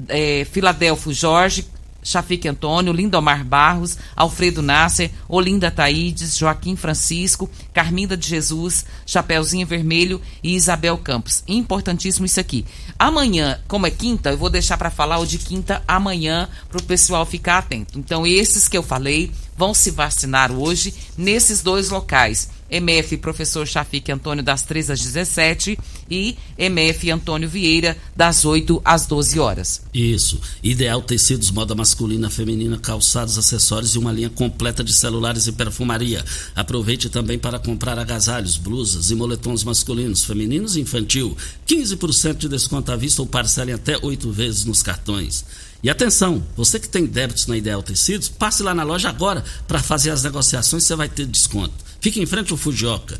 é, 0.08 0.44
Filadélfio 0.50 1.12
Jorge, 1.12 1.66
Chafique 2.02 2.48
Antônio, 2.48 2.92
Lindomar 2.92 3.44
Barros, 3.44 3.98
Alfredo 4.16 4.62
Nasser, 4.62 5.10
Olinda 5.28 5.70
Taídes, 5.70 6.38
Joaquim 6.38 6.74
Francisco, 6.74 7.50
Carminda 7.72 8.16
de 8.16 8.26
Jesus, 8.26 8.86
Chapeuzinho 9.04 9.66
Vermelho 9.66 10.20
e 10.42 10.54
Isabel 10.54 10.96
Campos. 10.98 11.42
Importantíssimo 11.46 12.24
isso 12.24 12.40
aqui. 12.40 12.64
Amanhã, 12.98 13.60
como 13.68 13.86
é 13.86 13.90
quinta, 13.90 14.30
eu 14.30 14.38
vou 14.38 14.48
deixar 14.48 14.78
para 14.78 14.90
falar 14.90 15.18
o 15.18 15.26
de 15.26 15.38
quinta 15.38 15.82
amanhã 15.86 16.48
para 16.68 16.78
o 16.78 16.82
pessoal 16.82 17.26
ficar 17.26 17.58
atento. 17.58 17.98
Então, 17.98 18.26
esses 18.26 18.68
que 18.68 18.76
eu 18.76 18.82
falei 18.82 19.30
vão 19.56 19.74
se 19.74 19.90
vacinar 19.90 20.50
hoje 20.50 20.94
nesses 21.16 21.62
dois 21.62 21.90
locais. 21.90 22.48
MF 22.70 23.16
Professor 23.18 23.66
Chafique 23.66 24.12
Antônio 24.12 24.42
das 24.42 24.62
3 24.62 24.90
às 24.90 25.00
17 25.00 25.78
e 26.10 26.36
MF 26.56 27.10
Antônio 27.10 27.48
Vieira 27.48 27.96
das 28.16 28.44
8 28.44 28.80
às 28.84 29.06
12 29.06 29.38
horas. 29.38 29.82
Isso. 29.92 30.40
Ideal 30.62 31.02
Tecidos, 31.02 31.50
moda 31.50 31.74
masculina, 31.74 32.30
feminina, 32.30 32.78
calçados, 32.78 33.38
acessórios 33.38 33.94
e 33.94 33.98
uma 33.98 34.12
linha 34.12 34.30
completa 34.30 34.82
de 34.82 34.92
celulares 34.94 35.46
e 35.46 35.52
perfumaria. 35.52 36.24
Aproveite 36.54 37.08
também 37.08 37.38
para 37.38 37.58
comprar 37.58 37.98
agasalhos, 37.98 38.56
blusas 38.56 39.10
e 39.10 39.14
moletons 39.14 39.64
masculinos, 39.64 40.24
femininos 40.24 40.76
e 40.76 40.80
infantil. 40.80 41.36
15% 41.66 42.36
de 42.36 42.48
desconto 42.48 42.92
à 42.92 42.96
vista 42.96 43.22
ou 43.22 43.26
parcelem 43.26 43.74
até 43.74 43.98
8 44.00 44.30
vezes 44.30 44.64
nos 44.64 44.82
cartões. 44.82 45.44
E 45.82 45.88
atenção, 45.88 46.44
você 46.56 46.78
que 46.80 46.88
tem 46.88 47.06
débitos 47.06 47.46
na 47.46 47.56
Ideal 47.56 47.82
Tecidos, 47.82 48.28
passe 48.28 48.62
lá 48.62 48.74
na 48.74 48.82
loja 48.82 49.08
agora 49.08 49.44
para 49.66 49.78
fazer 49.78 50.10
as 50.10 50.22
negociações, 50.22 50.84
você 50.84 50.96
vai 50.96 51.08
ter 51.08 51.26
desconto. 51.26 51.74
Fique 52.00 52.20
em 52.20 52.26
frente 52.26 52.50
ao 52.50 52.58
Fujioka. 52.58 53.18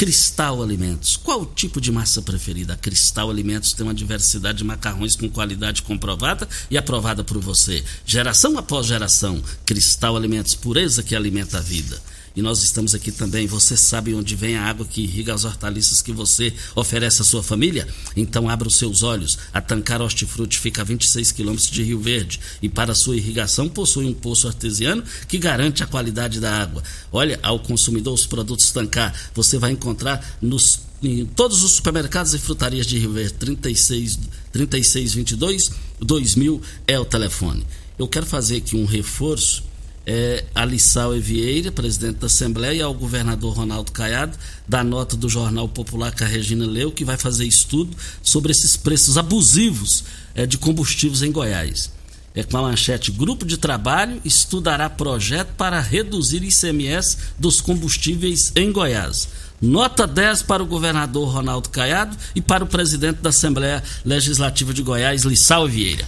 Cristal 0.00 0.62
Alimentos. 0.62 1.18
Qual 1.18 1.42
o 1.42 1.46
tipo 1.46 1.78
de 1.78 1.92
massa 1.92 2.22
preferida? 2.22 2.72
A 2.72 2.76
Cristal 2.76 3.28
Alimentos 3.28 3.74
tem 3.74 3.84
uma 3.84 3.92
diversidade 3.92 4.58
de 4.58 4.64
macarrões 4.64 5.14
com 5.14 5.28
qualidade 5.28 5.82
comprovada 5.82 6.48
e 6.70 6.78
aprovada 6.78 7.22
por 7.22 7.38
você. 7.38 7.84
Geração 8.06 8.56
após 8.56 8.86
geração. 8.86 9.42
Cristal 9.66 10.16
Alimentos, 10.16 10.54
pureza 10.54 11.02
que 11.02 11.14
alimenta 11.14 11.58
a 11.58 11.60
vida. 11.60 12.00
E 12.34 12.42
nós 12.42 12.62
estamos 12.62 12.94
aqui 12.94 13.10
também. 13.10 13.46
Você 13.46 13.76
sabe 13.76 14.14
onde 14.14 14.36
vem 14.36 14.56
a 14.56 14.64
água 14.64 14.86
que 14.86 15.02
irriga 15.02 15.34
as 15.34 15.44
hortaliças 15.44 16.00
que 16.00 16.12
você 16.12 16.52
oferece 16.74 17.22
à 17.22 17.24
sua 17.24 17.42
família? 17.42 17.88
Então 18.16 18.48
abra 18.48 18.68
os 18.68 18.76
seus 18.76 19.02
olhos. 19.02 19.38
A 19.52 19.60
Tancar 19.60 20.00
Hortifruti 20.00 20.58
fica 20.58 20.82
a 20.82 20.84
26 20.84 21.32
quilômetros 21.32 21.70
de 21.70 21.82
Rio 21.82 22.00
Verde 22.00 22.40
e 22.62 22.68
para 22.68 22.94
sua 22.94 23.16
irrigação 23.16 23.68
possui 23.68 24.06
um 24.06 24.14
poço 24.14 24.46
artesiano 24.46 25.02
que 25.28 25.38
garante 25.38 25.82
a 25.82 25.86
qualidade 25.86 26.40
da 26.40 26.62
água. 26.62 26.82
Olha, 27.10 27.38
ao 27.42 27.58
consumidor 27.58 28.14
os 28.14 28.26
produtos 28.26 28.70
Tancar 28.70 29.14
você 29.34 29.58
vai 29.58 29.72
encontrar 29.72 30.38
nos 30.40 30.80
em 31.02 31.24
todos 31.24 31.62
os 31.62 31.72
supermercados 31.72 32.34
e 32.34 32.38
frutarias 32.38 32.86
de 32.86 32.98
Rio 32.98 33.12
Verde 33.12 33.32
36 33.34 34.18
3622 34.52 35.70
2000 35.98 36.60
é 36.86 36.98
o 36.98 37.04
telefone. 37.04 37.66
Eu 37.98 38.06
quero 38.06 38.26
fazer 38.26 38.58
aqui 38.58 38.76
um 38.76 38.84
reforço 38.84 39.62
é, 40.06 40.44
a 40.54 40.64
Lissau 40.64 41.14
Evieira, 41.14 41.70
presidente 41.70 42.16
da 42.16 42.26
Assembleia, 42.26 42.74
e 42.74 42.82
ao 42.82 42.94
governador 42.94 43.54
Ronaldo 43.54 43.92
Caiado, 43.92 44.36
da 44.66 44.82
nota 44.82 45.16
do 45.16 45.28
Jornal 45.28 45.68
Popular 45.68 46.14
que 46.14 46.24
a 46.24 46.26
Regina 46.26 46.66
leu, 46.66 46.90
que 46.90 47.04
vai 47.04 47.16
fazer 47.16 47.44
estudo 47.44 47.96
sobre 48.22 48.50
esses 48.50 48.76
preços 48.76 49.16
abusivos 49.16 50.04
é, 50.34 50.46
de 50.46 50.58
combustíveis 50.58 51.22
em 51.22 51.30
Goiás. 51.30 51.90
É 52.34 52.42
com 52.42 52.56
a 52.56 52.62
manchete: 52.62 53.10
Grupo 53.10 53.44
de 53.44 53.56
trabalho 53.56 54.20
estudará 54.24 54.88
projeto 54.88 55.52
para 55.56 55.80
reduzir 55.80 56.42
ICMS 56.42 57.18
dos 57.38 57.60
combustíveis 57.60 58.52
em 58.54 58.70
Goiás. 58.70 59.28
Nota 59.60 60.06
10 60.06 60.44
para 60.44 60.62
o 60.62 60.66
governador 60.66 61.28
Ronaldo 61.28 61.68
Caiado 61.68 62.16
e 62.34 62.40
para 62.40 62.64
o 62.64 62.66
presidente 62.66 63.18
da 63.20 63.28
Assembleia 63.28 63.82
Legislativa 64.04 64.72
de 64.72 64.82
Goiás, 64.82 65.24
Lissau 65.24 65.68
Vieira. 65.68 66.06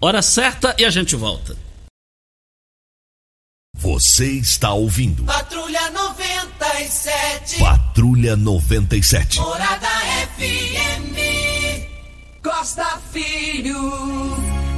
Hora 0.00 0.22
certa 0.22 0.74
e 0.76 0.84
a 0.84 0.90
gente 0.90 1.14
volta. 1.14 1.69
Você 3.80 4.32
está 4.32 4.74
ouvindo. 4.74 5.24
Patrulha 5.24 5.90
97. 5.90 7.58
Patrulha 7.60 8.36
97. 8.36 9.40
Morada 9.40 9.88
FM. 10.36 11.16
Costa 12.42 13.00
Filho. 13.10 13.80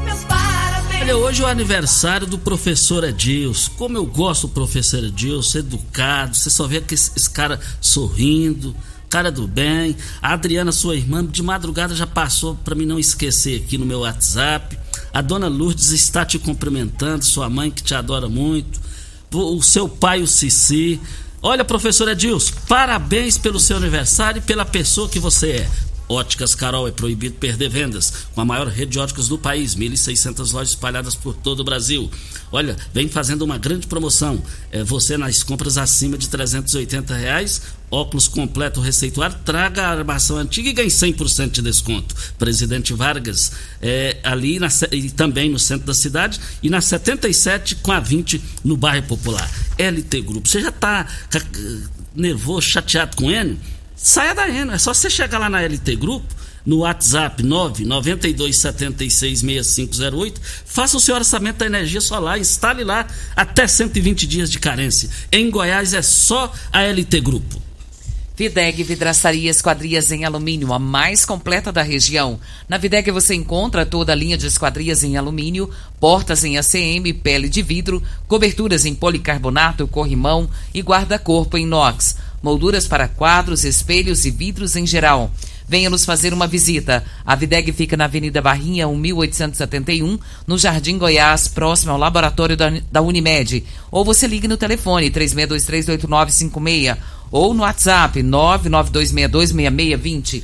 Meus 0.05 0.23
parabéns. 0.23 1.03
Olha, 1.03 1.17
hoje 1.17 1.43
é 1.43 1.45
o 1.45 1.49
aniversário 1.49 2.29
do 2.29 2.39
professor 2.39 3.03
Edilson. 3.03 3.73
Como 3.77 3.99
eu 3.99 4.07
gosto 4.07 4.47
do 4.47 4.53
professor 4.53 5.03
Edilson, 5.03 5.59
educado. 5.59 6.37
Você 6.37 6.49
só 6.49 6.69
vê 6.69 6.81
que 6.81 6.95
esse, 6.95 7.11
esse 7.17 7.29
cara 7.29 7.59
sorrindo, 7.81 8.73
cara 9.11 9.33
do 9.33 9.49
bem. 9.49 9.97
A 10.23 10.33
Adriana, 10.33 10.71
sua 10.71 10.95
irmã, 10.95 11.27
de 11.27 11.43
madrugada 11.43 11.97
já 11.97 12.07
passou 12.07 12.55
para 12.55 12.77
mim 12.77 12.87
não 12.87 13.01
esquecer 13.01 13.65
aqui 13.65 13.77
no 13.77 13.85
meu 13.85 14.03
WhatsApp. 14.03 14.79
A 15.13 15.21
dona 15.21 15.49
Lourdes 15.49 15.91
está 15.91 16.25
te 16.25 16.39
cumprimentando, 16.39 17.25
sua 17.25 17.51
mãe 17.51 17.69
que 17.69 17.83
te 17.83 17.97
adora 17.97 18.29
muito 18.29 18.82
o 19.33 19.63
seu 19.63 19.89
pai, 19.89 20.23
o 20.23 20.27
Cici. 20.27 21.01
Olha, 21.41 21.65
professor 21.65 22.09
Edilson, 22.09 22.55
parabéns 22.69 23.37
pelo 23.37 23.59
seu 23.59 23.77
aniversário 23.77 24.39
e 24.39 24.43
pela 24.43 24.65
pessoa 24.65 25.09
que 25.09 25.19
você 25.19 25.51
é. 25.51 25.71
Óticas 26.13 26.55
Carol 26.55 26.87
é 26.87 26.91
proibido 26.91 27.37
perder 27.37 27.71
vendas, 27.71 28.13
com 28.35 28.41
a 28.41 28.45
maior 28.45 28.69
rede 28.69 28.93
de 28.93 28.99
óticas 28.99 29.29
do 29.29 29.39
país, 29.39 29.75
1.600 29.75 30.53
lojas 30.53 30.71
espalhadas 30.71 31.15
por 31.15 31.35
todo 31.35 31.61
o 31.61 31.65
Brasil. 31.65 32.11
Olha, 32.51 32.77
vem 32.93 33.09
fazendo 33.09 33.43
uma 33.43 33.57
grande 33.57 33.87
promoção. 33.87 34.43
É, 34.71 34.85
você 34.85 35.17
nas 35.17 35.43
compras 35.43 35.79
acima 35.79 36.19
de 36.19 36.29
380 36.29 37.15
reais, 37.15 37.63
óculos 37.91 38.29
completo 38.29 38.81
receituário, 38.81 39.39
traga 39.43 39.85
a 39.85 39.91
armação 39.91 40.37
antiga 40.37 40.69
e 40.69 40.73
ganhe 40.75 40.89
100% 40.89 41.51
de 41.51 41.63
desconto. 41.63 42.15
Presidente 42.39 42.93
Vargas, 42.93 43.53
é, 43.81 44.19
ali 44.23 44.59
na, 44.59 44.69
e 44.91 45.11
também 45.11 45.49
no 45.49 45.59
centro 45.59 45.87
da 45.87 45.95
cidade, 45.95 46.39
e 46.63 46.69
na 46.69 46.83
77 46.83 47.77
com 47.77 47.91
a 47.91 48.01
20 48.01 48.43
no 48.63 48.77
bairro 48.77 49.07
Popular. 49.07 49.51
LT 49.79 50.21
Grupo, 50.21 50.47
você 50.47 50.61
já 50.61 50.69
está 50.69 51.07
nervoso, 52.15 52.69
chateado 52.69 53.17
com 53.17 53.31
ele? 53.31 53.59
Saia 54.03 54.35
da 54.35 54.49
Eno, 54.49 54.73
é 54.73 54.79
só 54.79 54.93
você 54.93 55.09
chegar 55.09 55.39
lá 55.39 55.49
na 55.49 55.61
LT 55.61 55.95
Grupo, 55.95 56.27
no 56.67 56.79
WhatsApp 56.79 57.41
992766508, 57.45 60.35
faça 60.67 60.97
o 60.97 61.01
seu 61.01 61.15
orçamento 61.15 61.59
da 61.59 61.67
energia 61.67 62.01
solar, 62.01 62.41
instale 62.41 62.83
lá 62.83 63.07
até 63.37 63.65
120 63.65 64.27
dias 64.27 64.51
de 64.51 64.59
carência. 64.59 65.09
Em 65.31 65.49
Goiás 65.49 65.95
é 65.95 66.03
só 66.03 66.53
a 66.73 66.83
LT 66.83 67.21
Grupo. 67.21 67.63
Videg 68.37 68.83
Vidraçaria 68.83 69.49
Esquadrias 69.49 70.11
em 70.11 70.25
Alumínio, 70.25 70.73
a 70.73 70.81
mais 70.81 71.25
completa 71.25 71.71
da 71.71 71.83
região. 71.83 72.41
Na 72.69 72.79
Videg 72.79 73.09
você 73.13 73.37
encontra 73.37 73.87
toda 73.87 74.11
a 74.11 74.17
linha 74.17 74.37
de 74.37 74.49
esquadrias 74.49 75.05
em 75.05 75.17
alumínio, 75.17 75.71
portas 76.01 76.43
em 76.43 76.59
ACM, 76.59 77.13
pele 77.23 77.49
de 77.49 77.63
vidro, 77.63 78.03
coberturas 78.27 78.85
em 78.85 78.97
policarbonato, 78.97 79.87
corrimão 79.87 80.51
e 80.75 80.81
guarda-corpo 80.81 81.57
em 81.57 81.63
inox 81.63 82.17
molduras 82.43 82.89
para 82.89 83.09
quadros, 83.09 83.65
espelhos 83.65 84.25
e 84.25 84.31
vidros 84.31 84.77
em 84.77 84.87
geral. 84.87 85.31
Venha 85.69 85.89
nos 85.89 86.05
fazer 86.05 86.35
uma 86.35 86.47
visita. 86.47 87.03
A 87.25 87.35
Videg 87.35 87.73
fica 87.73 87.97
na 87.97 88.05
Avenida 88.05 88.43
Barrinha, 88.43 88.87
1871, 88.87 90.19
no 90.47 90.59
Jardim 90.59 90.99
Goiás, 90.99 91.49
próximo 91.49 91.93
ao 91.93 91.99
laboratório 91.99 92.55
da, 92.91 93.01
Unimed. 93.01 93.65
Ou 93.91 94.05
você 94.05 94.27
ligue 94.27 94.47
no 94.47 94.59
telefone 94.59 95.11
36238956 95.11 96.99
ou 97.31 97.55
no 97.55 97.63
WhatsApp 97.63 98.23
992626620. 98.23 100.43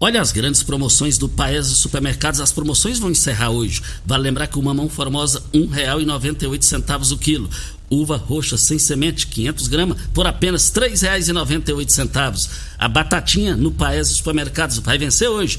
Olha 0.00 0.18
as 0.20 0.32
grandes 0.32 0.62
promoções 0.64 1.16
do 1.16 1.28
Paese 1.28 1.76
Supermercados. 1.76 2.40
As 2.40 2.50
promoções 2.50 2.98
vão 2.98 3.08
encerrar 3.10 3.50
hoje. 3.50 3.80
Vale 4.04 4.24
lembrar 4.24 4.48
que 4.48 4.58
o 4.58 4.62
mamão 4.62 4.88
formosa 4.88 5.40
R$ 5.54 5.60
1,98 5.60 7.12
o 7.12 7.18
quilo. 7.18 7.48
Uva 7.92 8.16
roxa 8.16 8.56
sem 8.56 8.78
semente, 8.78 9.26
500 9.26 9.68
gramas, 9.68 9.98
por 10.14 10.26
apenas 10.26 10.72
R$ 10.74 10.88
3,98. 10.88 12.50
A 12.78 12.88
batatinha 12.88 13.54
no 13.54 13.70
Paese 13.70 14.14
Supermercados 14.14 14.78
vai 14.78 14.96
vencer 14.96 15.28
hoje. 15.28 15.58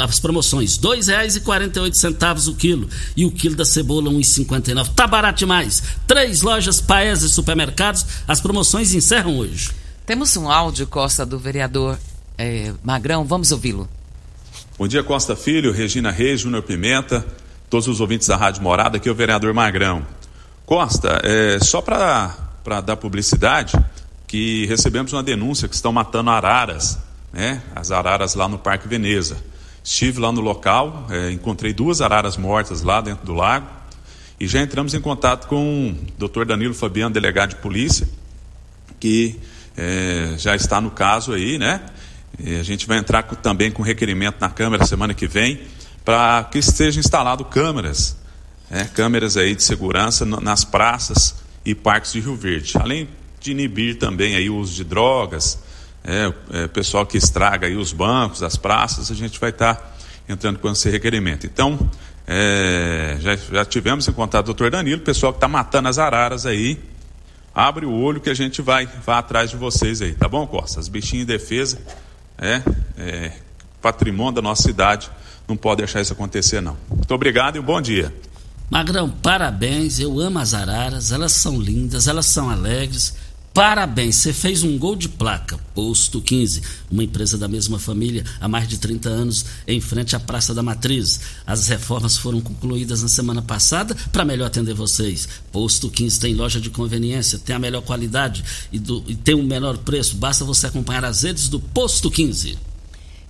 as 0.00 0.20
promoções, 0.20 0.76
R$ 0.76 0.82
2,48 0.82 2.48
o 2.48 2.54
quilo. 2.54 2.88
E 3.16 3.24
o 3.24 3.32
quilo 3.32 3.56
da 3.56 3.64
cebola, 3.64 4.10
R$ 4.10 4.16
1,59. 4.16 4.94
Tá 4.94 5.08
barato 5.08 5.40
demais. 5.40 5.82
Três 6.06 6.42
lojas 6.42 6.80
Paese 6.80 7.28
Supermercados. 7.28 8.06
As 8.28 8.40
promoções 8.40 8.94
encerram 8.94 9.38
hoje. 9.38 9.72
Temos 10.06 10.36
um 10.36 10.48
áudio, 10.48 10.86
Costa, 10.86 11.26
do 11.26 11.38
vereador 11.38 11.98
é, 12.38 12.72
Magrão, 12.82 13.24
vamos 13.24 13.50
ouvi-lo. 13.50 13.88
Bom 14.78 14.86
dia, 14.86 15.02
Costa 15.02 15.34
Filho, 15.34 15.72
Regina 15.72 16.10
Reis, 16.10 16.42
Júnior 16.42 16.62
Pimenta, 16.62 17.26
todos 17.68 17.88
os 17.88 18.00
ouvintes 18.00 18.28
da 18.28 18.36
Rádio 18.36 18.62
Morada, 18.62 18.96
aqui 18.96 19.08
é 19.08 19.12
o 19.12 19.14
vereador 19.14 19.52
Magrão. 19.52 20.06
Costa, 20.66 21.20
é, 21.24 21.58
só 21.60 21.80
para 21.80 22.80
dar 22.80 22.96
publicidade, 22.96 23.72
que 24.26 24.64
recebemos 24.66 25.12
uma 25.12 25.22
denúncia 25.22 25.68
que 25.68 25.74
estão 25.74 25.92
matando 25.92 26.30
araras, 26.30 26.98
né? 27.32 27.62
As 27.74 27.90
araras 27.90 28.34
lá 28.34 28.48
no 28.48 28.58
Parque 28.58 28.88
Veneza. 28.88 29.36
Estive 29.84 30.20
lá 30.20 30.30
no 30.30 30.40
local, 30.40 31.06
é, 31.10 31.30
encontrei 31.32 31.72
duas 31.72 32.00
araras 32.00 32.36
mortas 32.36 32.82
lá 32.82 33.00
dentro 33.00 33.26
do 33.26 33.34
lago 33.34 33.66
e 34.38 34.46
já 34.46 34.60
entramos 34.60 34.94
em 34.94 35.00
contato 35.00 35.46
com 35.46 35.94
o 36.18 36.28
Dr. 36.28 36.44
Danilo 36.44 36.74
Fabiano, 36.74 37.12
delegado 37.12 37.50
de 37.50 37.56
polícia, 37.56 38.08
que 38.98 39.38
é, 39.76 40.34
já 40.36 40.56
está 40.56 40.80
no 40.80 40.90
caso 40.90 41.32
aí, 41.32 41.58
né? 41.58 41.80
E 42.38 42.56
a 42.56 42.62
gente 42.62 42.86
vai 42.86 42.98
entrar 42.98 43.22
com, 43.24 43.34
também 43.34 43.70
com 43.70 43.82
requerimento 43.82 44.36
na 44.40 44.48
Câmara 44.48 44.84
semana 44.86 45.14
que 45.14 45.26
vem 45.26 45.60
para 46.04 46.44
que 46.44 46.58
estejam 46.58 47.00
instalado 47.00 47.44
câmeras, 47.44 48.16
né? 48.72 48.88
câmeras 48.94 49.36
aí 49.36 49.54
de 49.54 49.62
segurança 49.62 50.24
nas 50.24 50.64
praças 50.64 51.34
e 51.64 51.74
parques 51.74 52.12
de 52.12 52.20
Rio 52.20 52.34
Verde, 52.34 52.72
além 52.80 53.06
de 53.38 53.50
inibir 53.50 53.98
também 53.98 54.34
aí 54.34 54.48
o 54.48 54.56
uso 54.56 54.74
de 54.74 54.82
drogas, 54.82 55.58
é, 56.02 56.32
é, 56.52 56.68
pessoal 56.68 57.04
que 57.04 57.18
estraga 57.18 57.66
aí 57.66 57.76
os 57.76 57.92
bancos, 57.92 58.42
as 58.42 58.56
praças, 58.56 59.10
a 59.10 59.14
gente 59.14 59.38
vai 59.38 59.50
estar 59.50 59.74
tá 59.74 59.92
entrando 60.28 60.58
com 60.58 60.70
esse 60.70 60.88
requerimento. 60.88 61.46
Então, 61.46 61.78
é, 62.26 63.18
já, 63.20 63.36
já 63.36 63.64
tivemos 63.64 64.08
em 64.08 64.12
contato 64.12 64.46
com 64.46 64.52
o 64.52 64.54
doutor 64.54 64.70
Danilo, 64.70 65.02
pessoal 65.02 65.32
que 65.32 65.36
está 65.36 65.48
matando 65.48 65.88
as 65.88 65.98
araras 65.98 66.46
aí, 66.46 66.80
abre 67.54 67.84
o 67.84 67.92
olho 67.92 68.20
que 68.20 68.30
a 68.30 68.34
gente 68.34 68.62
vai, 68.62 68.86
vai 68.86 69.18
atrás 69.18 69.50
de 69.50 69.56
vocês 69.56 70.00
aí, 70.00 70.14
tá 70.14 70.28
bom, 70.28 70.46
Costa? 70.46 70.80
As 70.80 70.88
bichinhas 70.88 71.24
em 71.24 71.26
defesa, 71.26 71.78
é, 72.38 72.62
é 72.96 73.32
patrimônio 73.82 74.32
da 74.32 74.42
nossa 74.42 74.62
cidade, 74.62 75.10
não 75.46 75.56
pode 75.56 75.78
deixar 75.78 76.00
isso 76.00 76.12
acontecer 76.14 76.62
não. 76.62 76.76
Muito 76.88 77.12
obrigado 77.14 77.56
e 77.56 77.58
um 77.58 77.62
bom 77.62 77.80
dia. 77.80 78.12
Magrão, 78.72 79.10
parabéns, 79.10 80.00
eu 80.00 80.18
amo 80.18 80.38
as 80.38 80.54
araras, 80.54 81.12
elas 81.12 81.32
são 81.32 81.60
lindas, 81.60 82.08
elas 82.08 82.24
são 82.24 82.48
alegres, 82.48 83.12
Parabéns, 83.52 84.16
você 84.16 84.32
fez 84.32 84.62
um 84.62 84.78
gol 84.78 84.96
de 84.96 85.10
placa. 85.10 85.58
Posto 85.74 86.22
15, 86.22 86.62
uma 86.90 87.04
empresa 87.04 87.36
da 87.36 87.46
mesma 87.46 87.78
família 87.78 88.24
há 88.40 88.48
mais 88.48 88.66
de 88.66 88.78
30 88.78 89.10
anos, 89.10 89.44
em 89.66 89.78
frente 89.78 90.16
à 90.16 90.20
Praça 90.20 90.54
da 90.54 90.62
Matriz. 90.62 91.20
As 91.46 91.68
reformas 91.68 92.16
foram 92.16 92.40
concluídas 92.40 93.02
na 93.02 93.08
semana 93.08 93.42
passada 93.42 93.94
para 94.10 94.24
melhor 94.24 94.46
atender 94.46 94.72
vocês. 94.72 95.28
Posto 95.52 95.90
15 95.90 96.18
tem 96.18 96.34
loja 96.34 96.58
de 96.58 96.70
conveniência, 96.70 97.38
tem 97.38 97.54
a 97.54 97.58
melhor 97.58 97.82
qualidade 97.82 98.42
e, 98.72 98.78
do, 98.78 99.04
e 99.06 99.14
tem 99.14 99.34
o 99.34 99.42
menor 99.42 99.76
preço. 99.76 100.16
Basta 100.16 100.46
você 100.46 100.68
acompanhar 100.68 101.04
as 101.04 101.22
redes 101.22 101.50
do 101.50 101.60
Posto 101.60 102.10
15. 102.10 102.58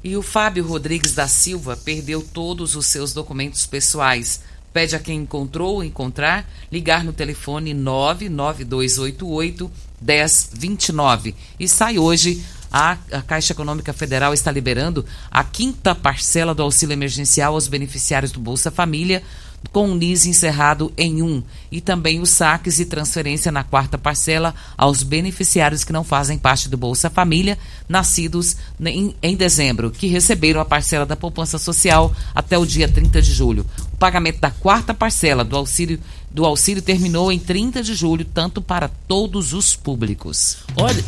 E 0.05 0.17
o 0.17 0.23
Fábio 0.23 0.65
Rodrigues 0.65 1.15
da 1.15 1.27
Silva 1.27 1.77
perdeu 1.77 2.23
todos 2.23 2.77
os 2.77 2.87
seus 2.87 3.13
documentos 3.13 3.67
pessoais 3.67 4.41
pede 4.73 4.97
a 4.97 4.99
quem 4.99 5.19
encontrou 5.21 5.75
ou 5.75 5.85
encontrar 5.85 6.49
ligar 6.71 7.05
no 7.05 7.13
telefone 7.13 7.75
99288 7.75 9.71
1029. 10.01 11.35
E 11.59 11.69
sai 11.69 11.99
hoje. 11.99 12.43
A, 12.75 12.97
a 13.13 13.21
Caixa 13.21 13.53
Econômica 13.53 13.93
Federal 13.93 14.33
está 14.33 14.51
liberando 14.51 15.05
a 15.31 15.45
quinta 15.45 15.95
parcela 15.95 16.55
do 16.55 16.63
auxílio 16.63 16.95
emergencial 16.95 17.53
aos 17.53 17.69
beneficiários 17.69 18.33
do 18.33 18.41
Bolsa 18.41 18.71
Família 18.71 19.23
com 19.71 19.91
o 19.91 19.95
NIS 19.95 20.27
encerrado 20.27 20.93
em 20.97 21.23
um, 21.23 21.43
e 21.71 21.81
também 21.81 22.21
os 22.21 22.31
saques 22.31 22.81
e 22.81 22.85
transferência 22.85 23.53
na 23.53 23.63
quarta 23.63 23.97
parcela 23.97 24.55
aos 24.77 25.03
beneficiários 25.03 25.85
que 25.85 25.93
não 25.93 26.03
fazem 26.03 26.39
parte 26.39 26.69
do 26.69 26.77
Bolsa 26.77 27.09
Família, 27.09 27.59
nascidos 27.89 28.57
em, 28.81 29.15
em 29.23 29.37
dezembro, 29.37 29.91
que 29.91 30.07
receberam 30.07 30.61
a 30.61 30.65
parcela 30.65 31.07
da 31.07 31.17
poupança 31.17 31.59
social 31.59 32.15
até 32.35 32.59
o 32.59 32.67
dia 32.67 32.89
30 32.89 33.23
de 33.23 33.33
julho. 33.33 33.67
Pagamento 34.03 34.41
da 34.41 34.51
quarta 34.51 34.93
parcela 34.93 35.45
do 35.45 35.57
auxílio 35.57 35.97
do 36.29 36.45
auxílio 36.45 36.83
terminou 36.83 37.31
em 37.31 37.39
30 37.39 37.85
de 37.85 37.95
julho, 37.95 38.25
tanto 38.25 38.61
para 38.61 38.89
todos 38.89 39.53
os 39.53 39.77
públicos. 39.77 40.57
Olha, 40.75 41.05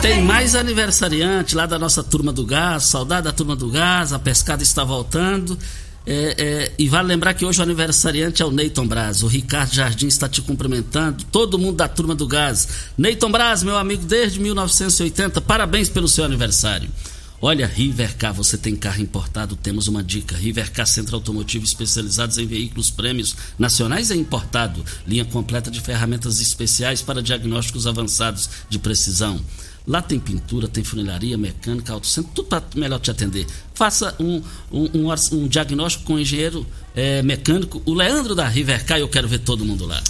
tem 0.00 0.22
mais 0.22 0.54
aniversariante 0.54 1.56
lá 1.56 1.66
da 1.66 1.80
nossa 1.80 2.00
turma 2.00 2.32
do 2.32 2.46
gás, 2.46 2.84
saudade 2.84 3.24
da 3.24 3.32
turma 3.32 3.56
do 3.56 3.68
gás, 3.68 4.12
a 4.12 4.20
pescada 4.20 4.62
está 4.62 4.84
voltando. 4.84 5.58
É, 6.06 6.34
é, 6.38 6.72
e 6.78 6.88
vale 6.88 7.08
lembrar 7.08 7.34
que 7.34 7.44
hoje 7.44 7.58
o 7.58 7.64
aniversariante 7.64 8.40
é 8.40 8.46
o 8.46 8.52
Neyton 8.52 8.86
Braz. 8.86 9.24
O 9.24 9.26
Ricardo 9.26 9.74
Jardim 9.74 10.06
está 10.06 10.28
te 10.28 10.40
cumprimentando. 10.40 11.24
Todo 11.24 11.58
mundo 11.58 11.78
da 11.78 11.88
turma 11.88 12.14
do 12.14 12.28
gás. 12.28 12.68
Neyton 12.96 13.32
Braz, 13.32 13.64
meu 13.64 13.76
amigo 13.76 14.04
desde 14.04 14.38
1980, 14.38 15.40
parabéns 15.40 15.88
pelo 15.88 16.06
seu 16.06 16.24
aniversário. 16.24 16.88
Olha, 17.44 17.66
Rivercar, 17.66 18.32
você 18.32 18.56
tem 18.56 18.76
carro 18.76 19.02
importado? 19.02 19.56
Temos 19.56 19.88
uma 19.88 20.02
dica. 20.02 20.36
Rivercar 20.36 20.86
Centro 20.86 21.16
Automotivo 21.16 21.64
especializados 21.64 22.38
em 22.38 22.46
veículos 22.46 22.88
prêmios 22.88 23.36
nacionais 23.58 24.10
e 24.10 24.16
importado. 24.16 24.84
Linha 25.04 25.24
completa 25.24 25.68
de 25.68 25.80
ferramentas 25.80 26.40
especiais 26.40 27.02
para 27.02 27.20
diagnósticos 27.20 27.86
avançados 27.86 28.48
de 28.68 28.78
precisão 28.78 29.40
Lá 29.86 30.00
tem 30.00 30.18
pintura, 30.18 30.68
tem 30.68 30.84
funilaria, 30.84 31.36
mecânica, 31.36 31.92
autocentro, 31.92 32.30
tudo 32.34 32.48
para 32.48 32.62
melhor 32.76 33.00
te 33.00 33.10
atender. 33.10 33.46
Faça 33.74 34.14
um, 34.20 34.40
um, 34.70 35.08
um, 35.08 35.14
um 35.32 35.48
diagnóstico 35.48 36.04
com 36.04 36.14
o 36.14 36.20
engenheiro 36.20 36.64
é, 36.94 37.20
mecânico, 37.22 37.82
o 37.84 37.92
Leandro 37.92 38.34
da 38.34 38.46
Rivercar, 38.46 38.98
eu 38.98 39.08
quero 39.08 39.26
ver 39.26 39.40
todo 39.40 39.64
mundo 39.64 39.84
lá. 39.84 40.00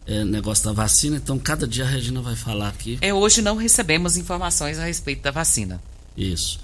é, 0.07 0.25
negócio 0.25 0.65
da 0.65 0.73
vacina, 0.73 1.17
então 1.17 1.37
cada 1.37 1.67
dia 1.67 1.85
a 1.85 1.89
Regina 1.89 2.23
vai 2.23 2.37
falar 2.37 2.69
aqui. 2.69 2.97
É, 3.01 3.13
hoje 3.13 3.43
não 3.43 3.57
recebemos 3.57 4.17
informações 4.17 4.79
a 4.79 4.85
respeito 4.85 5.23
da 5.23 5.33
vacina. 5.33 5.83
Isso. 6.17 6.61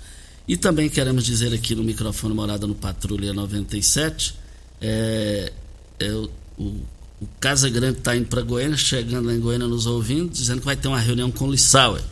E 0.47 0.57
também 0.57 0.88
queremos 0.88 1.24
dizer 1.24 1.53
aqui 1.53 1.74
no 1.74 1.82
microfone 1.82 2.32
Morada 2.32 2.68
no 2.68 2.74
Patrulha 2.74 3.32
97, 3.32 4.36
é, 4.80 5.53
é 5.99 6.12
o, 6.12 6.30
o, 6.57 7.28
Casa 7.40 7.68
Grande 7.68 7.99
está 7.99 8.16
indo 8.16 8.26
para 8.26 8.43
Goiânia, 8.43 8.76
chegando 8.76 9.26
lá 9.26 9.34
em 9.34 9.40
Goiânia 9.40 9.66
nos 9.66 9.86
ouvindo, 9.86 10.30
dizendo 10.30 10.61
que 10.61 10.66
vai 10.66 10.76
ter 10.76 10.86
uma 10.86 11.01
reunião 11.01 11.32
com 11.32 11.47
o 11.47 11.51
Lissauer. 11.51 12.03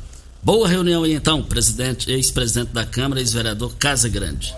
Boa 0.42 0.66
reunião 0.66 1.04
aí 1.04 1.14
então, 1.14 1.42
presidente, 1.42 2.10
ex-presidente 2.10 2.72
da 2.72 2.84
Câmara, 2.84 3.20
ex-vereador 3.20 3.74
Casa 3.76 4.08
Grande. 4.08 4.52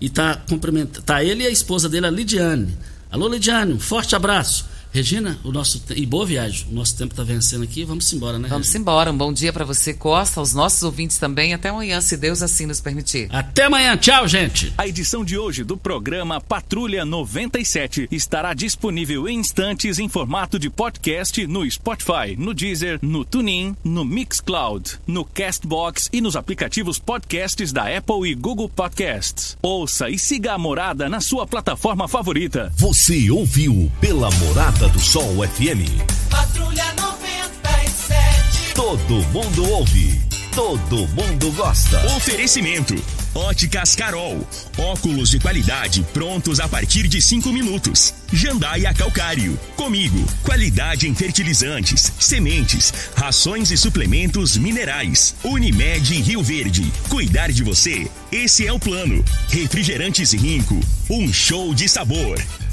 E 0.00 0.08
tá 0.08 0.36
cumprimentando. 0.48 1.02
Tá 1.02 1.22
ele 1.22 1.44
e 1.44 1.46
a 1.46 1.50
esposa 1.50 1.88
dele, 1.88 2.06
a 2.06 2.10
Lidiane. 2.10 2.76
Alô, 3.10 3.28
Lidiane, 3.28 3.72
um 3.72 3.80
forte 3.80 4.16
abraço. 4.16 4.66
Regina, 4.94 5.36
o 5.42 5.50
nosso 5.50 5.80
te- 5.80 5.94
e 6.00 6.06
boa 6.06 6.24
viagem. 6.24 6.68
O 6.70 6.74
nosso 6.74 6.96
tempo 6.96 7.16
tá 7.16 7.24
vencendo 7.24 7.64
aqui. 7.64 7.82
Vamos 7.82 8.12
embora, 8.12 8.38
né? 8.38 8.46
Vamos 8.48 8.68
Regina? 8.68 8.80
embora. 8.82 9.10
Um 9.10 9.16
bom 9.16 9.32
dia 9.32 9.52
para 9.52 9.64
você, 9.64 9.92
Costa, 9.92 10.38
aos 10.38 10.54
nossos 10.54 10.84
ouvintes 10.84 11.18
também. 11.18 11.52
Até 11.52 11.70
amanhã, 11.70 12.00
se 12.00 12.16
Deus 12.16 12.42
assim 12.42 12.64
nos 12.64 12.80
permitir. 12.80 13.26
Até 13.32 13.64
amanhã. 13.64 13.96
Tchau, 13.96 14.28
gente. 14.28 14.72
A 14.78 14.86
edição 14.86 15.24
de 15.24 15.36
hoje 15.36 15.64
do 15.64 15.76
programa 15.76 16.40
Patrulha 16.40 17.04
97 17.04 18.06
estará 18.08 18.54
disponível 18.54 19.28
em 19.28 19.40
instantes 19.40 19.98
em 19.98 20.08
formato 20.08 20.60
de 20.60 20.70
podcast 20.70 21.44
no 21.48 21.68
Spotify, 21.68 22.36
no 22.38 22.54
Deezer, 22.54 23.00
no 23.02 23.24
TuneIn, 23.24 23.74
no 23.82 24.04
Mixcloud, 24.04 25.00
no 25.08 25.24
Castbox 25.24 26.08
e 26.12 26.20
nos 26.20 26.36
aplicativos 26.36 27.00
podcasts 27.00 27.72
da 27.72 27.82
Apple 27.96 28.30
e 28.30 28.34
Google 28.36 28.68
Podcasts. 28.68 29.56
Ouça 29.60 30.08
e 30.08 30.16
siga 30.20 30.52
a 30.52 30.58
Morada 30.58 31.08
na 31.08 31.20
sua 31.20 31.48
plataforma 31.48 32.06
favorita. 32.06 32.72
Você 32.76 33.28
ouviu 33.28 33.90
pela 34.00 34.30
Morada 34.84 34.88
do 34.88 35.00
Sol 35.00 35.36
FM. 35.48 35.88
Patrulha 36.28 36.84
97. 36.94 38.74
Todo 38.74 39.22
mundo 39.28 39.70
ouve. 39.70 40.20
Todo 40.54 41.08
mundo 41.08 41.50
gosta. 41.52 42.04
Oferecimento. 42.16 42.94
Óticas 43.34 43.96
Carol. 43.96 44.46
Óculos 44.76 45.30
de 45.30 45.40
qualidade 45.40 46.04
prontos 46.12 46.60
a 46.60 46.68
partir 46.68 47.08
de 47.08 47.22
5 47.22 47.50
minutos. 47.50 48.14
Jandaia 48.32 48.92
Calcário. 48.92 49.58
Comigo. 49.74 50.22
Qualidade 50.42 51.08
em 51.08 51.14
fertilizantes, 51.14 52.12
sementes, 52.20 52.92
rações 53.16 53.70
e 53.70 53.76
suplementos 53.76 54.56
minerais. 54.56 55.34
Unimed 55.42 56.20
Rio 56.20 56.42
Verde. 56.42 56.92
Cuidar 57.08 57.50
de 57.50 57.62
você. 57.62 58.06
Esse 58.30 58.66
é 58.66 58.72
o 58.72 58.78
plano. 58.78 59.24
Refrigerantes 59.48 60.32
Rinco. 60.32 60.78
Um 61.08 61.32
show 61.32 61.74
de 61.74 61.88
sabor. 61.88 62.38